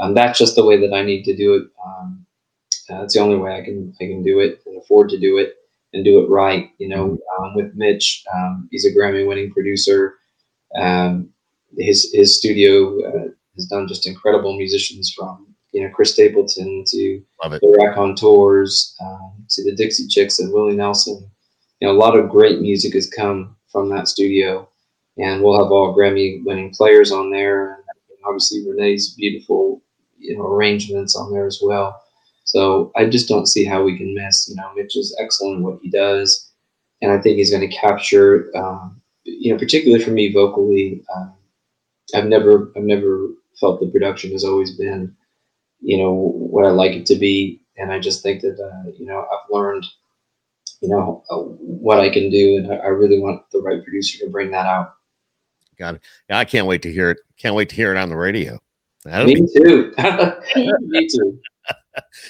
Um, 0.00 0.14
that's 0.14 0.38
just 0.38 0.54
the 0.54 0.64
way 0.64 0.78
that 0.80 0.94
I 0.94 1.02
need 1.02 1.24
to 1.24 1.36
do 1.36 1.54
it. 1.54 1.62
Um, 1.84 2.26
uh, 2.90 3.02
it's 3.02 3.14
the 3.14 3.20
only 3.20 3.36
way 3.36 3.56
I 3.56 3.64
can 3.64 3.94
I 4.00 4.04
can 4.04 4.22
do 4.22 4.40
it 4.40 4.62
and 4.66 4.78
afford 4.78 5.08
to 5.10 5.18
do 5.18 5.38
it 5.38 5.54
and 5.92 6.04
do 6.04 6.22
it 6.22 6.28
right. 6.28 6.70
You 6.78 6.88
know, 6.88 7.18
um, 7.38 7.54
with 7.54 7.74
Mitch, 7.74 8.24
um, 8.34 8.68
he's 8.70 8.86
a 8.86 8.92
Grammy-winning 8.92 9.52
producer. 9.52 10.14
Um, 10.76 11.30
his 11.76 12.10
his 12.12 12.36
studio 12.36 12.98
uh, 13.08 13.28
has 13.56 13.66
done 13.66 13.88
just 13.88 14.06
incredible 14.06 14.56
musicians 14.56 15.12
from 15.16 15.47
you 15.72 15.82
know 15.82 15.90
Chris 15.94 16.12
Stapleton 16.12 16.84
to 16.88 17.22
the 17.60 17.76
Raconteurs 17.78 18.96
um, 19.00 19.32
to 19.50 19.64
the 19.64 19.74
Dixie 19.74 20.08
Chicks 20.08 20.38
and 20.38 20.52
Willie 20.52 20.76
Nelson. 20.76 21.30
You 21.80 21.88
know, 21.88 21.94
a 21.94 21.98
lot 21.98 22.18
of 22.18 22.30
great 22.30 22.60
music 22.60 22.94
has 22.94 23.08
come 23.08 23.56
from 23.70 23.88
that 23.90 24.08
studio, 24.08 24.68
and 25.18 25.42
we'll 25.42 25.62
have 25.62 25.70
all 25.70 25.96
Grammy-winning 25.96 26.74
players 26.74 27.12
on 27.12 27.30
there, 27.30 27.76
and 27.76 28.18
obviously 28.26 28.68
Renee's 28.68 29.14
beautiful 29.14 29.82
you 30.18 30.36
know 30.36 30.46
arrangements 30.46 31.16
on 31.16 31.32
there 31.32 31.46
as 31.46 31.60
well. 31.62 32.02
So 32.44 32.92
I 32.96 33.06
just 33.06 33.28
don't 33.28 33.46
see 33.46 33.64
how 33.64 33.82
we 33.82 33.96
can 33.96 34.14
miss. 34.14 34.48
You 34.48 34.56
know, 34.56 34.70
Mitch 34.74 34.96
is 34.96 35.16
excellent 35.20 35.58
at 35.58 35.64
what 35.64 35.80
he 35.82 35.90
does, 35.90 36.50
and 37.02 37.12
I 37.12 37.20
think 37.20 37.36
he's 37.36 37.50
going 37.50 37.68
to 37.68 37.76
capture. 37.76 38.50
Um, 38.56 39.00
you 39.24 39.52
know, 39.52 39.58
particularly 39.58 40.02
for 40.02 40.10
me 40.10 40.32
vocally, 40.32 41.04
um, 41.14 41.34
I've 42.14 42.26
never 42.26 42.72
I've 42.76 42.84
never 42.84 43.28
felt 43.60 43.80
the 43.80 43.88
production 43.88 44.32
has 44.32 44.44
always 44.44 44.76
been, 44.76 45.14
you 45.80 45.98
know, 45.98 46.12
what 46.12 46.64
I 46.64 46.70
like 46.70 46.92
it 46.92 47.06
to 47.06 47.16
be, 47.16 47.62
and 47.76 47.92
I 47.92 47.98
just 47.98 48.22
think 48.22 48.42
that 48.42 48.58
uh, 48.58 48.90
you 48.98 49.06
know 49.06 49.20
I've 49.20 49.50
learned, 49.50 49.86
you 50.80 50.88
know, 50.88 51.22
uh, 51.30 51.38
what 51.38 52.00
I 52.00 52.10
can 52.10 52.30
do, 52.30 52.56
and 52.56 52.72
I, 52.72 52.76
I 52.76 52.88
really 52.88 53.18
want 53.18 53.42
the 53.50 53.60
right 53.60 53.82
producer 53.82 54.18
to 54.24 54.30
bring 54.30 54.50
that 54.50 54.66
out. 54.66 54.94
Got 55.78 55.96
it. 55.96 56.02
I 56.28 56.44
can't 56.44 56.66
wait 56.66 56.82
to 56.82 56.92
hear 56.92 57.10
it. 57.10 57.18
Can't 57.36 57.54
wait 57.54 57.68
to 57.68 57.76
hear 57.76 57.94
it 57.94 57.98
on 57.98 58.08
the 58.08 58.16
radio. 58.16 58.58
That'll 59.04 59.26
be 59.26 59.34
Me 59.40 59.48
too. 59.54 59.92
me 60.80 61.08
too. 61.14 61.38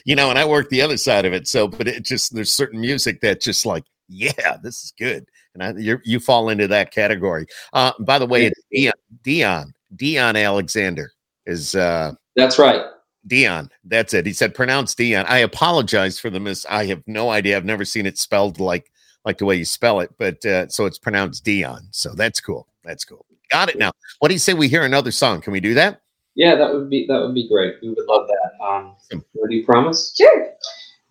you 0.04 0.14
know, 0.14 0.30
and 0.30 0.38
I 0.38 0.44
work 0.44 0.68
the 0.68 0.82
other 0.82 0.98
side 0.98 1.24
of 1.24 1.32
it. 1.32 1.48
So, 1.48 1.66
but 1.66 1.88
it 1.88 2.04
just 2.04 2.34
there's 2.34 2.52
certain 2.52 2.80
music 2.80 3.20
that 3.22 3.40
just 3.40 3.64
like, 3.64 3.84
yeah, 4.08 4.56
this 4.62 4.84
is 4.84 4.92
good, 4.98 5.26
and 5.54 5.62
I, 5.62 5.72
you 5.80 5.98
you 6.04 6.20
fall 6.20 6.50
into 6.50 6.68
that 6.68 6.92
category. 6.92 7.46
Uh, 7.72 7.92
by 8.00 8.18
the 8.18 8.26
way, 8.26 8.46
it's 8.46 8.60
Dion 8.70 8.92
Dion 9.22 9.72
Dion 9.96 10.36
Alexander 10.36 11.10
is 11.46 11.74
uh, 11.74 12.12
That's 12.36 12.58
right. 12.58 12.82
Dion. 13.26 13.70
That's 13.84 14.14
it. 14.14 14.26
He 14.26 14.32
said 14.32 14.54
pronounce 14.54 14.94
Dion. 14.94 15.26
I 15.26 15.38
apologize 15.38 16.18
for 16.18 16.30
the 16.30 16.40
miss. 16.40 16.64
I 16.68 16.86
have 16.86 17.02
no 17.06 17.30
idea. 17.30 17.56
I've 17.56 17.64
never 17.64 17.84
seen 17.84 18.06
it 18.06 18.18
spelled 18.18 18.60
like 18.60 18.90
like 19.24 19.38
the 19.38 19.44
way 19.44 19.56
you 19.56 19.64
spell 19.64 20.00
it, 20.00 20.10
but 20.18 20.44
uh, 20.46 20.68
so 20.68 20.86
it's 20.86 20.98
pronounced 20.98 21.44
Dion. 21.44 21.88
So 21.90 22.14
that's 22.14 22.40
cool. 22.40 22.66
That's 22.84 23.04
cool. 23.04 23.26
Got 23.50 23.68
it 23.68 23.78
now. 23.78 23.92
What 24.20 24.28
do 24.28 24.34
you 24.34 24.38
say 24.38 24.54
we 24.54 24.68
hear 24.68 24.84
another 24.84 25.10
song? 25.10 25.40
Can 25.40 25.52
we 25.52 25.60
do 25.60 25.74
that? 25.74 26.00
Yeah, 26.34 26.54
that 26.54 26.72
would 26.72 26.88
be 26.88 27.06
that 27.08 27.20
would 27.20 27.34
be 27.34 27.48
great. 27.48 27.76
We 27.82 27.90
would 27.90 28.06
love 28.06 28.28
that. 28.28 28.64
Um, 28.64 28.94
do 29.10 29.54
you 29.54 29.64
promise? 29.64 30.14
Sure. 30.16 30.52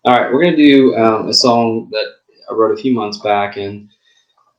All 0.04 0.16
right, 0.16 0.32
we're 0.32 0.42
gonna 0.42 0.56
do 0.56 0.96
um, 0.96 1.28
a 1.28 1.34
song 1.34 1.88
that 1.90 2.06
I 2.50 2.54
wrote 2.54 2.78
a 2.78 2.80
few 2.80 2.94
months 2.94 3.18
back, 3.18 3.56
and 3.56 3.90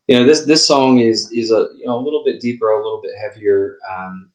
you 0.08 0.20
know 0.20 0.26
this 0.26 0.46
this 0.46 0.68
song 0.68 1.00
is 1.00 1.32
is 1.32 1.52
a 1.52 1.70
you 1.76 1.86
know 1.86 1.98
a 1.98 2.04
little 2.04 2.24
bit 2.24 2.40
deeper, 2.40 2.70
a 2.70 2.84
little 2.84 3.02
bit 3.02 3.14
heavier. 3.20 3.78
Um, 3.90 4.32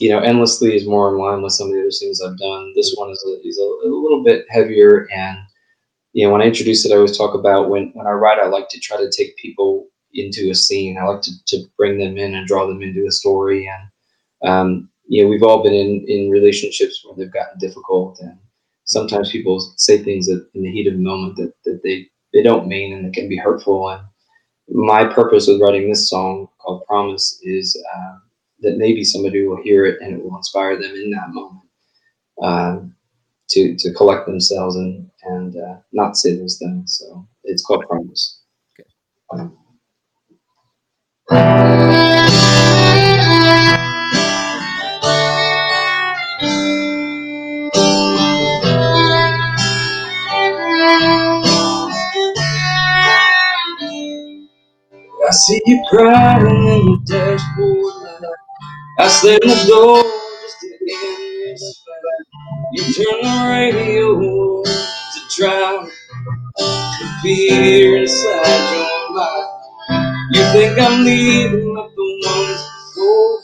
you 0.00 0.08
know, 0.08 0.18
endlessly 0.18 0.74
is 0.74 0.86
more 0.86 1.10
in 1.10 1.18
line 1.18 1.42
with 1.42 1.52
some 1.52 1.68
of 1.68 1.74
the 1.74 1.80
other 1.80 1.90
things 1.90 2.20
I've 2.20 2.38
done. 2.38 2.72
This 2.74 2.94
one 2.96 3.10
is 3.10 3.24
a, 3.26 3.46
is 3.46 3.58
a, 3.58 3.88
a 3.88 3.88
little 3.88 4.22
bit 4.24 4.46
heavier, 4.48 5.08
and 5.14 5.38
you 6.12 6.26
know 6.26 6.32
when 6.32 6.42
I 6.42 6.46
introduce 6.46 6.84
it, 6.84 6.92
I 6.92 6.96
always 6.96 7.16
talk 7.16 7.34
about 7.34 7.70
when 7.70 7.90
when 7.94 8.06
I 8.06 8.12
write, 8.12 8.38
I 8.38 8.46
like 8.46 8.68
to 8.70 8.80
try 8.80 8.96
to 8.96 9.10
take 9.16 9.36
people 9.36 9.88
into 10.12 10.50
a 10.50 10.54
scene. 10.54 10.98
I 10.98 11.04
like 11.04 11.22
to 11.22 11.32
to 11.46 11.64
bring 11.76 11.98
them 11.98 12.18
in 12.18 12.34
and 12.34 12.46
draw 12.46 12.66
them 12.66 12.82
into 12.82 13.06
a 13.06 13.12
story, 13.12 13.68
and 13.68 14.50
um, 14.50 14.90
you 15.06 15.22
know 15.22 15.28
we've 15.28 15.42
all 15.42 15.62
been 15.62 15.74
in 15.74 16.04
in 16.08 16.30
relationships 16.30 17.04
where 17.04 17.16
they've 17.16 17.32
gotten 17.32 17.58
difficult 17.58 18.18
and 18.20 18.38
sometimes 18.84 19.30
people 19.30 19.60
say 19.76 19.98
things 19.98 20.26
that 20.26 20.46
in 20.54 20.62
the 20.62 20.70
heat 20.70 20.86
of 20.86 20.94
the 20.94 21.00
moment 21.00 21.36
that, 21.36 21.52
that 21.64 21.80
they 21.82 22.08
they 22.32 22.42
don't 22.42 22.68
mean 22.68 22.94
and 22.94 23.06
it 23.06 23.12
can 23.12 23.28
be 23.28 23.36
hurtful 23.36 23.90
and 23.90 24.02
my 24.68 25.04
purpose 25.04 25.46
with 25.46 25.60
writing 25.60 25.88
this 25.88 26.08
song 26.08 26.48
called 26.58 26.84
promise 26.86 27.38
is 27.42 27.82
uh, 27.94 28.16
that 28.60 28.78
maybe 28.78 29.04
somebody 29.04 29.46
will 29.46 29.62
hear 29.62 29.84
it 29.86 30.00
and 30.00 30.14
it 30.14 30.24
will 30.24 30.36
inspire 30.36 30.76
them 30.80 30.94
in 30.94 31.10
that 31.10 31.30
moment 31.30 31.68
um, 32.42 32.96
to 33.50 33.76
to 33.78 33.92
collect 33.94 34.26
themselves 34.26 34.76
and 34.76 35.10
and 35.24 35.56
uh, 35.56 35.76
not 35.92 36.16
say 36.16 36.36
those 36.36 36.58
things 36.58 36.98
so 37.00 37.26
it's 37.44 37.64
called 37.64 37.84
promise 37.88 38.42
I 55.28 55.30
see 55.32 55.60
you 55.66 55.82
crying 55.90 56.46
in 56.46 56.86
the 56.86 57.00
dashboard. 57.06 58.03
I 58.98 59.08
slam 59.08 59.40
the 59.42 59.64
door 59.68 60.02
just 60.04 60.60
to 60.60 60.68
end 60.68 61.18
this 61.58 61.82
fight. 61.84 62.72
You 62.72 62.82
turn 62.94 63.22
the 63.22 63.50
radio 63.50 64.62
to 64.64 65.20
drown 65.36 65.90
the 66.86 67.08
fear 67.22 67.98
inside 67.98 68.72
your 68.74 69.14
mind. 69.16 69.70
You 70.32 70.42
think 70.52 70.78
I'm 70.80 71.04
leaving 71.04 71.74
like 71.74 71.90
the 71.96 72.22
ones 72.26 72.62
before. 72.94 73.40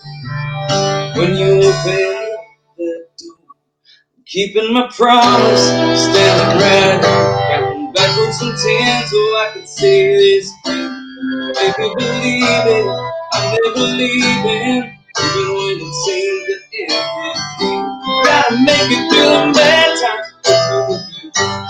When 1.16 1.36
you 1.36 1.52
open 1.62 2.36
the 2.78 3.06
door, 3.18 3.38
I'm 4.16 4.24
keeping 4.26 4.72
my 4.74 4.88
promise, 4.96 5.62
standing 5.64 6.62
right, 6.62 7.02
counting 7.50 7.92
backwards 7.92 8.42
and 8.42 8.58
ten 8.58 9.06
so 9.08 9.16
I 9.18 9.50
can 9.54 9.66
see 9.66 10.02
this. 10.16 10.52
Make 11.40 11.78
me 11.78 11.94
believe 11.98 12.66
it, 12.66 12.86
I'm 13.34 13.58
never 13.64 13.86
leaving, 13.96 14.99
even 15.18 15.54
when 15.56 15.78
it 15.80 15.94
seems 16.04 16.48
that 16.48 16.62
everything. 16.80 17.10
Gotta 18.24 18.56
make 18.64 18.90
it 18.90 19.10
through 19.10 19.30
the 19.30 19.52
bad 19.54 19.96
times. 20.02 20.26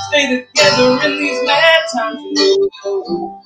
Stay 0.08 0.26
together 0.28 1.06
in 1.06 1.18
these 1.18 1.46
mad 1.46 1.82
times. 1.94 2.22
You 2.22 2.70
know, 2.84 3.42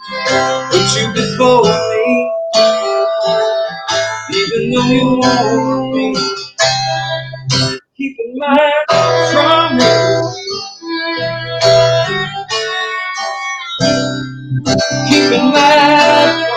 put 0.56 0.96
you 0.96 1.12
before 1.14 1.64
me, 1.64 2.32
even 4.34 4.72
though 4.72 4.86
you 4.92 5.18
want 5.18 5.96
me. 5.96 6.16
Keep 7.96 8.16
in 8.20 8.38
mind, 8.38 8.72
promise. 9.32 10.38
Keep 15.10 15.32
in 15.32 15.44
mind, 15.52 16.48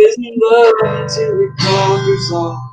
Love 0.00 0.08
isn't 0.08 0.38
love 0.42 0.72
until 1.02 1.40
it 1.40 1.52
conquers 1.60 2.32
all. 2.32 2.72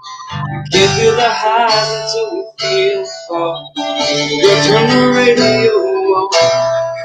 You 0.55 0.63
can't 0.73 0.99
feel 0.99 1.15
the 1.15 1.30
highs 1.30 2.13
until 2.13 2.36
we 2.36 2.43
feel 2.59 3.03
the 3.03 3.11
fall. 3.30 3.73
Girl, 3.78 4.63
turn 4.63 4.89
the 4.89 5.13
radio 5.15 5.73
on. 5.73 6.30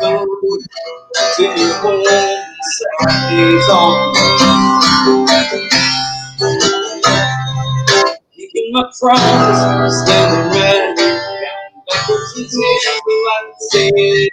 Come 0.01 0.29
till 1.37 1.59
you 1.59 1.75
home 1.75 2.05
and 2.09 2.57
Saturday's 2.62 3.68
on. 3.70 4.14
Keeping 8.35 8.73
my 8.73 8.85
promise, 9.01 10.03
standing 10.05 10.61
ready. 10.61 11.20
Backwards 11.89 12.35
and 12.39 12.51
ten, 12.51 12.51
so 12.51 13.12
I 13.12 13.43
can 13.43 13.55
say 13.70 13.91
it. 13.95 14.33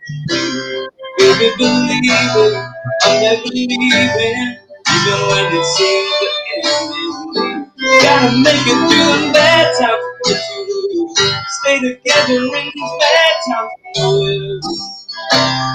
Baby, 1.17 1.55
believe 1.57 2.05
it, 2.05 2.65
I'm 3.03 3.21
never 3.23 3.47
leaving. 3.47 4.58
Even 4.99 5.21
when 5.29 5.45
it 5.55 5.65
seems 5.65 6.13
the 6.21 6.29
end 6.55 6.93
is 6.93 7.17
near. 7.33 8.01
Gotta 8.03 8.37
make 8.37 8.67
it 8.67 8.79
through 8.89 9.27
the 9.27 9.33
bad 9.33 9.67
times 9.79 10.03
with 10.25 10.43
you. 10.51 11.15
Stay 11.61 11.79
together 11.79 12.33
in 12.33 12.71
these 12.75 12.93
bad 13.01 13.35
times 13.49 13.71
with 13.95 14.03
you. 14.03 14.61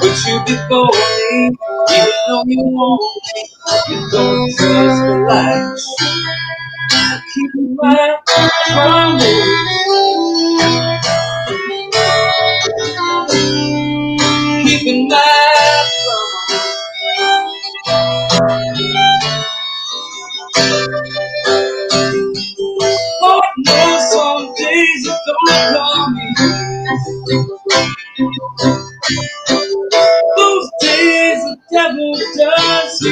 Put 0.01 0.27
you 0.27 0.39
before 0.47 0.91
me, 0.93 1.57
even 1.91 2.13
though 2.29 2.45
you 2.47 2.63
want 2.65 3.23
me. 3.35 3.51
You 3.89 4.11
don't 4.13 4.57
trust 4.57 5.03
the 5.07 5.27
lights. 5.29 5.97
Keep 7.35 7.51
in 7.59 7.77
mind, 7.77 8.19
promise. 8.75 9.71
don't 25.75 26.15
me. 26.15 26.35
Those 30.37 30.71
days 30.81 31.43
the 31.45 31.57
devil 31.71 32.13
does. 32.37 33.03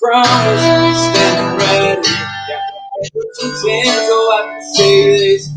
Keeping 0.00 0.10
my 0.10 0.26
promise, 0.26 1.04
standing 1.10 1.58
ready. 1.58 2.02
Got 2.02 2.62
my 2.70 3.10
put 3.14 3.36
some 3.36 3.52
ten 3.66 3.86
so 3.86 4.16
I 4.32 4.42
can 4.50 4.74
say 4.74 5.18
this. 5.18 5.50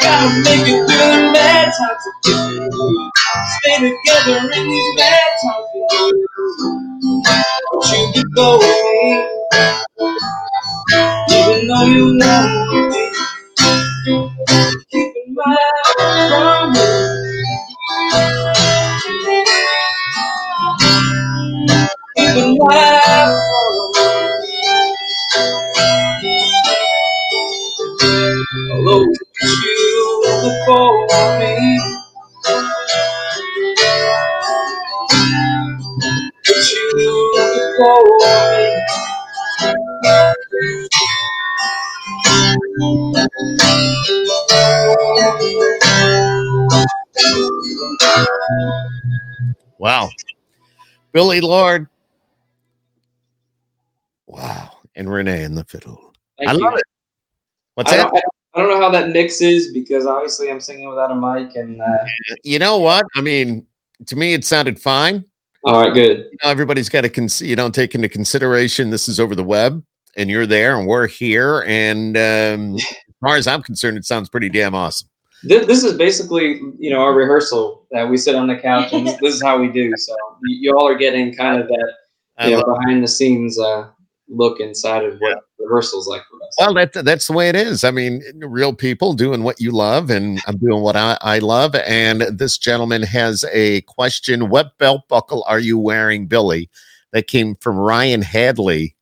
Gotta 0.02 0.40
make 0.44 0.68
it 0.68 0.86
through 0.86 0.86
the 0.86 1.30
bad 1.34 1.72
times 1.78 2.04
to 2.04 2.12
get 2.24 2.72
through. 2.72 3.10
Stay 3.60 3.76
together 3.76 4.50
in 4.54 4.68
these 4.68 4.96
bad 4.98 5.30
times 5.42 5.66
for 5.72 5.88
you. 5.92 6.28
But 7.72 7.92
you 7.92 8.12
can 8.14 8.24
go 8.36 8.58
with 8.58 8.84
me. 8.84 9.28
Even 11.30 11.68
though 11.68 11.84
you 11.86 12.04
want 12.18 12.94
Billy 51.18 51.40
Lord. 51.40 51.88
Wow. 54.28 54.70
And 54.94 55.10
Renee 55.10 55.42
and 55.42 55.58
the 55.58 55.64
fiddle. 55.64 56.14
Thank 56.38 56.50
I 56.50 56.52
you. 56.52 56.60
love 56.60 56.74
it. 56.76 56.84
What's 57.74 57.92
I 57.92 57.96
that? 57.96 58.12
don't, 58.12 58.24
I 58.54 58.60
don't 58.60 58.68
know 58.68 58.80
how 58.80 58.88
that 58.90 59.10
mixes 59.10 59.72
because 59.72 60.06
obviously 60.06 60.48
I'm 60.48 60.60
singing 60.60 60.88
without 60.88 61.10
a 61.10 61.16
mic 61.16 61.56
and 61.56 61.82
uh, 61.82 62.04
You 62.44 62.60
know 62.60 62.78
what? 62.78 63.04
I 63.16 63.20
mean, 63.20 63.66
to 64.06 64.14
me, 64.14 64.32
it 64.32 64.44
sounded 64.44 64.80
fine. 64.80 65.24
all 65.64 65.82
right, 65.82 65.92
good. 65.92 66.18
You 66.18 66.38
know, 66.44 66.50
everybody's 66.50 66.88
got 66.88 67.00
to 67.00 67.08
cons- 67.08 67.42
you 67.42 67.56
don't 67.56 67.74
take 67.74 67.96
into 67.96 68.08
consideration 68.08 68.90
this 68.90 69.08
is 69.08 69.18
over 69.18 69.34
the 69.34 69.42
web 69.42 69.82
and 70.16 70.30
you're 70.30 70.46
there 70.46 70.78
and 70.78 70.86
we're 70.86 71.08
here. 71.08 71.64
And 71.66 72.16
um, 72.16 72.76
as 72.76 72.84
far 73.20 73.34
as 73.34 73.48
I'm 73.48 73.64
concerned, 73.64 73.98
it 73.98 74.04
sounds 74.04 74.28
pretty 74.28 74.50
damn 74.50 74.76
awesome. 74.76 75.08
This, 75.45 75.66
this 75.66 75.84
is 75.84 75.97
basically 75.97 76.61
you 76.78 76.91
know 76.91 77.01
our 77.01 77.14
rehearsal 77.14 77.86
that 77.91 78.09
we 78.09 78.16
sit 78.16 78.34
on 78.34 78.47
the 78.47 78.57
couch 78.57 78.93
and 78.93 79.07
this, 79.07 79.34
is 79.34 79.43
how 79.43 79.59
we 79.59 79.68
do. 79.68 79.93
So 79.97 80.14
you, 80.45 80.76
all 80.76 80.89
are 80.89 80.97
getting 80.97 81.34
kind 81.34 81.61
of 81.61 81.68
that 81.68 81.93
you 82.45 82.57
know 82.57 82.64
behind 82.64 83.03
the 83.03 83.09
scenes 83.09 83.59
uh, 83.59 83.89
look 84.28 84.61
inside 84.61 85.05
of 85.05 85.18
what 85.18 85.39
rehearsals 85.59 86.09
like 86.09 86.22
for 86.30 86.36
us. 86.45 86.55
well, 86.59 86.74
that, 86.74 87.05
that's 87.05 87.26
the 87.26 87.32
way 87.32 87.49
it 87.49 87.57
is. 87.57 87.84
I 87.84 87.91
mean, 87.91 88.22
real 88.36 88.72
people 88.72 89.14
doing 89.14 89.43
what 89.43 89.61
you 89.61 89.70
love, 89.70 90.11
and 90.11 90.41
I'm 90.47 90.59
doing 90.59 90.82
what 90.82 90.97
I, 90.97 91.16
I 91.20 91.39
love. 91.39 91.74
And 91.74 92.22
this 92.22 92.59
gentleman 92.59 93.03
has 93.03 93.45
a 93.53 93.82
question 93.82 94.49
What 94.49 94.76
belt 94.78 95.03
buckle 95.09 95.45
are 95.47 95.61
you 95.61 95.78
wearing, 95.78 96.26
Billy? 96.26 96.68
That 97.12 97.26
came 97.26 97.55
from 97.57 97.78
Ryan 97.78 98.20
Hadley. 98.20 98.95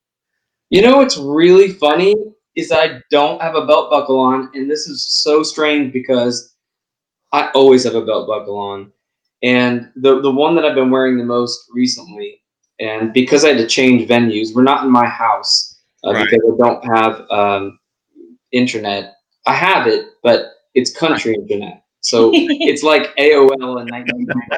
You 0.70 0.82
know 0.82 0.98
what's 0.98 1.16
really 1.16 1.72
funny 1.72 2.14
is 2.56 2.72
I 2.72 3.00
don't 3.10 3.40
have 3.42 3.54
a 3.54 3.66
belt 3.66 3.90
buckle 3.90 4.18
on, 4.18 4.50
and 4.54 4.70
this 4.70 4.86
is 4.88 5.06
so 5.08 5.42
strange 5.42 5.92
because 5.92 6.54
I 7.32 7.50
always 7.54 7.84
have 7.84 7.94
a 7.94 8.04
belt 8.04 8.26
buckle 8.26 8.58
on. 8.58 8.92
And 9.42 9.90
the 9.96 10.20
the 10.22 10.30
one 10.30 10.54
that 10.56 10.64
I've 10.64 10.74
been 10.74 10.90
wearing 10.90 11.18
the 11.18 11.24
most 11.24 11.68
recently, 11.72 12.42
and 12.80 13.12
because 13.12 13.44
I 13.44 13.48
had 13.48 13.58
to 13.58 13.66
change 13.66 14.08
venues, 14.08 14.54
we're 14.54 14.62
not 14.62 14.84
in 14.84 14.90
my 14.90 15.06
house 15.06 15.78
uh, 16.04 16.12
Right. 16.12 16.24
because 16.30 16.54
I 16.54 16.56
don't 16.66 16.84
have 16.96 17.30
um, 17.30 17.78
internet. 18.52 19.14
I 19.46 19.54
have 19.54 19.86
it, 19.86 20.06
but 20.22 20.46
it's 20.74 20.96
country 20.96 21.34
internet, 21.34 21.84
so 22.06 22.30
it's 22.34 22.82
like 22.82 23.14
AOL 23.16 23.80
in 23.80 23.88
1995. 23.88 24.56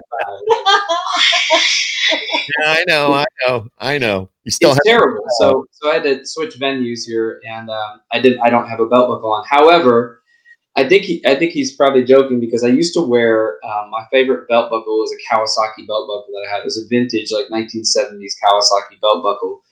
Yeah, 2.59 2.73
I 2.73 2.85
know, 2.89 3.13
I 3.13 3.25
know, 3.47 3.67
I 3.79 3.99
know. 3.99 4.31
You 4.45 4.51
still 4.51 4.71
it's 4.71 4.79
have 4.87 4.99
terrible. 4.99 5.25
So 5.39 5.67
so 5.71 5.91
I 5.91 5.95
had 5.95 6.03
to 6.05 6.25
switch 6.27 6.55
venues 6.59 7.01
here, 7.07 7.41
and 7.47 7.69
um, 7.69 8.01
I 8.13 8.19
did. 8.21 8.39
I 8.39 8.49
don't 8.51 8.67
have 8.69 8.81
a 8.81 8.87
belt 8.87 9.09
buckle 9.11 9.33
on. 9.33 9.45
However, 9.49 10.23
I 10.77 10.89
think 10.89 11.03
he, 11.05 11.23
I 11.27 11.35
think 11.35 11.53
he's 11.53 11.77
probably 11.77 12.05
joking 12.05 12.41
because 12.41 12.65
I 12.65 12.69
used 12.69 12.95
to 12.95 13.03
wear 13.03 13.59
um, 13.65 13.91
my 13.91 14.05
favorite 14.11 14.49
belt 14.49 14.71
buckle 14.71 14.99
was 15.01 15.13
a 15.13 15.19
Kawasaki 15.35 15.87
belt 15.87 16.07
buckle 16.09 16.29
that 16.35 16.47
I 16.49 16.53
had. 16.55 16.61
It 16.61 16.65
was 16.65 16.83
a 16.83 16.89
vintage 16.89 17.31
like 17.33 17.47
1970s 17.49 18.35
Kawasaki 18.43 18.99
belt 19.03 19.23
buckle, 19.23 19.63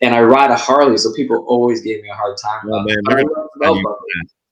and 0.00 0.14
I 0.14 0.22
ride 0.22 0.50
a 0.52 0.56
Harley, 0.56 0.96
so 0.96 1.12
people 1.14 1.44
always 1.48 1.80
gave 1.82 2.02
me 2.02 2.08
a 2.10 2.14
hard 2.14 2.36
time 2.38 2.60
Oh, 2.66 2.68
about 2.68 2.86
man, 2.86 2.98
it. 2.98 3.04
I 3.08 3.14
they're 3.14 3.24
love 3.24 3.48
the 3.54 3.60
belt 3.60 3.76
buckle. 3.82 3.98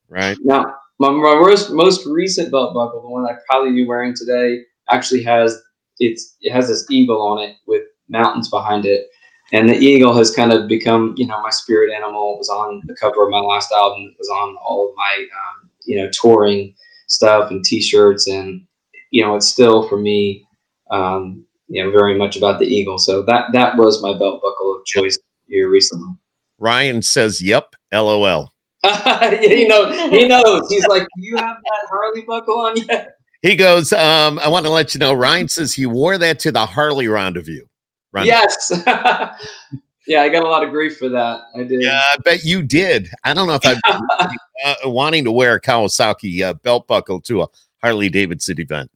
right. 0.08 0.36
Now, 0.42 0.74
my, 0.98 1.10
my 1.10 1.34
most, 1.34 1.70
most 1.70 2.06
recent 2.06 2.50
belt 2.50 2.74
buckle, 2.74 3.02
the 3.02 3.08
one 3.08 3.24
I 3.24 3.36
probably 3.48 3.72
be 3.72 3.86
wearing 3.86 4.14
today, 4.14 4.62
actually 4.90 5.22
has 5.22 5.60
it's 6.00 6.36
it 6.40 6.52
has 6.52 6.68
this 6.68 6.86
eagle 6.90 7.20
on 7.20 7.38
it 7.38 7.56
with 7.66 7.82
mountains 8.08 8.48
behind 8.48 8.86
it, 8.86 9.06
and 9.52 9.68
the 9.68 9.76
eagle 9.76 10.16
has 10.16 10.30
kind 10.30 10.52
of 10.52 10.68
become 10.68 11.14
you 11.16 11.26
know 11.26 11.40
my 11.42 11.50
spirit 11.50 11.92
animal. 11.94 12.34
It 12.34 12.38
was 12.38 12.48
on 12.48 12.82
the 12.86 12.94
cover 12.94 13.24
of 13.24 13.30
my 13.30 13.40
last 13.40 13.72
album. 13.72 14.02
It 14.02 14.16
was 14.18 14.28
on 14.28 14.56
all 14.56 14.88
of 14.88 14.96
my 14.96 15.26
um, 15.32 15.70
you 15.84 15.96
know 15.96 16.10
touring 16.10 16.74
stuff 17.06 17.50
and 17.50 17.64
T-shirts, 17.64 18.28
and 18.28 18.62
you 19.10 19.24
know 19.24 19.34
it's 19.36 19.48
still 19.48 19.88
for 19.88 19.98
me, 19.98 20.46
um, 20.90 21.44
you 21.68 21.82
know, 21.82 21.90
very 21.90 22.16
much 22.16 22.36
about 22.36 22.58
the 22.58 22.66
eagle. 22.66 22.98
So 22.98 23.22
that 23.22 23.52
that 23.52 23.76
was 23.76 24.02
my 24.02 24.16
belt 24.16 24.42
buckle 24.42 24.76
of 24.76 24.84
choice 24.84 25.18
here 25.46 25.68
recently. 25.68 26.14
Ryan 26.58 27.02
says, 27.02 27.40
"Yep." 27.42 27.74
LOL. 27.92 28.52
yeah, 28.84 29.40
he 29.40 29.66
knows. 29.66 30.10
He 30.10 30.28
knows. 30.28 30.70
He's 30.70 30.86
like, 30.86 31.02
"Do 31.02 31.26
you 31.26 31.36
have 31.36 31.56
that 31.56 31.88
Harley 31.88 32.22
buckle 32.22 32.58
on 32.58 32.76
yet?" 32.76 33.18
He 33.42 33.54
goes, 33.54 33.92
um, 33.92 34.38
I 34.40 34.48
want 34.48 34.66
to 34.66 34.72
let 34.72 34.94
you 34.94 34.98
know, 34.98 35.14
Ryan 35.14 35.48
says 35.48 35.72
he 35.72 35.86
wore 35.86 36.18
that 36.18 36.40
to 36.40 36.52
the 36.52 36.66
Harley 36.66 37.06
Rendezvous. 37.06 37.64
Rendezvous. 38.10 38.26
Yes. 38.26 38.82
yeah, 40.06 40.22
I 40.22 40.28
got 40.28 40.42
a 40.42 40.48
lot 40.48 40.64
of 40.64 40.70
grief 40.70 40.98
for 40.98 41.08
that. 41.10 41.42
I 41.54 41.62
did. 41.62 41.82
Yeah, 41.82 42.00
I 42.00 42.16
bet 42.24 42.44
you 42.44 42.62
did. 42.62 43.08
I 43.22 43.34
don't 43.34 43.46
know 43.46 43.58
if 43.62 43.64
I'm 43.64 43.80
uh, 44.64 44.74
wanting 44.84 45.24
to 45.24 45.30
wear 45.30 45.54
a 45.54 45.60
Kawasaki 45.60 46.42
uh, 46.42 46.54
belt 46.54 46.88
buckle 46.88 47.20
to 47.22 47.42
a 47.42 47.48
Harley 47.80 48.08
Davidson 48.08 48.60
event. 48.60 48.90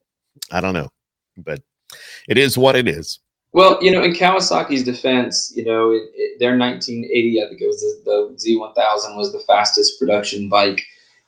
I 0.51 0.61
don't 0.61 0.75
know, 0.75 0.89
but 1.37 1.63
it 2.29 2.37
is 2.37 2.59
what 2.59 2.75
it 2.75 2.89
is. 2.89 3.21
Well, 3.53 3.79
you 3.83 3.91
know, 3.91 4.03
in 4.03 4.15
Kawasaki's 4.15 4.83
defense, 4.83 5.53
you 5.55 5.65
know, 5.65 5.91
it, 5.91 6.05
it, 6.15 6.39
their 6.39 6.57
1980, 6.57 7.43
I 7.43 7.49
think 7.49 7.61
it 7.61 7.67
was 7.67 7.81
the, 7.81 8.03
the 8.05 8.51
Z1000 8.51 9.17
was 9.17 9.33
the 9.33 9.41
fastest 9.47 9.99
production 9.99 10.49
bike, 10.49 10.83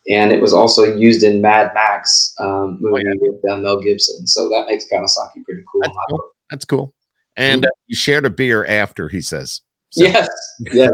and 0.09 0.33
it 0.33 0.41
was 0.41 0.55
also 0.55 0.85
used 0.85 1.23
in 1.23 1.43
Mad 1.43 1.73
Max 1.75 2.35
um, 2.41 2.79
movie 2.81 3.05
with 3.21 3.45
uh, 3.51 3.59
Mel 3.59 3.79
Gibson. 3.79 4.27
So 4.27 4.49
that 4.49 4.67
makes 4.69 4.87
Kawasaki 4.91 5.45
pretty 5.45 5.65
cool. 5.71 5.83
That's 5.83 5.97
cool. 6.09 6.31
That's 6.51 6.65
cool. 6.65 6.95
And 7.37 7.67
uh, 7.67 7.71
you 7.89 7.97
shared 7.97 8.25
a 8.25 8.31
beer 8.31 8.65
after, 8.65 9.09
he 9.09 9.21
says. 9.21 9.61
So, 9.91 10.05
Yes, 10.05 10.29
yes, 10.73 10.91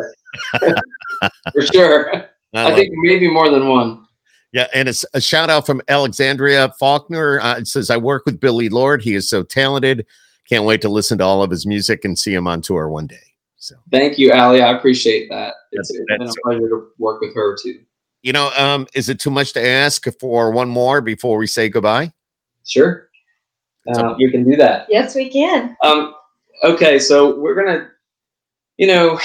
for 0.61 1.63
sure. 1.73 2.15
I 2.55 2.73
I 2.73 2.75
think 2.75 2.91
maybe 2.97 3.31
more 3.31 3.51
than 3.51 3.69
one. 3.69 4.07
Yeah, 4.53 4.67
and 4.75 4.89
it's 4.89 5.05
a 5.15 5.21
shout 5.21 5.49
out 5.49 5.65
from 5.65 5.81
Alexandria 5.89 6.75
Faulkner. 6.79 7.41
Uh, 7.41 7.59
it 7.59 7.69
says, 7.69 7.89
I 7.89 7.97
work 7.97 8.25
with 8.27 8.41
Billy 8.41 8.69
Lord. 8.69 9.01
He 9.01 9.15
is 9.15 9.29
so 9.31 9.45
talented. 9.45 10.07
Can't 10.51 10.65
wait 10.65 10.83
to 10.83 10.89
listen 10.89 11.17
to 11.19 11.25
all 11.25 11.43
of 11.43 11.51
his 11.51 11.65
music 11.65 12.05
and 12.05 12.19
see 12.19 12.35
him 12.35 12.47
on 12.49 12.61
tour 12.61 12.89
one 12.89 13.07
day. 13.07 13.17
So, 13.57 13.77
Thank 13.93 14.19
you, 14.19 14.33
Ali. 14.33 14.61
I 14.63 14.73
appreciate 14.77 15.29
that. 15.31 15.55
It's, 15.73 15.91
it's 15.91 15.99
been 16.09 16.17
a 16.17 16.19
that's- 16.19 16.35
pleasure 16.45 16.69
to 16.69 16.89
work 16.99 17.21
with 17.21 17.35
her 17.35 17.57
too. 17.63 17.81
you 18.23 18.33
know, 18.33 18.51
um, 18.57 18.87
is 18.95 19.09
it 19.09 19.21
too 19.21 19.31
much 19.31 19.53
to 19.55 19.65
ask 19.67 20.05
for 20.19 20.51
one 20.51 20.69
more 20.69 21.01
before 21.01 21.39
we 21.39 21.47
say 21.47 21.69
goodbye? 21.69 22.13
Sure, 22.67 23.09
So- 23.95 24.09
uh, 24.11 24.15
you 24.19 24.31
can 24.31 24.43
do 24.49 24.57
that. 24.57 24.87
yes, 24.91 25.15
we 25.15 25.31
can. 25.31 25.77
Um, 25.85 26.15
okay, 26.65 26.99
so 26.99 27.39
we're 27.39 27.55
gonna, 27.55 27.89
you 28.77 28.87
know, 28.89 29.19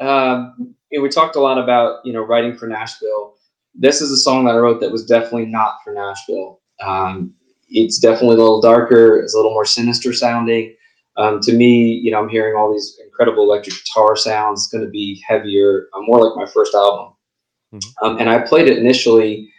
um, 0.00 0.74
you 0.90 0.98
know, 0.98 1.02
we 1.02 1.08
talked 1.08 1.36
a 1.36 1.40
lot 1.40 1.58
about 1.58 2.04
you 2.04 2.12
know 2.12 2.22
writing 2.22 2.56
for 2.56 2.66
Nashville. 2.66 3.34
This 3.74 4.00
is 4.00 4.10
a 4.10 4.16
song 4.16 4.44
that 4.46 4.54
I 4.54 4.58
wrote 4.58 4.80
that 4.80 4.90
was 4.90 5.04
definitely 5.06 5.46
not 5.46 5.76
for 5.84 5.92
Nashville. 5.92 6.60
Um, 6.82 7.34
it's 7.68 7.98
definitely 7.98 8.36
a 8.36 8.40
little 8.40 8.60
darker. 8.60 9.18
It's 9.18 9.34
a 9.34 9.36
little 9.36 9.52
more 9.52 9.64
sinister 9.64 10.12
sounding. 10.12 10.74
Um, 11.16 11.40
to 11.40 11.52
me, 11.52 11.94
you 12.02 12.10
know, 12.10 12.20
I'm 12.20 12.28
hearing 12.28 12.56
all 12.56 12.72
these 12.72 12.98
incredible 13.02 13.44
electric 13.44 13.76
guitar 13.84 14.16
sounds. 14.16 14.62
It's 14.62 14.68
going 14.68 14.84
to 14.84 14.90
be 14.90 15.22
heavier, 15.26 15.88
uh, 15.94 16.00
more 16.02 16.22
like 16.22 16.36
my 16.36 16.50
first 16.50 16.74
album. 16.74 17.14
Mhm. 17.74 17.92
Um, 18.02 18.18
and 18.18 18.28
I 18.28 18.38
played 18.38 18.68
it 18.68 18.78
initially 18.78 19.50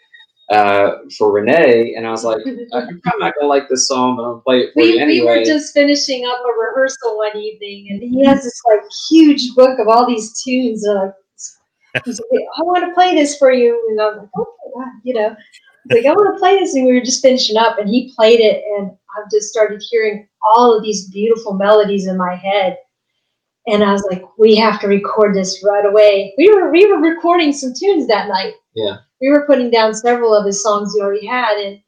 uh, 0.50 1.00
for 1.18 1.32
Renee, 1.32 1.96
and 1.96 2.08
I 2.08 2.12
was 2.12 2.24
like, 2.24 2.38
uh, 2.74 2.86
"You're 2.90 3.00
probably 3.04 3.20
not 3.20 3.36
going 3.36 3.42
to 3.42 3.48
like 3.48 3.68
this 3.70 3.88
song, 3.88 4.16
but 4.16 4.24
I'm 4.24 4.30
going 4.30 4.40
to 4.40 4.44
play 4.44 4.60
it 4.60 4.74
for 4.74 4.84
we, 4.84 4.94
you 4.94 5.00
anyway." 5.00 5.34
we 5.34 5.40
were 5.40 5.46
just 5.46 5.74
finishing 5.74 6.26
up 6.26 6.40
a 6.40 6.60
rehearsal 6.60 7.18
one 7.18 7.36
evening, 7.36 7.88
and 7.90 8.02
he 8.02 8.24
has 8.26 8.44
this 8.44 8.62
like 8.70 8.82
huge 9.10 9.54
book 9.56 9.80
of 9.80 9.88
all 9.88 10.08
these 10.08 10.42
tunes. 10.42 10.86
And 10.86 11.00
like, 11.00 12.06
he's 12.06 12.22
like, 12.32 12.42
I 12.58 12.62
want 12.62 12.86
to 12.86 12.94
play 12.94 13.14
this 13.14 13.38
for 13.38 13.52
you, 13.52 13.84
and 13.90 14.00
I'm 14.00 14.18
like, 14.18 14.30
okay, 14.38 14.72
wow," 14.74 14.86
you 15.04 15.14
know. 15.16 15.36
Like, 15.90 16.06
I 16.06 16.12
want 16.12 16.36
to 16.36 16.40
play 16.40 16.60
this, 16.60 16.76
and 16.76 16.86
we 16.86 16.94
were 16.94 17.06
just 17.06 17.22
finishing 17.22 17.58
up, 17.58 17.80
and 17.80 17.90
he 17.90 18.14
played 18.16 18.40
it, 18.40 18.64
and 18.78 18.92
I've 18.92 19.32
just 19.32 19.50
started 19.50 19.82
hearing 19.90 20.28
all 20.48 20.76
of 20.76 20.84
these 20.84 21.10
beautiful 21.10 21.54
melodies 21.54 22.08
in 22.08 22.18
my 22.18 22.36
head, 22.36 22.78
and 23.68 23.84
I 23.84 23.92
was 23.92 24.06
like, 24.10 24.24
we 24.38 24.56
have 24.56 24.80
to 24.82 24.88
record 24.88 25.36
this 25.36 25.64
right 25.64 25.86
away. 25.86 26.34
We 26.38 26.50
were 26.54 26.72
we 26.72 26.86
were 26.86 27.00
recording 27.00 27.52
some 27.52 27.74
tunes 27.78 28.08
that 28.08 28.30
night. 28.30 28.54
Yeah. 28.76 28.98
We 29.20 29.30
were 29.30 29.46
putting 29.46 29.70
down 29.70 29.94
several 29.94 30.34
of 30.34 30.46
his 30.46 30.64
songs 30.64 30.94
he 30.94 31.02
already 31.02 31.26
had, 31.26 31.58
and 31.58 31.80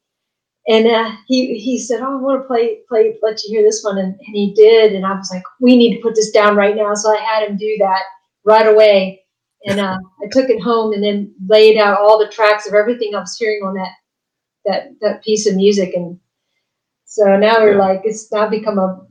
and 0.68 0.88
uh, 0.88 1.16
he 1.28 1.58
he 1.58 1.80
said, 1.80 2.02
"Oh, 2.02 2.18
I 2.18 2.22
want 2.22 2.42
to 2.42 2.48
play 2.48 2.80
play 2.88 3.18
let 3.22 3.42
you 3.44 3.58
hear 3.58 3.64
this 3.64 3.84
one," 3.84 3.98
and, 3.98 4.14
and 4.14 4.36
he 4.36 4.54
did, 4.54 4.94
and 4.94 5.06
I 5.06 5.14
was 5.14 5.32
like, 5.32 5.44
"We 5.60 5.78
need 5.78 5.96
to 5.96 6.02
put 6.02 6.16
this 6.16 6.32
down 6.32 6.56
right 6.56 6.76
now." 6.76 6.94
So 6.96 7.16
I 7.16 7.22
had 7.22 7.48
him 7.48 7.58
do 7.58 7.76
that 7.80 8.02
right 8.44 8.68
away, 8.68 9.24
and 9.66 9.80
uh, 9.80 9.98
I 10.24 10.28
took 10.32 10.50
it 10.50 10.62
home 10.62 10.94
and 10.94 11.04
then 11.04 11.34
laid 11.48 11.78
out 11.78 12.00
all 12.00 12.18
the 12.18 12.28
tracks 12.30 12.68
of 12.68 12.74
everything 12.74 13.14
I 13.16 13.20
was 13.20 13.36
hearing 13.38 13.62
on 13.64 13.74
that 13.76 13.92
that 14.66 14.90
that 15.02 15.24
piece 15.24 15.48
of 15.48 15.56
music, 15.56 15.94
and 15.96 16.20
so 17.06 17.38
now 17.38 17.60
we're 17.60 17.74
Yeah. 17.74 17.78
like 17.80 18.02
it's 18.04 18.32
now 18.32 18.48
become 18.50 18.78
a 18.80 19.06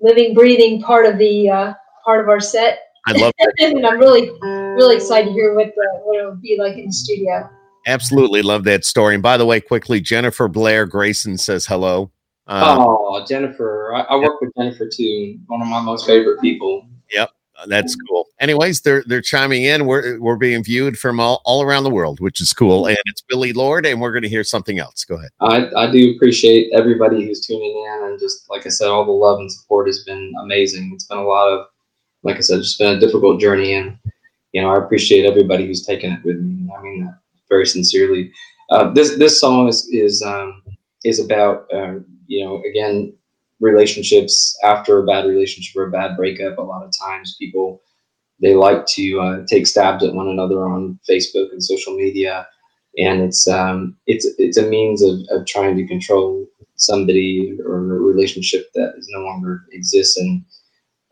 living, 0.00 0.34
breathing 0.34 0.82
part 0.82 1.06
of 1.06 1.18
the 1.18 1.48
uh, 1.50 1.74
part 2.04 2.20
of 2.20 2.28
our 2.28 2.40
set, 2.40 2.80
I 3.06 3.12
love 3.12 3.32
it, 3.38 3.74
and 3.74 3.86
I'm 3.86 3.98
really 3.98 4.30
really 4.76 4.96
excited 4.96 5.28
to 5.28 5.32
hear 5.32 5.54
what 5.54 5.68
the, 5.74 6.00
what 6.04 6.20
it 6.20 6.26
would 6.26 6.42
be 6.42 6.56
like 6.58 6.76
in 6.76 6.86
the 6.86 6.92
studio. 6.92 7.48
absolutely 7.86 8.42
love 8.42 8.64
that 8.64 8.84
story. 8.84 9.14
And 9.14 9.22
by 9.22 9.36
the 9.36 9.46
way, 9.46 9.60
quickly, 9.60 10.00
Jennifer 10.00 10.48
Blair 10.48 10.86
Grayson 10.86 11.38
says 11.38 11.64
hello. 11.66 12.10
Uh, 12.48 12.76
oh, 12.78 13.24
Jennifer! 13.26 13.92
I, 13.94 14.00
I 14.02 14.16
work 14.16 14.40
with 14.40 14.52
Jennifer 14.56 14.88
too. 14.88 15.38
One 15.46 15.62
of 15.62 15.68
my 15.68 15.80
most 15.80 16.06
favorite 16.06 16.40
people. 16.40 16.86
That's 17.66 17.96
cool. 18.08 18.26
Anyways, 18.38 18.82
they're 18.82 19.02
they're 19.06 19.22
chiming 19.22 19.64
in. 19.64 19.86
We're 19.86 20.20
we're 20.20 20.36
being 20.36 20.62
viewed 20.62 20.98
from 20.98 21.18
all, 21.18 21.40
all 21.44 21.62
around 21.62 21.84
the 21.84 21.90
world, 21.90 22.20
which 22.20 22.40
is 22.40 22.52
cool. 22.52 22.86
And 22.86 22.98
it's 23.06 23.22
Billy 23.22 23.52
Lord, 23.52 23.86
and 23.86 24.00
we're 24.00 24.12
going 24.12 24.22
to 24.22 24.28
hear 24.28 24.44
something 24.44 24.78
else. 24.78 25.04
Go 25.04 25.16
ahead. 25.16 25.30
I, 25.40 25.70
I 25.74 25.90
do 25.90 26.14
appreciate 26.14 26.70
everybody 26.74 27.24
who's 27.24 27.46
tuning 27.46 27.86
in, 27.86 28.08
and 28.08 28.20
just 28.20 28.48
like 28.50 28.66
I 28.66 28.68
said, 28.68 28.88
all 28.88 29.04
the 29.04 29.12
love 29.12 29.38
and 29.38 29.50
support 29.50 29.86
has 29.86 30.04
been 30.04 30.32
amazing. 30.42 30.90
It's 30.94 31.06
been 31.06 31.18
a 31.18 31.24
lot 31.24 31.48
of, 31.48 31.66
like 32.22 32.36
I 32.36 32.40
said, 32.40 32.58
just 32.58 32.78
been 32.78 32.96
a 32.96 33.00
difficult 33.00 33.40
journey, 33.40 33.74
and 33.74 33.98
you 34.52 34.60
know 34.60 34.70
I 34.70 34.78
appreciate 34.78 35.24
everybody 35.24 35.66
who's 35.66 35.86
taken 35.86 36.12
it 36.12 36.24
with 36.24 36.36
me. 36.36 36.70
I 36.76 36.82
mean 36.82 37.04
that 37.04 37.18
very 37.48 37.66
sincerely. 37.66 38.32
Uh, 38.70 38.92
this 38.92 39.16
this 39.16 39.40
song 39.40 39.68
is 39.68 39.88
is 39.88 40.22
um, 40.22 40.62
is 41.04 41.24
about 41.24 41.66
uh, 41.72 41.94
you 42.26 42.44
know 42.44 42.62
again 42.68 43.14
relationships 43.60 44.56
after 44.62 44.98
a 44.98 45.06
bad 45.06 45.26
relationship 45.26 45.76
or 45.76 45.86
a 45.86 45.90
bad 45.90 46.16
breakup. 46.16 46.58
A 46.58 46.62
lot 46.62 46.84
of 46.84 46.92
times 46.98 47.36
people 47.38 47.82
they 48.40 48.54
like 48.54 48.84
to 48.86 49.20
uh, 49.20 49.46
take 49.46 49.66
stabs 49.66 50.04
at 50.04 50.12
one 50.12 50.28
another 50.28 50.68
on 50.68 50.98
Facebook 51.08 51.50
and 51.52 51.64
social 51.64 51.96
media 51.96 52.46
and 52.98 53.22
it's 53.22 53.46
um, 53.48 53.96
it's 54.06 54.26
it's 54.38 54.56
a 54.56 54.66
means 54.66 55.02
of, 55.02 55.20
of 55.30 55.46
trying 55.46 55.76
to 55.76 55.86
control 55.86 56.46
somebody 56.76 57.56
or 57.64 57.76
a 57.76 58.00
relationship 58.00 58.70
that 58.74 58.94
is 58.96 59.08
no 59.10 59.20
longer 59.20 59.64
exists. 59.72 60.16
And 60.16 60.44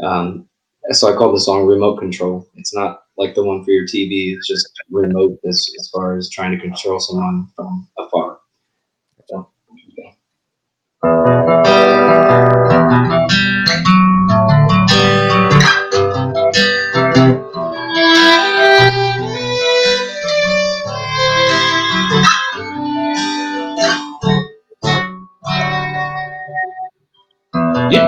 um, 0.02 0.48
so 0.90 1.12
I 1.12 1.16
call 1.16 1.32
the 1.32 1.40
song 1.40 1.66
"Remote 1.66 1.98
Control." 1.98 2.46
It's 2.54 2.74
not 2.74 3.02
like 3.16 3.34
the 3.34 3.44
one 3.44 3.64
for 3.64 3.70
your 3.70 3.86
TV; 3.86 4.34
it's 4.34 4.48
just 4.48 4.68
remote 4.90 5.38
as 5.46 5.66
as 5.78 5.90
far 5.92 6.16
as 6.16 6.30
trying 6.30 6.52
to 6.52 6.60
control 6.60 7.00
someone 7.00 7.48
from 7.54 7.88
afar. 7.98 8.38
So. 9.28 9.50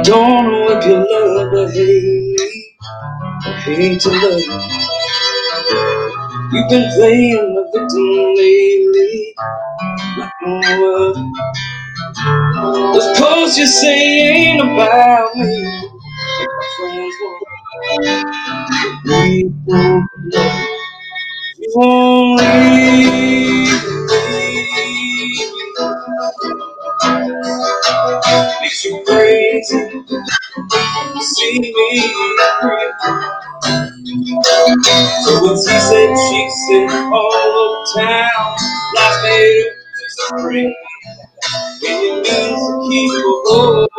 Don't 0.06 0.46
know 0.52 0.70
if 0.78 0.86
you 0.86 0.96
love 0.96 1.54
or 1.54 1.70
hate 1.72 2.04
me, 2.38 2.76
or 3.46 3.52
hate 3.54 4.00
to 4.02 4.10
love 4.10 4.40
you. 4.40 4.60
You've 6.52 6.70
been 6.70 6.90
playing 6.96 7.54
the 7.56 7.64
victim 7.74 8.34
lately, 8.36 9.34
like 10.18 10.32
no 10.42 11.10
other. 11.10 11.24
Those 12.94 13.18
posts 13.20 13.58
you 13.58 13.66
say 13.66 13.98
ain't 13.98 14.62
about 14.62 15.36
me. 15.36 15.90
My 16.24 16.66
we 19.04 19.50
won't 19.66 20.10
love. 20.34 20.66
You 21.58 21.72
won't 21.76 22.40
leave. 22.42 23.82
Makes 28.62 28.84
you 28.86 29.04
crazy. 29.06 30.04
See 31.20 31.60
me 31.60 31.72
free. 31.74 32.92
So 35.24 35.42
what's 35.42 35.68
he 35.68 35.78
said, 35.78 36.16
she 36.16 36.50
said, 36.68 36.90
all 37.12 37.52
of 37.64 37.94
town. 37.96 38.56
Life 38.96 39.22
made 39.24 39.62
up 39.62 39.74
just 40.00 40.18
to 40.18 40.42
bring 40.42 40.68
me. 40.68 40.76
Can 41.82 42.02
you 42.04 42.14
mean 42.22 42.24
to 42.24 42.88
keep 42.90 43.12
a 43.12 43.14
hold? 43.46 43.90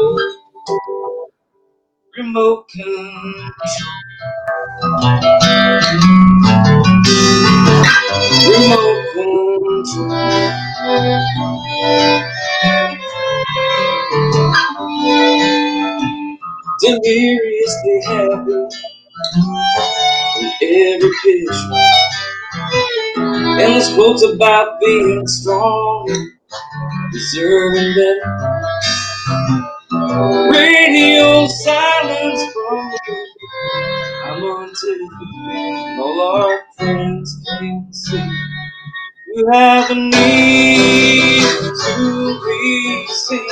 Remote 2.17 2.69
control. 2.69 3.51
Remote 8.33 9.05
control. 9.13 10.31
Deliriously 16.81 18.01
happy 18.07 18.53
in 20.43 20.51
every 20.61 21.11
picture. 21.23 21.81
Endless 23.43 23.93
quotes 23.95 24.23
about 24.23 24.79
being 24.81 25.27
strong, 25.27 26.07
deserving 27.11 27.95
better. 27.95 28.47
Radio 30.51 31.47
silence 31.47 32.53
from 32.53 32.91
you. 33.07 33.27
I'm 34.25 34.43
on 34.43 34.69
TV. 34.69 35.99
All 35.99 36.21
our 36.21 36.63
friends 36.77 37.43
can 37.59 37.87
see. 37.93 38.46
You 39.37 39.47
have 39.53 39.91
a 39.91 39.95
need 39.95 41.43
to 41.43 42.41
be 42.45 43.07
seen. 43.09 43.47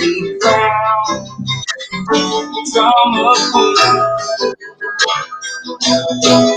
Be 0.00 0.38
proud. 0.40 1.28
Drama 2.74 3.34
queen. 3.52 3.76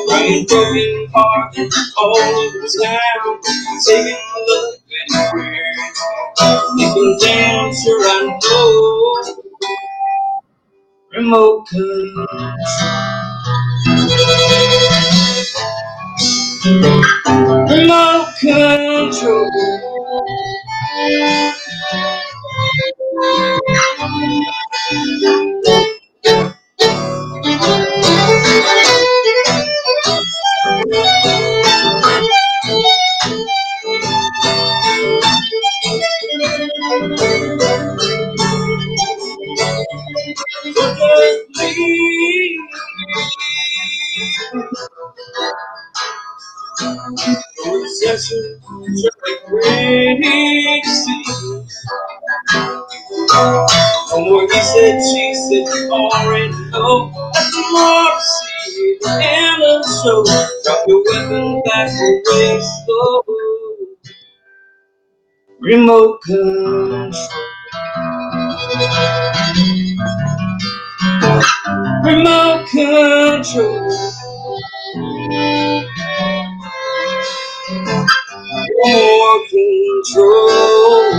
Rain 0.09 0.45
broken 0.47 1.07
heart 1.13 1.57
all 1.97 2.17
over 2.17 2.67
town. 2.83 3.41
Taking 3.85 4.15
a 4.15 4.39
look 4.47 4.79
anywhere. 5.11 5.73
You 6.77 6.93
can 6.93 7.17
damn 7.21 7.73
sure 7.73 8.03
I 8.05 8.39
know. 8.43 9.45
Remote 11.13 11.67
control. 11.67 13.30
no 16.65 18.27
control. 18.39 19.49
Look 40.91 41.05
at 41.05 41.49
me 41.57 42.59
like 49.25 49.45
pretty 49.47 50.81
to 50.83 50.89
see. 50.89 51.23
No 54.11 54.25
more 54.25 54.43
he 54.43 54.61
said, 54.61 55.01
she 55.01 55.33
said, 55.35 55.75
you 55.75 55.91
already 55.91 56.49
know. 56.71 57.11
More 57.71 58.19
see 58.19 58.97
in 59.03 59.59
the 59.59 60.01
show. 60.03 60.23
Drop 60.63 60.79
your 60.87 61.03
weapon 61.05 61.61
back 61.65 61.89
away 61.91 62.61
slow. 62.61 63.23
Remote 65.59 66.21
control. 66.23 67.11
Remote 72.03 72.67
control. 72.69 74.11
More 78.85 79.47
control. 79.49 81.13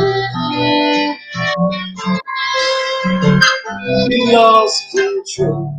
We 4.08 4.32
lost 4.32 4.90
control. 4.92 5.74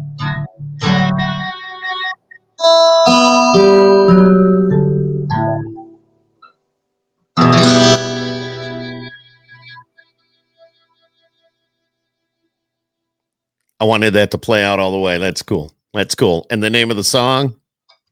I 13.79 13.85
wanted 13.85 14.13
that 14.13 14.31
to 14.31 14.37
play 14.37 14.63
out 14.63 14.79
all 14.79 14.91
the 14.93 14.99
way. 14.99 15.17
That's 15.17 15.43
cool. 15.43 15.73
That's 15.93 16.15
cool. 16.15 16.47
And 16.49 16.63
the 16.63 16.69
name 16.69 16.89
of 16.89 16.97
the 16.97 17.03
song? 17.03 17.57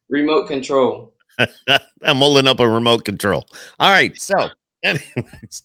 Remote 0.09 0.47
control. 0.47 1.11
I'm 2.04 2.18
holding 2.18 2.48
up 2.48 2.60
a 2.60 2.68
remote 2.70 3.06
control. 3.06 3.48
All 3.80 3.92
right. 3.92 4.18
So, 4.20 4.50
anyways, 4.84 5.64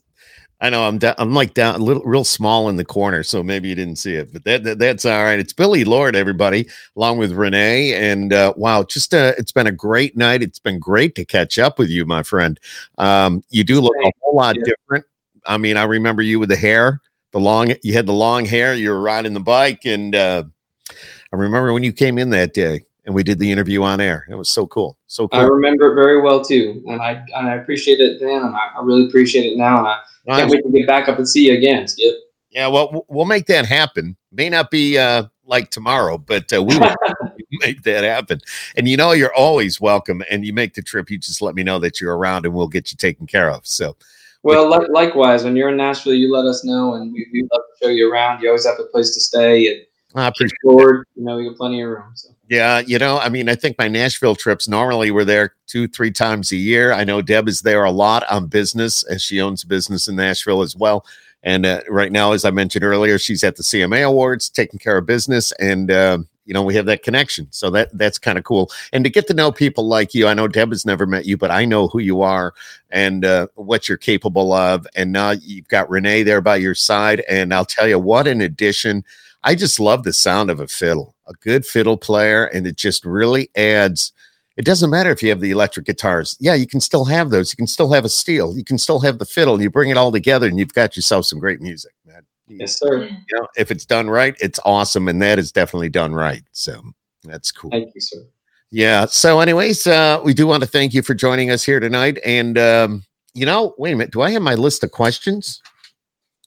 I 0.61 0.71
know 0.71 0.85
I'm 0.85 0.99
down, 0.99 1.15
I'm 1.19 1.35
like 1.35 1.53
down 1.55 1.75
a 1.75 1.79
little 1.85 2.03
real 2.05 2.25
small 2.25 2.69
in 2.71 2.77
the 2.77 2.85
corner, 2.85 3.23
so 3.23 3.43
maybe 3.43 3.69
you 3.69 3.75
didn't 3.75 3.97
see 3.97 4.15
it, 4.15 4.33
but 4.33 4.45
that, 4.45 4.65
that- 4.65 4.79
that's 4.79 5.05
all 5.05 5.23
right. 5.25 5.39
It's 5.39 5.53
Billy 5.53 5.85
Lord, 5.85 6.17
everybody, 6.17 6.67
along 6.97 7.19
with 7.19 7.33
Renee. 7.33 7.93
And 7.95 8.33
uh, 8.33 8.55
wow, 8.57 8.83
just 8.85 9.13
uh, 9.13 9.35
it's 9.37 9.53
been 9.53 9.67
a 9.67 9.73
great 9.73 10.17
night. 10.17 10.43
It's 10.43 10.59
been 10.59 10.79
great 10.79 11.15
to 11.17 11.25
catch 11.27 11.59
up 11.59 11.79
with 11.79 11.91
you, 11.91 12.07
my 12.07 12.23
friend. 12.23 12.59
Um, 12.99 13.43
you 13.51 13.65
do 13.65 13.81
look 13.81 13.95
a 14.03 14.11
whole 14.23 14.37
lot 14.37 14.57
Yeah. 14.57 14.65
different. 14.65 15.05
I 15.47 15.59
mean, 15.59 15.77
I 15.77 15.85
remember 15.85 16.23
you 16.23 16.41
with 16.41 16.49
the 16.49 16.57
hair, 16.57 17.01
the 17.33 17.39
long. 17.41 17.73
You 17.83 17.93
had 17.93 18.07
the 18.07 18.13
long 18.13 18.47
hair. 18.47 18.75
You 18.75 18.91
were 18.91 19.01
riding 19.01 19.35
the 19.35 19.41
bike, 19.41 19.85
and 19.85 20.15
uh, 20.15 20.45
I 20.91 21.37
remember 21.37 21.73
when 21.75 21.83
you 21.85 21.93
came 21.93 22.17
in 22.19 22.31
that 22.31 22.55
day 22.55 22.86
and 23.07 23.15
we 23.15 23.23
did 23.23 23.39
the 23.39 23.51
interview 23.51 23.83
on 23.83 24.01
air. 24.01 24.27
It 24.29 24.35
was 24.35 24.51
so 24.51 24.67
cool, 24.67 24.99
so 25.07 25.29
I 25.33 25.43
remember 25.43 25.93
it 25.93 25.95
very 25.95 26.21
well 26.21 26.45
too, 26.45 26.83
and 26.87 27.01
I 27.01 27.25
and 27.35 27.49
I 27.49 27.55
appreciate 27.55 28.01
it 28.01 28.21
then, 28.21 28.43
and 28.43 28.55
I, 28.55 28.73
I 28.77 28.83
really 28.83 29.07
appreciate 29.07 29.53
it 29.53 29.57
now, 29.57 29.79
and 29.79 29.89
I 29.89 30.01
can't 30.27 30.51
wait 30.51 30.63
to 30.63 30.71
get 30.71 30.87
back 30.87 31.09
up 31.09 31.19
and 31.19 31.29
see 31.29 31.49
you 31.49 31.57
again, 31.57 31.89
Skip. 31.89 32.15
Yeah, 32.51 32.69
well, 32.69 33.05
we'll 33.09 33.27
make 33.27 33.47
that 33.47 33.67
happen. 33.67 34.17
May 34.33 34.49
not 34.49 34.71
be 34.71 34.97
uh, 34.97 35.25
like 35.45 35.71
tomorrow, 35.71 36.19
but 36.19 36.53
uh, 36.53 36.63
we 36.63 36.79
will 36.79 36.95
make 37.61 37.83
that 37.83 38.05
happen. 38.05 38.41
And 38.77 38.89
you 38.89 38.97
know, 38.97 39.13
you're 39.13 39.35
always 39.35 39.81
welcome. 39.81 40.23
And 40.31 40.45
you 40.45 40.53
make 40.53 40.75
the 40.75 40.83
trip, 40.83 41.11
you 41.11 41.19
just 41.19 41.43
let 41.43 41.55
me 41.55 41.63
know 41.63 41.79
that 41.79 42.01
you're 42.01 42.17
around, 42.17 42.47
and 42.47 42.55
we'll 42.55 42.69
get 42.69 42.91
you 42.91 42.97
taken 42.97 43.27
care 43.27 43.51
of. 43.51 43.67
So, 43.67 43.97
Well, 44.43 44.71
li- 44.71 44.89
likewise, 44.91 45.45
when 45.45 45.57
you're 45.57 45.69
in 45.69 45.77
Nashville, 45.77 46.15
you 46.15 46.33
let 46.33 46.47
us 46.47 46.65
know, 46.65 46.95
and 46.95 47.13
we 47.13 47.27
we 47.33 47.43
love 47.43 47.63
to 47.63 47.85
show 47.85 47.91
you 47.91 48.11
around. 48.11 48.43
You 48.43 48.49
always 48.49 48.67
have 48.67 48.79
a 48.81 48.85
place 48.85 49.15
to 49.15 49.21
stay, 49.21 49.69
and 49.69 49.87
I 50.15 50.29
appreciate. 50.29 50.59
forward, 50.63 51.07
you 51.15 51.25
know, 51.25 51.37
we 51.37 51.49
got 51.49 51.57
plenty 51.57 51.83
of 51.83 51.91
room. 51.91 52.13
So. 52.15 52.31
Yeah, 52.49 52.79
you 52.79 52.99
know, 52.99 53.19
I 53.19 53.29
mean, 53.29 53.49
I 53.49 53.57
think 53.57 53.77
my 53.77 53.89
Nashville 53.89 54.37
trips 54.37 54.69
normally 54.69 55.11
we're 55.11 55.25
there 55.25 55.55
two, 55.67 55.89
three 55.89 56.13
times 56.13 56.53
a 56.53 56.57
year. 56.57 56.93
I 56.93 57.03
know 57.03 57.21
Deb 57.21 57.49
is 57.49 57.63
there 57.63 57.83
a 57.83 57.91
lot 57.91 58.23
on 58.31 58.47
business, 58.47 59.03
as 59.05 59.21
she 59.23 59.41
owns 59.41 59.65
a 59.65 59.67
business 59.67 60.07
in 60.07 60.15
Nashville 60.15 60.63
as 60.63 60.77
well. 60.77 61.05
And 61.43 61.67
uh, 61.67 61.81
right 61.89 62.13
now, 62.13 62.33
as 62.33 62.45
I 62.45 62.51
mentioned 62.51 62.85
earlier, 62.85 63.19
she's 63.19 63.43
at 63.43 63.57
the 63.57 63.65
CMA 63.65 64.07
Awards, 64.07 64.49
taking 64.49 64.79
care 64.79 64.97
of 64.97 65.07
business, 65.07 65.53
and 65.53 65.91
um, 65.91 66.29
you 66.45 66.55
know 66.55 66.63
we 66.63 66.75
have 66.77 66.87
that 66.87 67.03
connection. 67.03 67.49
So 67.51 67.69
that 67.71 67.97
that's 67.99 68.19
kind 68.19 68.39
of 68.39 68.45
cool. 68.45 68.71
And 68.93 69.03
to 69.05 69.11
get 69.11 69.27
to 69.29 69.35
know 69.35 69.51
people 69.51 69.87
like 69.89 70.15
you, 70.15 70.29
I 70.29 70.35
know 70.35 70.47
Deb 70.49 70.71
has 70.71 70.87
never 70.87 71.07
met 71.07 71.27
you, 71.27 71.37
but 71.37 71.51
I 71.51 71.65
know 71.65 71.89
who 71.89 71.99
you 71.99 72.23
are 72.23 72.55
and 72.91 73.25
uh, 73.25 73.49
what 73.57 73.89
you're 73.89 73.99
capable 73.99 74.53
of. 74.53 74.87
And 74.95 75.13
now 75.13 75.31
you've 75.33 75.69
got 75.69 75.91
Renee 75.91 76.23
there 76.23 76.41
by 76.41 76.57
your 76.57 76.77
side, 76.77 77.25
and 77.29 77.53
I'll 77.53 77.65
tell 77.65 77.89
you 77.89 77.99
what, 77.99 78.29
In 78.29 78.41
addition. 78.41 79.05
I 79.45 79.55
just 79.55 79.79
love 79.79 80.03
the 80.03 80.13
sound 80.13 80.51
of 80.51 80.59
a 80.61 80.67
fiddle, 80.67 81.15
a 81.29 81.35
good 81.35 81.67
fiddle 81.67 81.97
player, 81.97 82.47
and 82.47 82.67
it 82.67 82.77
just 82.77 83.05
really 83.05 83.51
adds. 83.57 84.13
It 84.57 84.65
doesn't 84.65 84.89
matter 84.89 85.11
if 85.11 85.23
you 85.23 85.29
have 85.29 85.41
the 85.41 85.51
electric 85.51 85.85
guitars. 85.85 86.37
Yeah, 86.41 86.55
you 86.55 86.67
can 86.67 86.81
still 86.81 87.05
have 87.05 87.31
those. 87.31 87.53
You 87.53 87.57
can 87.57 87.67
still 87.67 87.93
have 87.93 88.07
a 88.07 88.09
steel. 88.09 88.57
You 88.57 88.65
can 88.65 88.79
still 88.79 89.01
have 89.01 89.19
the 89.19 89.27
fiddle. 89.27 89.61
You 89.61 89.69
bring 89.69 89.91
it 89.91 89.97
all 89.97 90.11
together, 90.11 90.47
and 90.47 90.59
you've 90.59 90.73
got 90.73 90.97
yourself 90.97 91.27
some 91.27 91.39
great 91.39 91.61
music, 91.61 91.93
man. 92.07 92.23
Yes, 92.49 92.79
sir. 92.79 93.09
know, 93.33 93.49
if 93.57 93.71
it's 93.71 93.85
done 93.85 94.09
right, 94.09 94.35
it's 94.41 94.61
awesome, 94.65 95.09
and 95.09 95.21
that 95.21 95.39
is 95.39 95.53
definitely 95.53 95.89
done 95.89 96.15
right. 96.15 96.43
So 96.53 96.81
that's 97.25 97.51
cool. 97.51 97.71
Thank 97.71 97.95
you, 97.95 98.01
sir. 98.01 98.25
Yeah. 98.71 99.07
So, 99.07 99.41
anyways, 99.41 99.87
uh, 99.87 100.21
we 100.25 100.35
do 100.35 100.47
want 100.47 100.63
to 100.63 100.69
thank 100.69 100.95
you 100.95 101.03
for 101.03 101.15
joining 101.15 101.51
us 101.51 101.65
here 101.65 101.81
tonight. 101.81 102.19
And 102.25 102.59
um, 102.59 103.05
you 103.35 103.47
know, 103.47 103.75
wait 103.79 103.93
a 103.93 103.97
minute. 103.97 104.13
Do 104.13 104.23
I 104.23 104.31
have 104.31 104.43
my 104.43 104.55
list 104.55 104.83
of 104.83 104.91
questions? 104.93 105.61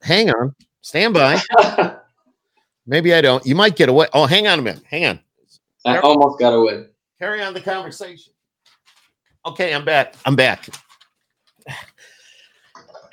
Hang 0.01 0.29
on. 0.31 0.55
Stand 0.81 1.13
by. 1.13 1.39
Maybe 2.89 3.13
I 3.13 3.21
don't. 3.21 3.45
You 3.45 3.53
might 3.53 3.75
get 3.75 3.87
away. 3.87 4.07
Oh, 4.13 4.25
hang 4.25 4.47
on 4.47 4.57
a 4.57 4.61
minute. 4.63 4.81
Hang 4.89 5.05
on. 5.05 5.19
I 5.85 5.99
almost 5.99 6.39
got 6.39 6.53
away. 6.55 6.85
Carry 7.19 7.39
on 7.43 7.53
the 7.53 7.61
conversation. 7.61 8.33
Okay, 9.45 9.75
I'm 9.75 9.85
back. 9.85 10.15
I'm 10.25 10.35
back. 10.35 10.69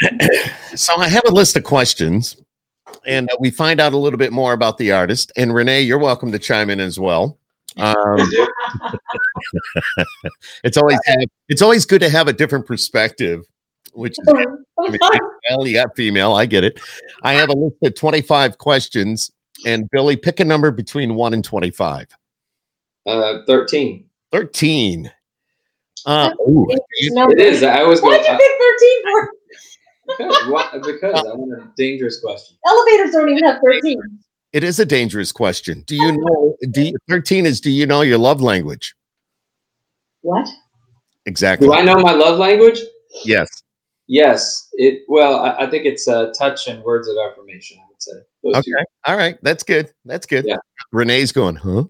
so 0.75 0.97
I 0.97 1.09
have 1.09 1.25
a 1.27 1.31
list 1.31 1.59
of 1.59 1.65
questions, 1.65 2.39
and 3.05 3.31
uh, 3.31 3.37
we 3.39 3.51
find 3.51 3.79
out 3.79 3.93
a 3.93 3.99
little 3.99 4.19
bit 4.19 4.33
more 4.33 4.55
about 4.55 4.79
the 4.79 4.93
artist. 4.93 5.31
And 5.37 5.55
Renee, 5.55 5.83
you're 5.83 5.99
welcome 5.99 6.33
to 6.33 6.39
chime 6.39 6.71
in 6.71 6.81
as 6.81 6.99
well. 6.99 7.39
Um, 7.77 8.17
it's 10.65 10.79
always 10.79 10.99
it's 11.51 11.61
always 11.61 11.85
good 11.85 12.01
to 12.01 12.09
have 12.09 12.29
a 12.29 12.33
different 12.33 12.65
perspective, 12.65 13.45
which 13.93 14.13
is 14.19 14.29
I 14.29 14.33
mean, 14.33 15.01
well, 15.51 15.67
you 15.67 15.75
got 15.75 15.95
female. 15.95 16.33
I 16.33 16.47
get 16.47 16.65
it. 16.65 16.81
I 17.23 17.35
have 17.35 17.51
a 17.51 17.55
list 17.55 17.77
of 17.83 17.95
25 17.95 18.57
questions, 18.57 19.31
and 19.65 19.89
Billy, 19.91 20.17
pick 20.17 20.41
a 20.41 20.45
number 20.45 20.71
between 20.71 21.15
one 21.15 21.33
and 21.35 21.45
25. 21.45 22.09
Uh, 23.07 23.39
Thirteen. 23.47 24.07
13. 24.33 25.11
Uh, 26.05 26.31
ooh, 26.49 26.67
you- 26.99 27.31
It 27.31 27.41
is. 27.41 27.63
I 27.63 27.81
always 27.83 28.01
go. 28.01 28.09
Why'd 28.09 28.21
you 28.21 28.37
pick 28.37 28.39
13 28.39 29.03
for? 29.03 29.31
because, 30.09 30.47
why- 30.49 30.79
because 30.85 31.15
I 31.15 31.35
want 31.35 31.53
a 31.63 31.73
dangerous 31.77 32.21
question. 32.21 32.57
Elevators 32.67 33.13
don't 33.13 33.29
even 33.29 33.45
have 33.45 33.61
13. 33.65 34.01
it 34.53 34.63
is 34.65 34.79
a 34.79 34.85
dangerous 34.87 35.33
question. 35.33 35.83
Do 35.87 35.97
you 35.97 36.13
know? 36.13 36.57
Do 36.71 36.83
you, 36.83 36.97
13 37.09 37.47
is 37.47 37.61
do 37.61 37.71
you 37.71 37.87
know 37.87 38.03
your 38.03 38.19
love 38.19 38.41
language? 38.41 38.95
What? 40.23 40.49
Exactly. 41.27 41.67
Do 41.69 41.75
I 41.75 41.83
know 41.83 41.97
my 41.97 42.13
love 42.13 42.39
language? 42.39 42.81
Yes. 43.25 43.49
Yes. 44.09 44.69
It. 44.75 45.03
Well, 45.09 45.41
I, 45.41 45.65
I 45.67 45.71
think 45.71 45.85
it's 45.87 46.07
uh, 46.07 46.33
touch 46.39 46.69
and 46.69 46.83
words 46.85 47.09
of 47.09 47.17
affirmation. 47.17 47.79
I 47.81 47.87
would 47.89 48.03
say. 48.03 48.13
Those 48.53 48.65
two. 48.65 48.75
Okay. 48.75 48.85
All 49.07 49.17
right. 49.17 49.37
That's 49.43 49.63
good. 49.63 49.91
That's 50.05 50.27
good. 50.27 50.45
Yeah. 50.47 50.57
Renee's 50.93 51.33
going, 51.33 51.57
huh? 51.57 51.85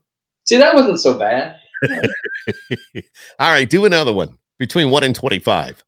See, 0.45 0.57
that 0.57 0.75
wasn't 0.75 1.01
so 1.01 1.19
bad. 1.19 1.57
All 3.39 3.51
right. 3.51 3.69
Do 3.69 3.85
another 3.85 4.13
one 4.13 4.39
between 4.59 4.91
one 4.91 5.05
and 5.05 5.15
25. 5.15 5.85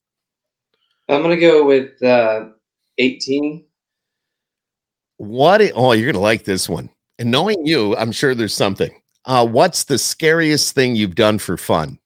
I'm 1.08 1.22
gonna 1.22 1.36
go 1.36 1.64
with 1.64 2.02
uh, 2.02 2.48
18. 2.98 3.64
What? 5.16 5.62
i- 5.62 5.72
oh, 5.74 5.92
you're 5.92 6.06
going 6.06 6.14
to 6.14 6.20
like 6.20 6.44
this 6.44 6.68
one. 6.68 6.90
And 7.18 7.30
knowing 7.30 7.66
you, 7.66 7.96
I'm 7.96 8.12
sure 8.12 8.34
there's 8.34 8.54
something. 8.54 8.90
Uh, 9.24 9.46
what's 9.46 9.84
the 9.84 9.98
scariest 9.98 10.74
thing 10.74 10.94
you've 10.96 11.14
done 11.16 11.38
for 11.38 11.56
fun? 11.56 11.98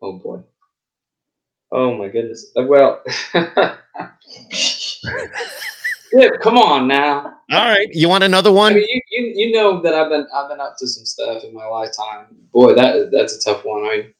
Oh 0.00 0.14
boy. 0.18 0.40
Oh 1.72 1.94
my 1.96 2.08
goodness. 2.08 2.52
Uh, 2.56 2.62
Well. 2.62 3.02
yeah, 6.12 6.28
come 6.40 6.58
on 6.58 6.88
now. 6.88 7.34
All 7.50 7.64
right. 7.64 7.88
You 7.92 8.08
want 8.08 8.24
another 8.24 8.50
I 8.50 8.52
one? 8.52 8.74
mean, 8.74 8.86
you, 8.88 9.00
you 9.10 9.32
you 9.36 9.52
know 9.52 9.80
that 9.82 9.94
I've 9.94 10.10
been 10.10 10.26
I've 10.34 10.48
been 10.48 10.60
up 10.60 10.76
to 10.78 10.86
some 10.86 11.04
stuff 11.04 11.44
in 11.44 11.54
my 11.54 11.66
lifetime. 11.66 12.26
Boy, 12.52 12.74
that 12.74 13.10
that's 13.12 13.34
a 13.36 13.40
tough 13.40 13.64
one. 13.64 13.84
I 13.84 13.96
mean, 13.96 14.14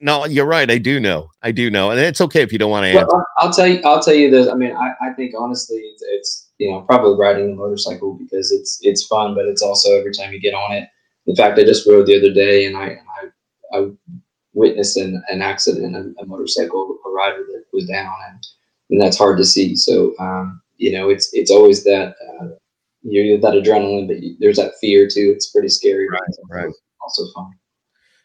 No, 0.00 0.26
you're 0.26 0.46
right. 0.46 0.70
I 0.70 0.78
do 0.78 1.00
know. 1.00 1.30
I 1.42 1.52
do 1.52 1.70
know. 1.70 1.90
And 1.90 2.00
it's 2.00 2.20
okay 2.20 2.42
if 2.42 2.52
you 2.52 2.58
don't 2.58 2.70
want 2.70 2.84
to 2.84 2.90
answer. 2.90 3.06
well, 3.10 3.26
I'll 3.38 3.52
tell 3.52 3.66
you 3.66 3.80
I'll 3.84 4.00
tell 4.02 4.14
you 4.14 4.30
this. 4.30 4.48
I 4.48 4.54
mean, 4.54 4.76
I, 4.76 4.92
I 5.00 5.12
think 5.14 5.34
honestly, 5.38 5.78
it's, 5.78 6.02
it's 6.08 6.50
you 6.58 6.70
know 6.70 6.82
probably 6.82 7.16
riding 7.18 7.52
a 7.52 7.54
motorcycle 7.54 8.14
because 8.14 8.52
it's 8.52 8.78
it's 8.82 9.06
fun, 9.06 9.34
but 9.34 9.46
it's 9.46 9.62
also 9.62 9.98
every 9.98 10.12
time 10.12 10.32
you 10.32 10.40
get 10.40 10.54
on 10.54 10.72
it. 10.72 10.88
In 11.26 11.34
fact, 11.34 11.58
I 11.58 11.64
just 11.64 11.86
rode 11.88 12.06
the 12.06 12.16
other 12.18 12.32
day, 12.32 12.66
and 12.66 12.76
I 12.76 12.86
and 12.86 13.06
I, 13.72 13.78
I 13.78 13.90
witnessed 14.54 14.96
an, 14.96 15.22
an 15.28 15.42
accident, 15.42 15.96
a, 15.96 16.22
a 16.22 16.26
motorcycle 16.26 16.98
a 17.04 17.10
rider 17.10 17.44
that 17.52 17.64
was 17.72 17.86
down, 17.86 18.14
and 18.28 18.46
and 18.90 19.00
that's 19.00 19.18
hard 19.18 19.38
to 19.38 19.44
see. 19.44 19.74
So 19.76 20.14
um, 20.18 20.60
you 20.76 20.92
know, 20.92 21.08
it's 21.10 21.32
it's 21.32 21.50
always 21.50 21.84
that 21.84 22.14
uh, 22.40 22.48
you 23.02 23.32
have 23.32 23.42
that 23.42 23.54
adrenaline, 23.54 24.06
but 24.08 24.22
you, 24.22 24.36
there's 24.40 24.56
that 24.56 24.72
fear 24.80 25.08
too. 25.08 25.32
It's 25.34 25.50
pretty 25.50 25.68
scary, 25.68 26.08
Right, 26.08 26.20
it's 26.28 26.38
also- 26.38 26.54
right. 26.54 26.72
Also 27.02 27.22
fun. 27.34 27.50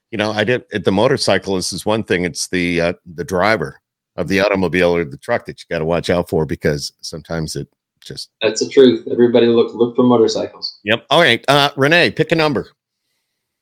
You 0.10 0.18
know, 0.18 0.32
I 0.32 0.44
did 0.44 0.64
at 0.74 0.84
the 0.84 0.92
motorcyclist 0.92 1.72
is 1.72 1.86
one 1.86 2.04
thing. 2.04 2.26
It's 2.26 2.48
the 2.50 2.82
uh, 2.82 2.94
the 3.16 3.24
driver 3.24 3.80
of 4.18 4.28
the 4.28 4.40
automobile 4.42 4.94
or 4.96 5.06
the 5.06 5.18
truck 5.18 5.46
that 5.46 5.60
you 5.60 5.66
got 5.70 5.80
to 5.80 5.86
watch 5.86 6.10
out 6.10 6.28
for 6.30 6.46
because 6.46 6.92
sometimes 7.02 7.56
it 7.56 7.68
just. 8.02 8.30
That's 8.42 8.60
the 8.62 8.70
truth. 8.70 9.08
Everybody 9.10 9.48
look 9.48 9.74
look 9.74 9.96
for 9.96 10.04
motorcycles. 10.04 10.80
Yep. 10.84 11.06
All 11.10 11.22
right, 11.22 11.46
uh, 11.48 11.70
Renee, 11.78 12.12
pick 12.12 12.32
a 12.32 12.36
number. 12.36 12.70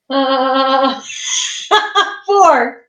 Uh, 0.09 0.99
four. 2.25 2.85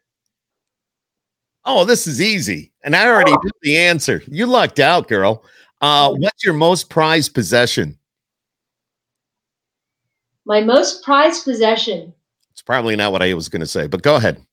Oh, 1.67 1.85
this 1.85 2.07
is 2.07 2.21
easy, 2.21 2.73
and 2.83 2.97
I 2.97 3.07
already 3.07 3.33
knew 3.33 3.51
the 3.63 3.77
answer. 3.77 4.23
You 4.27 4.47
lucked 4.47 4.79
out, 4.81 5.09
girl. 5.09 5.45
Uh, 5.81 6.13
what's 6.13 6.45
your 6.45 6.55
most 6.55 6.91
prized 6.91 7.35
possession? 7.35 7.99
My 10.45 10.61
most 10.61 11.03
prized 11.05 11.45
possession. 11.45 12.13
It's 12.53 12.63
probably 12.63 12.97
not 12.97 13.13
what 13.13 13.23
I 13.23 13.33
was 13.35 13.49
going 13.49 13.61
to 13.61 13.67
say, 13.67 13.87
but 13.87 14.03
go 14.03 14.17
ahead. 14.17 14.45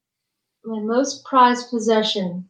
My 0.64 0.80
most 0.80 1.26
prized 1.26 1.70
possession. 1.70 2.50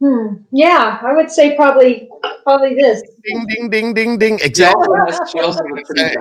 Hmm. 0.00 0.34
Yeah, 0.52 1.00
I 1.02 1.14
would 1.14 1.30
say 1.30 1.56
probably 1.56 2.08
probably 2.42 2.74
this. 2.74 3.02
Ding, 3.24 3.46
ding, 3.48 3.70
ding, 3.70 3.94
ding, 3.94 4.18
ding. 4.18 4.38
Exactly. 4.42 4.86
She 5.30 5.40
also 5.40 5.62
has 5.62 5.80
a 5.80 5.84
pretty 5.84 6.02
badass 6.02 6.16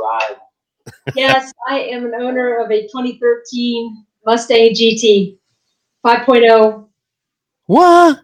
ride. 0.00 0.36
Yes, 1.14 1.52
I 1.68 1.80
am 1.80 2.06
an 2.06 2.14
owner 2.14 2.58
of 2.58 2.70
a 2.70 2.82
2013 2.82 4.04
Mustang 4.24 4.70
GT 4.74 5.38
5.0. 6.04 6.88
What? 7.66 8.20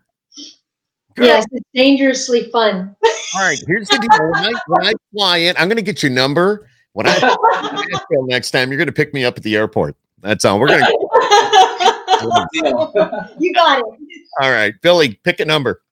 Girl, 1.15 1.27
Yes, 1.27 1.45
it's 1.53 1.69
dangerously 1.75 2.51
fun. 2.51 2.95
All 3.35 3.41
right, 3.43 3.59
here's 3.67 3.89
the 3.89 3.99
deal. 3.99 4.31
When 4.31 4.45
I, 4.55 4.61
when 4.67 4.87
I 4.87 4.93
fly 5.13 5.37
in, 5.39 5.57
I'm 5.59 5.69
going 5.69 5.77
to 5.77 5.83
get 5.83 6.03
your 6.03 6.13
number. 6.13 6.69
When 6.95 7.07
I 7.07 7.13
Nashville 7.19 8.27
next 8.27 8.51
time, 8.51 8.71
you're 8.71 8.77
going 8.79 8.87
to 8.87 8.93
pick 8.93 9.15
me 9.15 9.25
up 9.25 9.37
at 9.37 9.43
the 9.43 9.57
airport. 9.57 9.97
That's 10.21 10.45
all. 10.45 10.59
We're 10.61 10.69
going 10.69 10.81
to. 10.81 10.87
Deal. 12.53 13.29
you 13.39 13.53
got 13.55 13.79
it. 13.81 13.85
All 14.41 14.51
right, 14.51 14.75
Billy, 14.83 15.15
pick 15.25 15.41
a 15.41 15.45
number. 15.45 15.83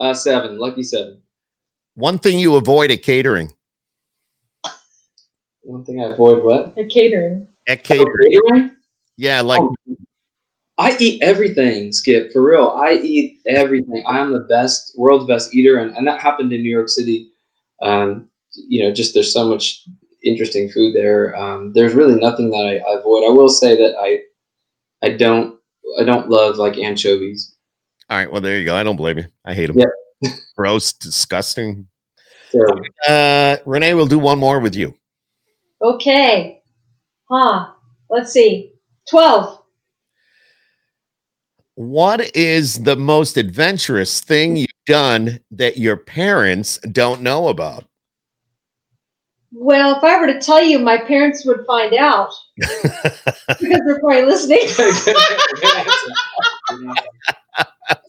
uh, 0.00 0.12
seven, 0.14 0.58
lucky 0.58 0.82
seven. 0.82 1.20
One 1.94 2.18
thing 2.18 2.38
you 2.38 2.56
avoid 2.56 2.90
at 2.90 3.02
catering. 3.02 3.52
One 5.62 5.84
thing 5.84 6.00
I 6.02 6.12
avoid 6.12 6.42
what? 6.42 6.74
A 6.78 6.84
catering. 6.86 7.46
At 7.68 7.84
catering, 7.84 8.30
Catering? 8.32 8.70
yeah, 9.16 9.40
like 9.40 9.60
Oh, 9.60 9.74
I 10.80 10.96
eat 10.98 11.22
everything, 11.22 11.92
Skip. 11.92 12.32
For 12.32 12.40
real, 12.40 12.68
I 12.70 12.94
eat 12.94 13.42
everything. 13.46 14.02
I 14.06 14.18
am 14.18 14.32
the 14.32 14.40
best, 14.40 14.94
world's 14.96 15.26
best 15.26 15.54
eater, 15.54 15.78
and, 15.78 15.94
and 15.94 16.06
that 16.06 16.20
happened 16.20 16.54
in 16.54 16.62
New 16.62 16.70
York 16.70 16.88
City. 16.88 17.30
Um, 17.82 18.30
you 18.54 18.82
know, 18.82 18.90
just 18.90 19.12
there's 19.12 19.30
so 19.30 19.46
much 19.46 19.86
interesting 20.24 20.70
food 20.70 20.94
there. 20.94 21.36
Um, 21.36 21.74
there's 21.74 21.92
really 21.92 22.18
nothing 22.18 22.48
that 22.50 22.56
I, 22.56 22.90
I 22.90 22.98
avoid. 22.98 23.26
I 23.26 23.28
will 23.28 23.50
say 23.50 23.76
that 23.76 23.94
I, 24.00 24.20
I 25.06 25.10
don't, 25.10 25.60
I 26.00 26.04
don't 26.04 26.30
love 26.30 26.56
like 26.56 26.78
anchovies. 26.78 27.54
all 28.08 28.16
right. 28.16 28.32
Well, 28.32 28.40
there 28.40 28.58
you 28.58 28.64
go. 28.64 28.74
I 28.74 28.82
don't 28.82 28.96
blame 28.96 29.18
you. 29.18 29.26
I 29.44 29.52
hate 29.52 29.66
them. 29.66 29.78
Yeah. 29.78 30.30
Gross, 30.56 30.94
disgusting. 30.94 31.88
Terrible. 32.52 32.86
Uh, 33.06 33.58
Renee, 33.66 33.92
we'll 33.92 34.06
do 34.06 34.18
one 34.18 34.38
more 34.38 34.60
with 34.60 34.74
you. 34.74 34.94
Okay. 35.82 36.62
Huh. 37.30 37.72
Let's 38.08 38.32
see. 38.32 38.72
12. 39.10 39.59
What 41.80 42.36
is 42.36 42.82
the 42.82 42.94
most 42.94 43.38
adventurous 43.38 44.20
thing 44.20 44.54
you've 44.54 44.68
done 44.84 45.40
that 45.50 45.78
your 45.78 45.96
parents 45.96 46.76
don't 46.92 47.22
know 47.22 47.48
about? 47.48 47.86
Well, 49.50 49.96
if 49.96 50.04
I 50.04 50.20
were 50.20 50.26
to 50.26 50.38
tell 50.38 50.62
you, 50.62 50.78
my 50.78 50.98
parents 50.98 51.46
would 51.46 51.64
find 51.66 51.94
out 51.94 52.34
because 52.58 53.80
they're 53.86 53.98
probably 53.98 54.26
listening. 54.26 54.58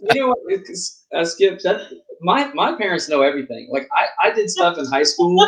you 0.01 0.19
know 0.19 0.35
what, 0.35 0.67
uh, 1.15 1.23
Skip? 1.23 1.61
That 1.61 1.93
my 2.19 2.51
my 2.53 2.75
parents 2.75 3.07
know 3.07 3.21
everything. 3.21 3.69
Like 3.71 3.87
I, 3.95 4.07
I 4.27 4.33
did 4.33 4.49
stuff 4.49 4.79
in 4.79 4.85
high 4.87 5.03
school, 5.03 5.41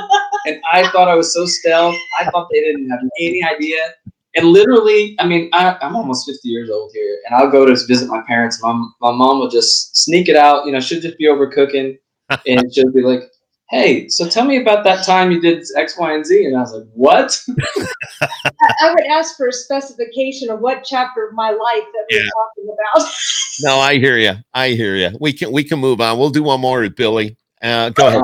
and 0.45 0.61
I 0.71 0.89
thought 0.91 1.09
I 1.09 1.15
was 1.15 1.33
so 1.33 1.45
stealth. 1.45 1.97
I 2.21 2.29
thought 2.29 2.47
they 2.53 2.61
didn't 2.61 2.89
have 2.89 3.01
any 3.19 3.43
idea. 3.43 3.95
And 4.35 4.47
literally, 4.47 5.15
I 5.19 5.27
mean, 5.27 5.49
I, 5.53 5.77
I'm 5.81 5.95
almost 5.95 6.25
50 6.27 6.47
years 6.47 6.69
old 6.69 6.91
here, 6.93 7.19
and 7.25 7.35
I'll 7.35 7.51
go 7.51 7.65
to 7.65 7.71
visit 7.87 8.07
my 8.07 8.21
parents. 8.27 8.61
My 8.61 8.71
my 9.01 9.11
mom 9.11 9.39
will 9.39 9.49
just 9.49 9.95
sneak 9.95 10.27
it 10.27 10.35
out. 10.35 10.65
You 10.65 10.71
know, 10.71 10.79
she'll 10.79 11.01
just 11.01 11.17
be 11.17 11.27
over 11.27 11.47
cooking, 11.47 11.97
and 12.47 12.73
she'll 12.73 12.91
be 12.91 13.01
like. 13.01 13.21
Hey, 13.69 14.07
so 14.07 14.29
tell 14.29 14.45
me 14.45 14.61
about 14.61 14.83
that 14.83 15.03
time 15.03 15.31
you 15.31 15.41
did 15.41 15.65
X, 15.75 15.97
Y, 15.97 16.13
and 16.13 16.23
Z. 16.23 16.45
And 16.45 16.55
I 16.55 16.59
was 16.59 16.73
like, 16.73 16.85
what? 16.93 17.41
I 18.21 18.73
I 18.81 18.93
would 18.93 19.05
ask 19.05 19.35
for 19.35 19.47
a 19.47 19.53
specification 19.53 20.51
of 20.51 20.59
what 20.59 20.83
chapter 20.83 21.27
of 21.27 21.33
my 21.33 21.49
life 21.49 21.57
that 21.91 22.05
we're 22.11 22.29
talking 22.29 22.75
about. 22.75 23.09
No, 23.61 23.79
I 23.79 23.99
hear 23.99 24.17
you. 24.17 24.33
I 24.53 24.69
hear 24.69 24.95
you. 24.95 25.11
We 25.19 25.31
can 25.33 25.51
we 25.51 25.63
can 25.63 25.79
move 25.79 26.01
on. 26.01 26.17
We'll 26.17 26.31
do 26.31 26.43
one 26.43 26.59
more 26.59 26.81
with 26.81 26.95
Billy. 26.95 27.37
Uh, 27.61 27.89
go 27.89 28.07
ahead. 28.07 28.21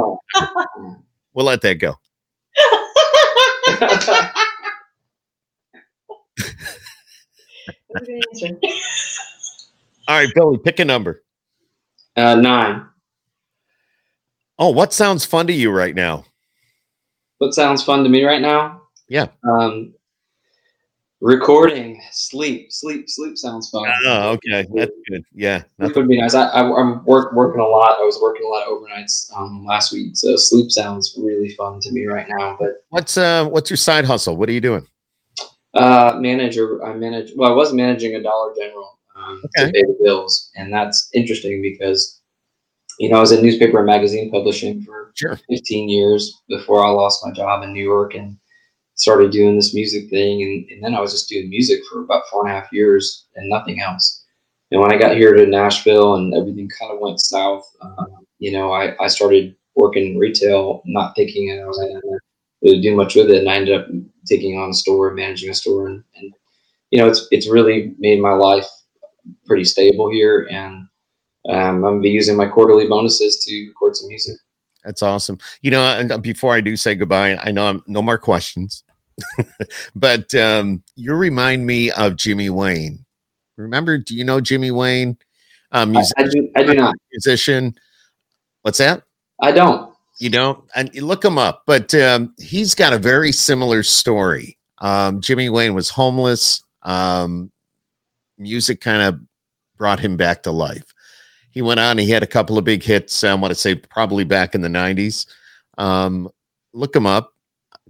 We'll 1.34 1.46
let 1.46 1.62
that 1.62 1.76
go. 1.76 1.96
Good 3.80 3.84
answer. 3.92 4.30
All 10.08 10.16
right, 10.18 10.30
Billy, 10.36 10.58
pick 10.58 10.80
a 10.80 10.86
number. 10.86 11.24
uh, 12.16 12.36
nine. 12.36 12.86
Oh, 14.58 14.70
what 14.70 14.92
sounds 14.94 15.24
fun 15.26 15.48
to 15.48 15.54
you 15.54 15.72
right 15.72 15.96
now? 15.96 16.26
What 17.38 17.54
sounds 17.54 17.84
fun 17.84 18.04
to 18.04 18.10
me 18.10 18.26
right 18.26 18.42
now? 18.42 18.82
Yeah. 19.08 19.28
Um, 19.44 19.94
recording, 21.22 22.02
sleep, 22.12 22.72
sleep, 22.72 23.06
sleep 23.10 23.38
sounds 23.38 23.70
fun. 23.70 23.90
Oh, 24.06 24.32
okay, 24.32 24.66
that's 24.74 24.92
good. 25.10 25.24
Yeah, 25.34 25.64
Sleep 25.80 25.96
would 25.96 26.08
be 26.10 26.20
nice. 26.20 26.34
I, 26.36 26.48
I, 26.48 26.62
I'm 26.80 27.04
work, 27.06 27.32
working 27.34 27.62
a 27.62 27.68
lot. 27.68 28.00
I 28.00 28.04
was 28.04 28.20
working 28.22 28.44
a 28.46 28.50
lot 28.50 28.68
of 28.68 28.74
overnights 28.78 29.32
um, 29.36 29.66
last 29.66 29.94
week, 29.94 30.12
so 30.18 30.36
sleep 30.36 30.70
sounds 30.72 31.16
really 31.18 31.50
fun 31.56 31.80
to 31.80 31.92
me 31.92 32.06
right 32.06 32.28
now. 32.28 32.58
But 32.60 32.84
what's 32.90 33.18
uh 33.18 33.46
what's 33.48 33.70
your 33.70 33.78
side 33.78 34.04
hustle? 34.06 34.36
What 34.36 34.50
are 34.50 34.54
you 34.54 34.62
doing? 34.62 34.86
Uh, 35.74 36.18
manager, 36.20 36.84
I 36.84 36.94
manage. 36.96 37.32
Well, 37.36 37.52
I 37.52 37.56
was 37.56 37.74
managing 37.74 38.16
a 38.16 38.24
Dollar 38.24 38.54
General 38.56 39.00
um, 39.16 39.42
Okay. 39.58 39.68
to 39.68 39.72
pay 39.74 39.82
the 39.84 39.98
bills, 40.04 40.50
and 40.56 40.74
that's 40.74 41.10
interesting 41.14 41.62
because 41.62 42.22
you 43.00 43.10
know 43.10 43.18
I 43.18 43.22
was 43.22 43.32
in 43.32 43.44
newspaper 43.44 43.78
and 43.78 43.86
magazine 43.86 44.32
publishing 44.32 44.82
for 44.84 45.12
Sure. 45.16 45.38
15 45.50 45.90
years 45.90 46.34
before 46.48 46.86
I 46.86 46.90
lost 46.90 47.26
my 47.26 47.32
job 47.34 47.64
in 47.64 47.74
New 47.74 47.84
York 47.84 48.16
and 48.16 48.38
started 48.96 49.32
doing 49.32 49.56
this 49.56 49.74
music 49.74 50.10
thing. 50.10 50.42
And, 50.44 50.70
and 50.72 50.84
then 50.84 50.94
I 50.96 51.00
was 51.02 51.12
just 51.12 51.30
doing 51.30 51.50
music 51.50 51.82
for 51.90 52.04
about 52.04 52.24
four 52.32 52.46
and 52.46 52.52
a 52.56 52.60
half 52.60 52.72
years 52.72 53.28
and 53.36 53.50
nothing 53.50 53.82
else. 53.82 54.26
And 54.72 54.80
when 54.80 54.94
I 54.94 54.98
got 54.98 55.16
here 55.18 55.34
to 55.34 55.46
Nashville 55.48 56.16
and 56.16 56.34
everything 56.36 56.70
kind 56.80 56.94
of 56.94 57.00
went 57.00 57.20
south, 57.20 57.66
um, 57.82 58.08
you 58.40 58.52
know, 58.52 58.72
I, 58.72 58.96
I 59.04 59.08
started 59.08 59.56
working 59.76 60.18
retail, 60.18 60.82
not 60.86 61.16
thinking 61.16 61.52
I 61.52 61.66
was 61.66 61.78
going 61.78 62.02
to 62.66 62.82
do 62.82 62.96
much 62.96 63.16
with 63.16 63.30
it. 63.32 63.40
And 63.40 63.50
I 63.50 63.56
ended 63.56 63.76
up 63.82 63.88
taking 64.30 64.58
on 64.58 64.70
a 64.70 64.74
store, 64.74 65.14
managing 65.14 65.50
a 65.50 65.54
store. 65.54 65.88
And, 65.88 66.04
and 66.16 66.34
you 66.92 67.00
know, 67.00 67.08
it's, 67.08 67.28
it's 67.32 67.50
really 67.50 67.96
made 68.00 68.22
my 68.22 68.34
life 68.34 68.68
pretty 69.46 69.66
stable 69.66 70.12
here. 70.12 70.48
And 70.50 70.88
um, 71.50 71.84
I'm 71.84 71.96
to 71.98 72.00
be 72.02 72.10
using 72.10 72.38
my 72.38 72.48
quarterly 72.48 72.88
bonuses 72.88 73.44
to 73.46 73.68
record 73.68 73.96
some 73.96 74.08
music. 74.08 74.38
That's 74.84 75.04
awesome. 75.04 75.40
You 75.62 75.72
know, 75.72 75.84
and 75.84 76.12
uh, 76.12 76.18
before 76.18 76.54
I 76.54 76.62
do 76.62 76.76
say 76.76 76.96
goodbye, 76.96 77.38
I 77.38 77.52
know 77.52 77.68
I'm 77.68 77.84
no 77.88 78.02
more 78.02 78.18
questions, 78.18 78.84
but 79.96 80.34
um, 80.36 80.84
you 80.96 81.14
remind 81.14 81.66
me 81.66 81.92
of 81.92 82.16
Jimmy 82.16 82.50
Wayne. 82.50 83.06
Remember? 83.58 83.98
Do 83.98 84.16
you 84.16 84.24
know 84.24 84.40
Jimmy 84.40 84.72
Wayne? 84.72 85.18
Um, 85.72 85.96
I, 85.96 86.04
I 86.18 86.24
do, 86.24 86.50
I 86.56 86.64
do 86.64 86.74
not. 86.76 86.96
musician. 87.12 87.76
What's 88.62 88.78
that? 88.78 89.04
I 89.42 89.52
don't. 89.52 89.89
You 90.20 90.30
don't, 90.30 90.64
and 90.76 90.94
you 90.94 91.06
look 91.06 91.24
him 91.24 91.38
up, 91.38 91.64
but 91.66 91.96
um, 91.96 92.34
he's 92.38 92.76
got 92.76 92.92
a 92.92 92.98
very 92.98 93.32
similar 93.32 93.84
story. 93.84 94.58
Um, 94.80 95.22
Jimmy 95.22 95.50
Wayne 95.50 95.74
was 95.74 95.90
homeless. 95.90 96.62
Um, 96.84 97.52
music 98.38 98.82
kind 98.82 99.02
of 99.02 99.20
brought 99.78 100.02
him 100.02 100.18
back 100.18 100.44
to 100.44 100.52
life. 100.52 100.94
He 101.52 101.62
went 101.62 101.80
on. 101.80 101.98
He 101.98 102.10
had 102.10 102.22
a 102.22 102.28
couple 102.28 102.58
of 102.58 102.66
big 102.66 102.84
hits. 102.84 103.24
I 103.24 103.34
want 103.34 103.52
to 103.52 103.60
say 103.60 103.76
probably 103.76 104.26
back 104.26 104.56
in 104.56 104.62
the 104.62 104.68
'90s. 104.68 105.26
Um, 105.78 106.30
look 106.74 106.96
him 106.96 107.06
up. 107.06 107.34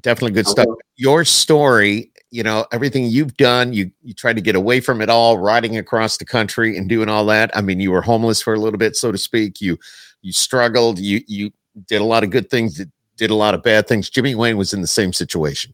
Definitely 0.02 0.34
good 0.34 0.48
stuff. 0.48 0.68
Your 0.96 1.26
story, 1.26 2.12
you 2.30 2.44
know, 2.44 2.66
everything 2.72 3.06
you've 3.06 3.36
done. 3.38 3.74
You 3.74 3.92
you 4.04 4.14
tried 4.14 4.36
to 4.36 4.42
get 4.42 4.56
away 4.56 4.80
from 4.82 5.02
it 5.02 5.10
all, 5.10 5.40
riding 5.40 5.78
across 5.78 6.18
the 6.18 6.26
country 6.26 6.78
and 6.78 6.88
doing 6.88 7.10
all 7.10 7.26
that. 7.26 7.50
I 7.58 7.62
mean, 7.62 7.80
you 7.80 7.92
were 7.92 8.02
homeless 8.02 8.42
for 8.42 8.54
a 8.54 8.60
little 8.60 8.78
bit, 8.78 8.96
so 8.96 9.12
to 9.12 9.18
speak. 9.18 9.60
You 9.62 9.78
you 10.22 10.32
struggled. 10.32 11.00
You 11.00 11.22
you 11.28 11.52
did 11.88 12.02
a 12.02 12.04
lot 12.04 12.24
of 12.24 12.30
good 12.30 12.50
things. 12.50 12.84
Did, 13.18 13.30
a 13.32 13.36
lot 13.36 13.54
of 13.54 13.64
bad 13.64 13.88
things. 13.88 14.10
Jimmy 14.10 14.34
Wayne 14.34 14.58
was 14.58 14.74
in 14.74 14.80
the 14.80 14.88
same 14.88 15.12
situation, 15.12 15.74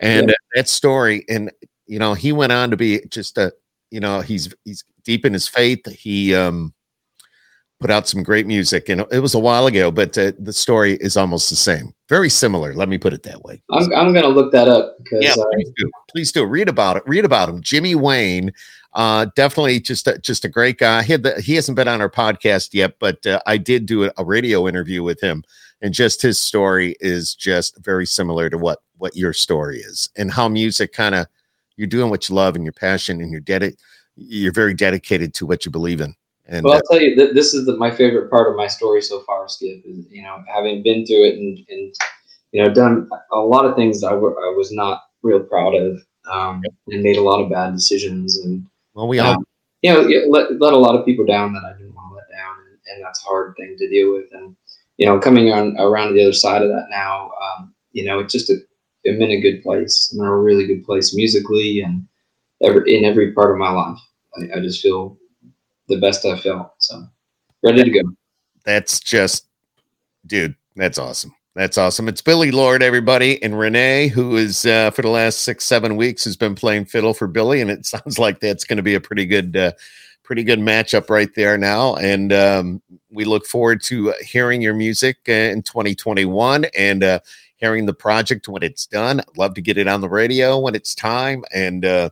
and 0.00 0.28
Yeah. 0.30 0.34
that 0.54 0.68
story, 0.68 1.24
and 1.28 1.50
you 1.86 1.98
know, 2.00 2.14
he 2.14 2.32
went 2.32 2.50
on 2.52 2.70
to 2.70 2.76
be 2.76 3.00
just 3.10 3.38
a, 3.38 3.52
you 3.90 4.00
know, 4.00 4.20
he's 4.20 4.52
he's 4.64 4.82
deep 5.04 5.24
in 5.24 5.32
his 5.32 5.46
faith. 5.46 5.86
He 5.86 6.34
um 6.34 6.74
put 7.80 7.90
out 7.90 8.06
some 8.06 8.22
great 8.22 8.46
music, 8.46 8.88
and 8.88 9.06
it 9.10 9.20
was 9.20 9.34
a 9.34 9.38
while 9.38 9.66
ago, 9.66 9.90
but 9.90 10.16
uh, 10.18 10.32
the 10.38 10.52
story 10.52 10.94
is 11.00 11.16
almost 11.16 11.48
the 11.48 11.56
same, 11.56 11.94
very 12.08 12.28
similar. 12.28 12.74
Let 12.74 12.88
me 12.90 12.98
put 12.98 13.14
it 13.14 13.22
that 13.22 13.42
way. 13.42 13.62
I'm, 13.70 13.84
I'm 13.94 14.12
going 14.12 14.24
to 14.24 14.28
look 14.28 14.52
that 14.52 14.68
up 14.68 14.98
because 14.98 15.24
Yeah, 15.24 15.32
uh, 15.32 15.46
please 15.54 15.72
do. 15.76 15.90
Please 16.10 16.32
do. 16.32 16.44
Read 16.44 16.68
about 16.68 16.98
it. 16.98 17.02
Read 17.06 17.24
about 17.24 17.48
him. 17.48 17.62
Jimmy 17.62 17.94
Wayne, 17.94 18.52
uh, 18.92 19.26
definitely 19.36 19.80
just 19.80 20.06
a, 20.06 20.18
just 20.18 20.44
a 20.44 20.48
great 20.48 20.78
guy. 20.78 21.02
He, 21.02 21.12
had 21.12 21.22
the, 21.22 21.40
he 21.40 21.54
hasn't 21.54 21.76
been 21.76 21.88
on 21.88 22.00
our 22.00 22.10
podcast 22.10 22.70
yet, 22.72 22.94
but 22.98 23.24
uh, 23.26 23.40
I 23.46 23.56
did 23.56 23.86
do 23.86 24.04
a, 24.04 24.12
a 24.16 24.24
radio 24.24 24.66
interview 24.66 25.02
with 25.02 25.20
him, 25.20 25.44
and 25.80 25.94
just 25.94 26.20
his 26.20 26.38
story 26.38 26.96
is 27.00 27.34
just 27.34 27.78
very 27.84 28.06
similar 28.06 28.50
to 28.50 28.58
what 28.58 28.80
what 28.98 29.16
your 29.16 29.32
story 29.32 29.78
is, 29.78 30.10
and 30.16 30.30
how 30.30 30.48
music 30.48 30.92
kind 30.92 31.14
of 31.14 31.26
you're 31.76 31.86
doing 31.86 32.10
what 32.10 32.28
you 32.28 32.34
love 32.34 32.56
and 32.56 32.64
your 32.64 32.72
passion, 32.72 33.20
and 33.20 33.30
you're 33.30 33.40
dedi- 33.40 33.76
you're 34.16 34.52
very 34.52 34.74
dedicated 34.74 35.34
to 35.34 35.46
what 35.46 35.64
you 35.64 35.70
believe 35.70 36.00
in. 36.00 36.14
And 36.46 36.64
Well, 36.64 36.74
uh, 36.74 36.76
I'll 36.76 36.82
tell 36.90 37.00
you, 37.00 37.14
th- 37.14 37.32
this 37.32 37.54
is 37.54 37.66
the, 37.66 37.76
my 37.76 37.92
favorite 37.92 38.28
part 38.28 38.50
of 38.50 38.56
my 38.56 38.66
story 38.66 39.02
so 39.02 39.20
far, 39.20 39.48
Skip. 39.48 39.82
Is 39.84 40.06
you 40.10 40.22
know 40.22 40.42
having 40.52 40.82
been 40.82 41.06
through 41.06 41.26
it 41.26 41.34
and, 41.36 41.58
and 41.68 41.94
you 42.50 42.64
know 42.64 42.74
done 42.74 43.08
a 43.30 43.38
lot 43.38 43.66
of 43.66 43.76
things 43.76 44.00
that 44.00 44.08
I 44.08 44.14
I 44.14 44.54
was 44.56 44.72
not 44.72 45.02
real 45.22 45.40
proud 45.40 45.76
of, 45.76 46.02
um, 46.28 46.60
and 46.88 47.04
made 47.04 47.18
a 47.18 47.22
lot 47.22 47.40
of 47.40 47.50
bad 47.50 47.72
decisions, 47.72 48.36
and 48.38 48.66
well, 49.00 49.08
we 49.08 49.18
all 49.18 49.32
um, 49.36 49.46
you 49.80 49.92
know 49.92 50.02
let, 50.28 50.60
let 50.60 50.74
a 50.74 50.76
lot 50.76 50.94
of 50.94 51.06
people 51.06 51.24
down 51.24 51.54
that 51.54 51.64
I 51.64 51.72
didn't 51.72 51.94
want 51.94 52.10
to 52.10 52.16
let 52.16 52.30
down, 52.30 52.56
and, 52.66 52.78
and 52.92 53.04
that's 53.04 53.24
a 53.24 53.28
hard 53.28 53.54
thing 53.56 53.76
to 53.78 53.88
deal 53.88 54.12
with. 54.12 54.26
And 54.32 54.54
you 54.98 55.06
know, 55.06 55.18
coming 55.18 55.50
on 55.50 55.74
around 55.78 56.12
the 56.12 56.22
other 56.22 56.34
side 56.34 56.60
of 56.60 56.68
that 56.68 56.88
now, 56.90 57.30
um, 57.42 57.74
you 57.92 58.04
know, 58.04 58.18
it's 58.18 58.32
just 58.32 58.50
a, 58.50 58.56
I'm 59.06 59.22
in 59.22 59.30
a 59.30 59.40
good 59.40 59.62
place. 59.62 60.12
I'm 60.12 60.20
in 60.20 60.26
a 60.26 60.36
really 60.36 60.66
good 60.66 60.84
place 60.84 61.16
musically 61.16 61.80
and 61.80 62.06
every 62.62 62.94
in 62.94 63.06
every 63.06 63.32
part 63.32 63.52
of 63.52 63.56
my 63.56 63.70
life. 63.70 63.98
I, 64.36 64.58
I 64.58 64.60
just 64.60 64.82
feel 64.82 65.16
the 65.88 65.98
best 65.98 66.26
I 66.26 66.38
felt. 66.38 66.74
So 66.78 67.06
ready 67.62 67.82
to 67.82 67.90
go. 67.90 68.02
that's 68.64 69.00
just 69.00 69.46
dude 70.26 70.54
that's 70.76 70.98
awesome 70.98 71.34
that's 71.54 71.76
awesome 71.76 72.08
it's 72.08 72.22
billy 72.22 72.50
lord 72.50 72.82
everybody 72.82 73.42
and 73.42 73.58
renee 73.58 74.08
who 74.08 74.36
is 74.36 74.64
uh, 74.66 74.90
for 74.90 75.02
the 75.02 75.08
last 75.08 75.40
six 75.40 75.64
seven 75.64 75.96
weeks 75.96 76.24
has 76.24 76.36
been 76.36 76.54
playing 76.54 76.84
fiddle 76.84 77.12
for 77.12 77.26
billy 77.26 77.60
and 77.60 77.70
it 77.70 77.84
sounds 77.94 78.18
like 78.18 78.40
that's 78.40 78.64
going 78.64 78.76
to 78.76 78.82
be 78.82 78.94
a 78.94 79.00
pretty 79.00 79.26
good 79.26 79.56
uh, 79.56 79.72
pretty 80.22 80.44
good 80.44 80.60
matchup 80.60 81.10
right 81.10 81.34
there 81.34 81.58
now 81.58 81.96
and 81.96 82.32
um, 82.32 82.80
we 83.10 83.24
look 83.24 83.46
forward 83.46 83.82
to 83.82 84.10
uh, 84.10 84.14
hearing 84.24 84.62
your 84.62 84.74
music 84.74 85.16
uh, 85.28 85.32
in 85.32 85.62
2021 85.62 86.66
and 86.76 87.02
uh, 87.02 87.18
hearing 87.56 87.84
the 87.84 87.92
project 87.92 88.46
when 88.48 88.62
it's 88.62 88.86
done 88.86 89.20
love 89.36 89.54
to 89.54 89.60
get 89.60 89.76
it 89.76 89.88
on 89.88 90.00
the 90.00 90.08
radio 90.08 90.58
when 90.58 90.74
it's 90.74 90.94
time 90.94 91.44
and 91.52 91.84
uh, 91.84 92.08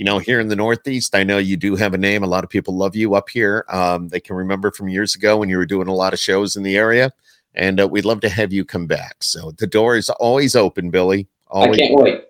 you 0.00 0.06
know, 0.06 0.18
here 0.18 0.40
in 0.40 0.48
the 0.48 0.56
Northeast, 0.56 1.14
I 1.14 1.24
know 1.24 1.36
you 1.36 1.58
do 1.58 1.76
have 1.76 1.92
a 1.92 1.98
name. 1.98 2.22
A 2.22 2.26
lot 2.26 2.42
of 2.42 2.48
people 2.48 2.74
love 2.74 2.96
you 2.96 3.14
up 3.14 3.28
here. 3.28 3.66
Um, 3.68 4.08
they 4.08 4.18
can 4.18 4.34
remember 4.34 4.70
from 4.70 4.88
years 4.88 5.14
ago 5.14 5.36
when 5.36 5.50
you 5.50 5.58
were 5.58 5.66
doing 5.66 5.88
a 5.88 5.94
lot 5.94 6.14
of 6.14 6.18
shows 6.18 6.56
in 6.56 6.62
the 6.62 6.78
area, 6.78 7.12
and 7.54 7.80
uh, 7.80 7.88
we'd 7.88 8.04
love 8.04 8.20
to 8.20 8.28
have 8.28 8.52
you 8.52 8.64
come 8.64 8.86
back. 8.86 9.22
So 9.22 9.52
the 9.58 9.66
door 9.66 9.96
is 9.96 10.10
always 10.10 10.54
open, 10.56 10.90
Billy. 10.90 11.26
I 11.52 11.66
can't 11.76 12.00
wait. 12.00 12.24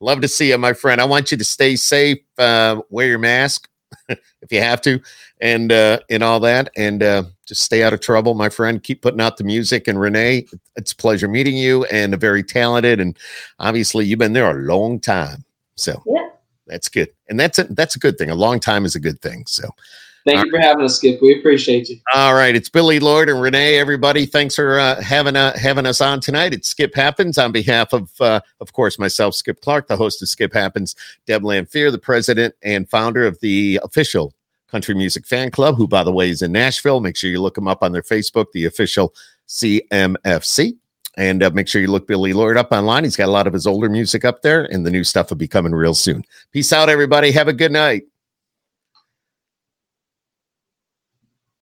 love 0.00 0.20
to 0.20 0.28
see 0.28 0.48
you, 0.48 0.58
my 0.58 0.72
friend. 0.72 1.00
I 1.00 1.04
want 1.04 1.30
you 1.30 1.38
to 1.38 1.44
stay 1.44 1.76
safe. 1.76 2.18
Uh, 2.38 2.80
wear 2.90 3.06
your 3.06 3.18
mask 3.20 3.68
if 4.08 4.50
you 4.50 4.60
have 4.60 4.80
to, 4.82 5.00
and 5.40 5.70
uh, 5.70 6.00
and 6.10 6.22
all 6.22 6.40
that, 6.40 6.70
and 6.76 7.02
uh, 7.02 7.22
just 7.46 7.62
stay 7.62 7.82
out 7.82 7.92
of 7.92 8.00
trouble, 8.00 8.34
my 8.34 8.48
friend. 8.48 8.82
Keep 8.82 9.02
putting 9.02 9.20
out 9.20 9.36
the 9.36 9.44
music. 9.44 9.86
And 9.86 10.00
Renee, 10.00 10.46
it's 10.76 10.92
a 10.92 10.96
pleasure 10.96 11.28
meeting 11.28 11.56
you, 11.56 11.84
and 11.84 12.14
a 12.14 12.16
very 12.16 12.42
talented, 12.42 13.00
and 13.00 13.16
obviously 13.60 14.04
you've 14.06 14.18
been 14.18 14.32
there 14.32 14.50
a 14.50 14.62
long 14.62 14.98
time. 14.98 15.44
So 15.76 16.02
Yeah. 16.06 16.28
that's 16.66 16.88
good, 16.88 17.10
and 17.28 17.38
that's 17.38 17.58
a 17.60 17.64
that's 17.64 17.94
a 17.94 17.98
good 18.00 18.18
thing. 18.18 18.30
A 18.30 18.34
long 18.34 18.58
time 18.60 18.84
is 18.84 18.94
a 18.96 19.00
good 19.00 19.20
thing. 19.20 19.44
So. 19.46 19.68
Thank 20.24 20.44
you 20.44 20.50
for 20.50 20.58
having 20.60 20.84
us, 20.84 20.96
Skip. 20.96 21.20
We 21.20 21.38
appreciate 21.38 21.88
you. 21.88 21.98
All 22.14 22.34
right, 22.34 22.54
it's 22.54 22.68
Billy 22.68 23.00
Lord 23.00 23.28
and 23.28 23.40
Renee. 23.42 23.78
Everybody, 23.78 24.24
thanks 24.24 24.54
for 24.54 24.78
uh, 24.78 25.00
having 25.02 25.34
uh, 25.34 25.58
having 25.58 25.84
us 25.84 26.00
on 26.00 26.20
tonight. 26.20 26.54
It's 26.54 26.68
Skip 26.68 26.94
Happens 26.94 27.38
on 27.38 27.50
behalf 27.50 27.92
of, 27.92 28.10
uh, 28.20 28.40
of 28.60 28.72
course, 28.72 28.98
myself, 28.98 29.34
Skip 29.34 29.60
Clark, 29.60 29.88
the 29.88 29.96
host 29.96 30.22
of 30.22 30.28
Skip 30.28 30.52
Happens, 30.52 30.94
Deb 31.26 31.42
Lamphere, 31.42 31.90
the 31.90 31.98
president 31.98 32.54
and 32.62 32.88
founder 32.88 33.26
of 33.26 33.38
the 33.40 33.80
official 33.82 34.32
Country 34.68 34.94
Music 34.94 35.26
Fan 35.26 35.50
Club, 35.50 35.76
who, 35.76 35.88
by 35.88 36.04
the 36.04 36.12
way, 36.12 36.30
is 36.30 36.42
in 36.42 36.52
Nashville. 36.52 37.00
Make 37.00 37.16
sure 37.16 37.30
you 37.30 37.42
look 37.42 37.54
them 37.54 37.68
up 37.68 37.82
on 37.82 37.92
their 37.92 38.02
Facebook, 38.02 38.46
the 38.52 38.64
official 38.64 39.14
CMFC. 39.48 40.76
And 41.18 41.42
uh, 41.42 41.50
make 41.50 41.68
sure 41.68 41.82
you 41.82 41.88
look 41.88 42.06
Billy 42.06 42.32
Lord 42.32 42.56
up 42.56 42.72
online. 42.72 43.04
He's 43.04 43.16
got 43.16 43.28
a 43.28 43.30
lot 43.30 43.46
of 43.46 43.52
his 43.52 43.66
older 43.66 43.90
music 43.90 44.24
up 44.24 44.40
there, 44.40 44.64
and 44.72 44.86
the 44.86 44.90
new 44.90 45.04
stuff 45.04 45.28
will 45.28 45.36
be 45.36 45.46
coming 45.46 45.74
real 45.74 45.92
soon. 45.92 46.24
Peace 46.52 46.72
out, 46.72 46.88
everybody. 46.88 47.30
Have 47.32 47.48
a 47.48 47.52
good 47.52 47.70
night. 47.70 48.04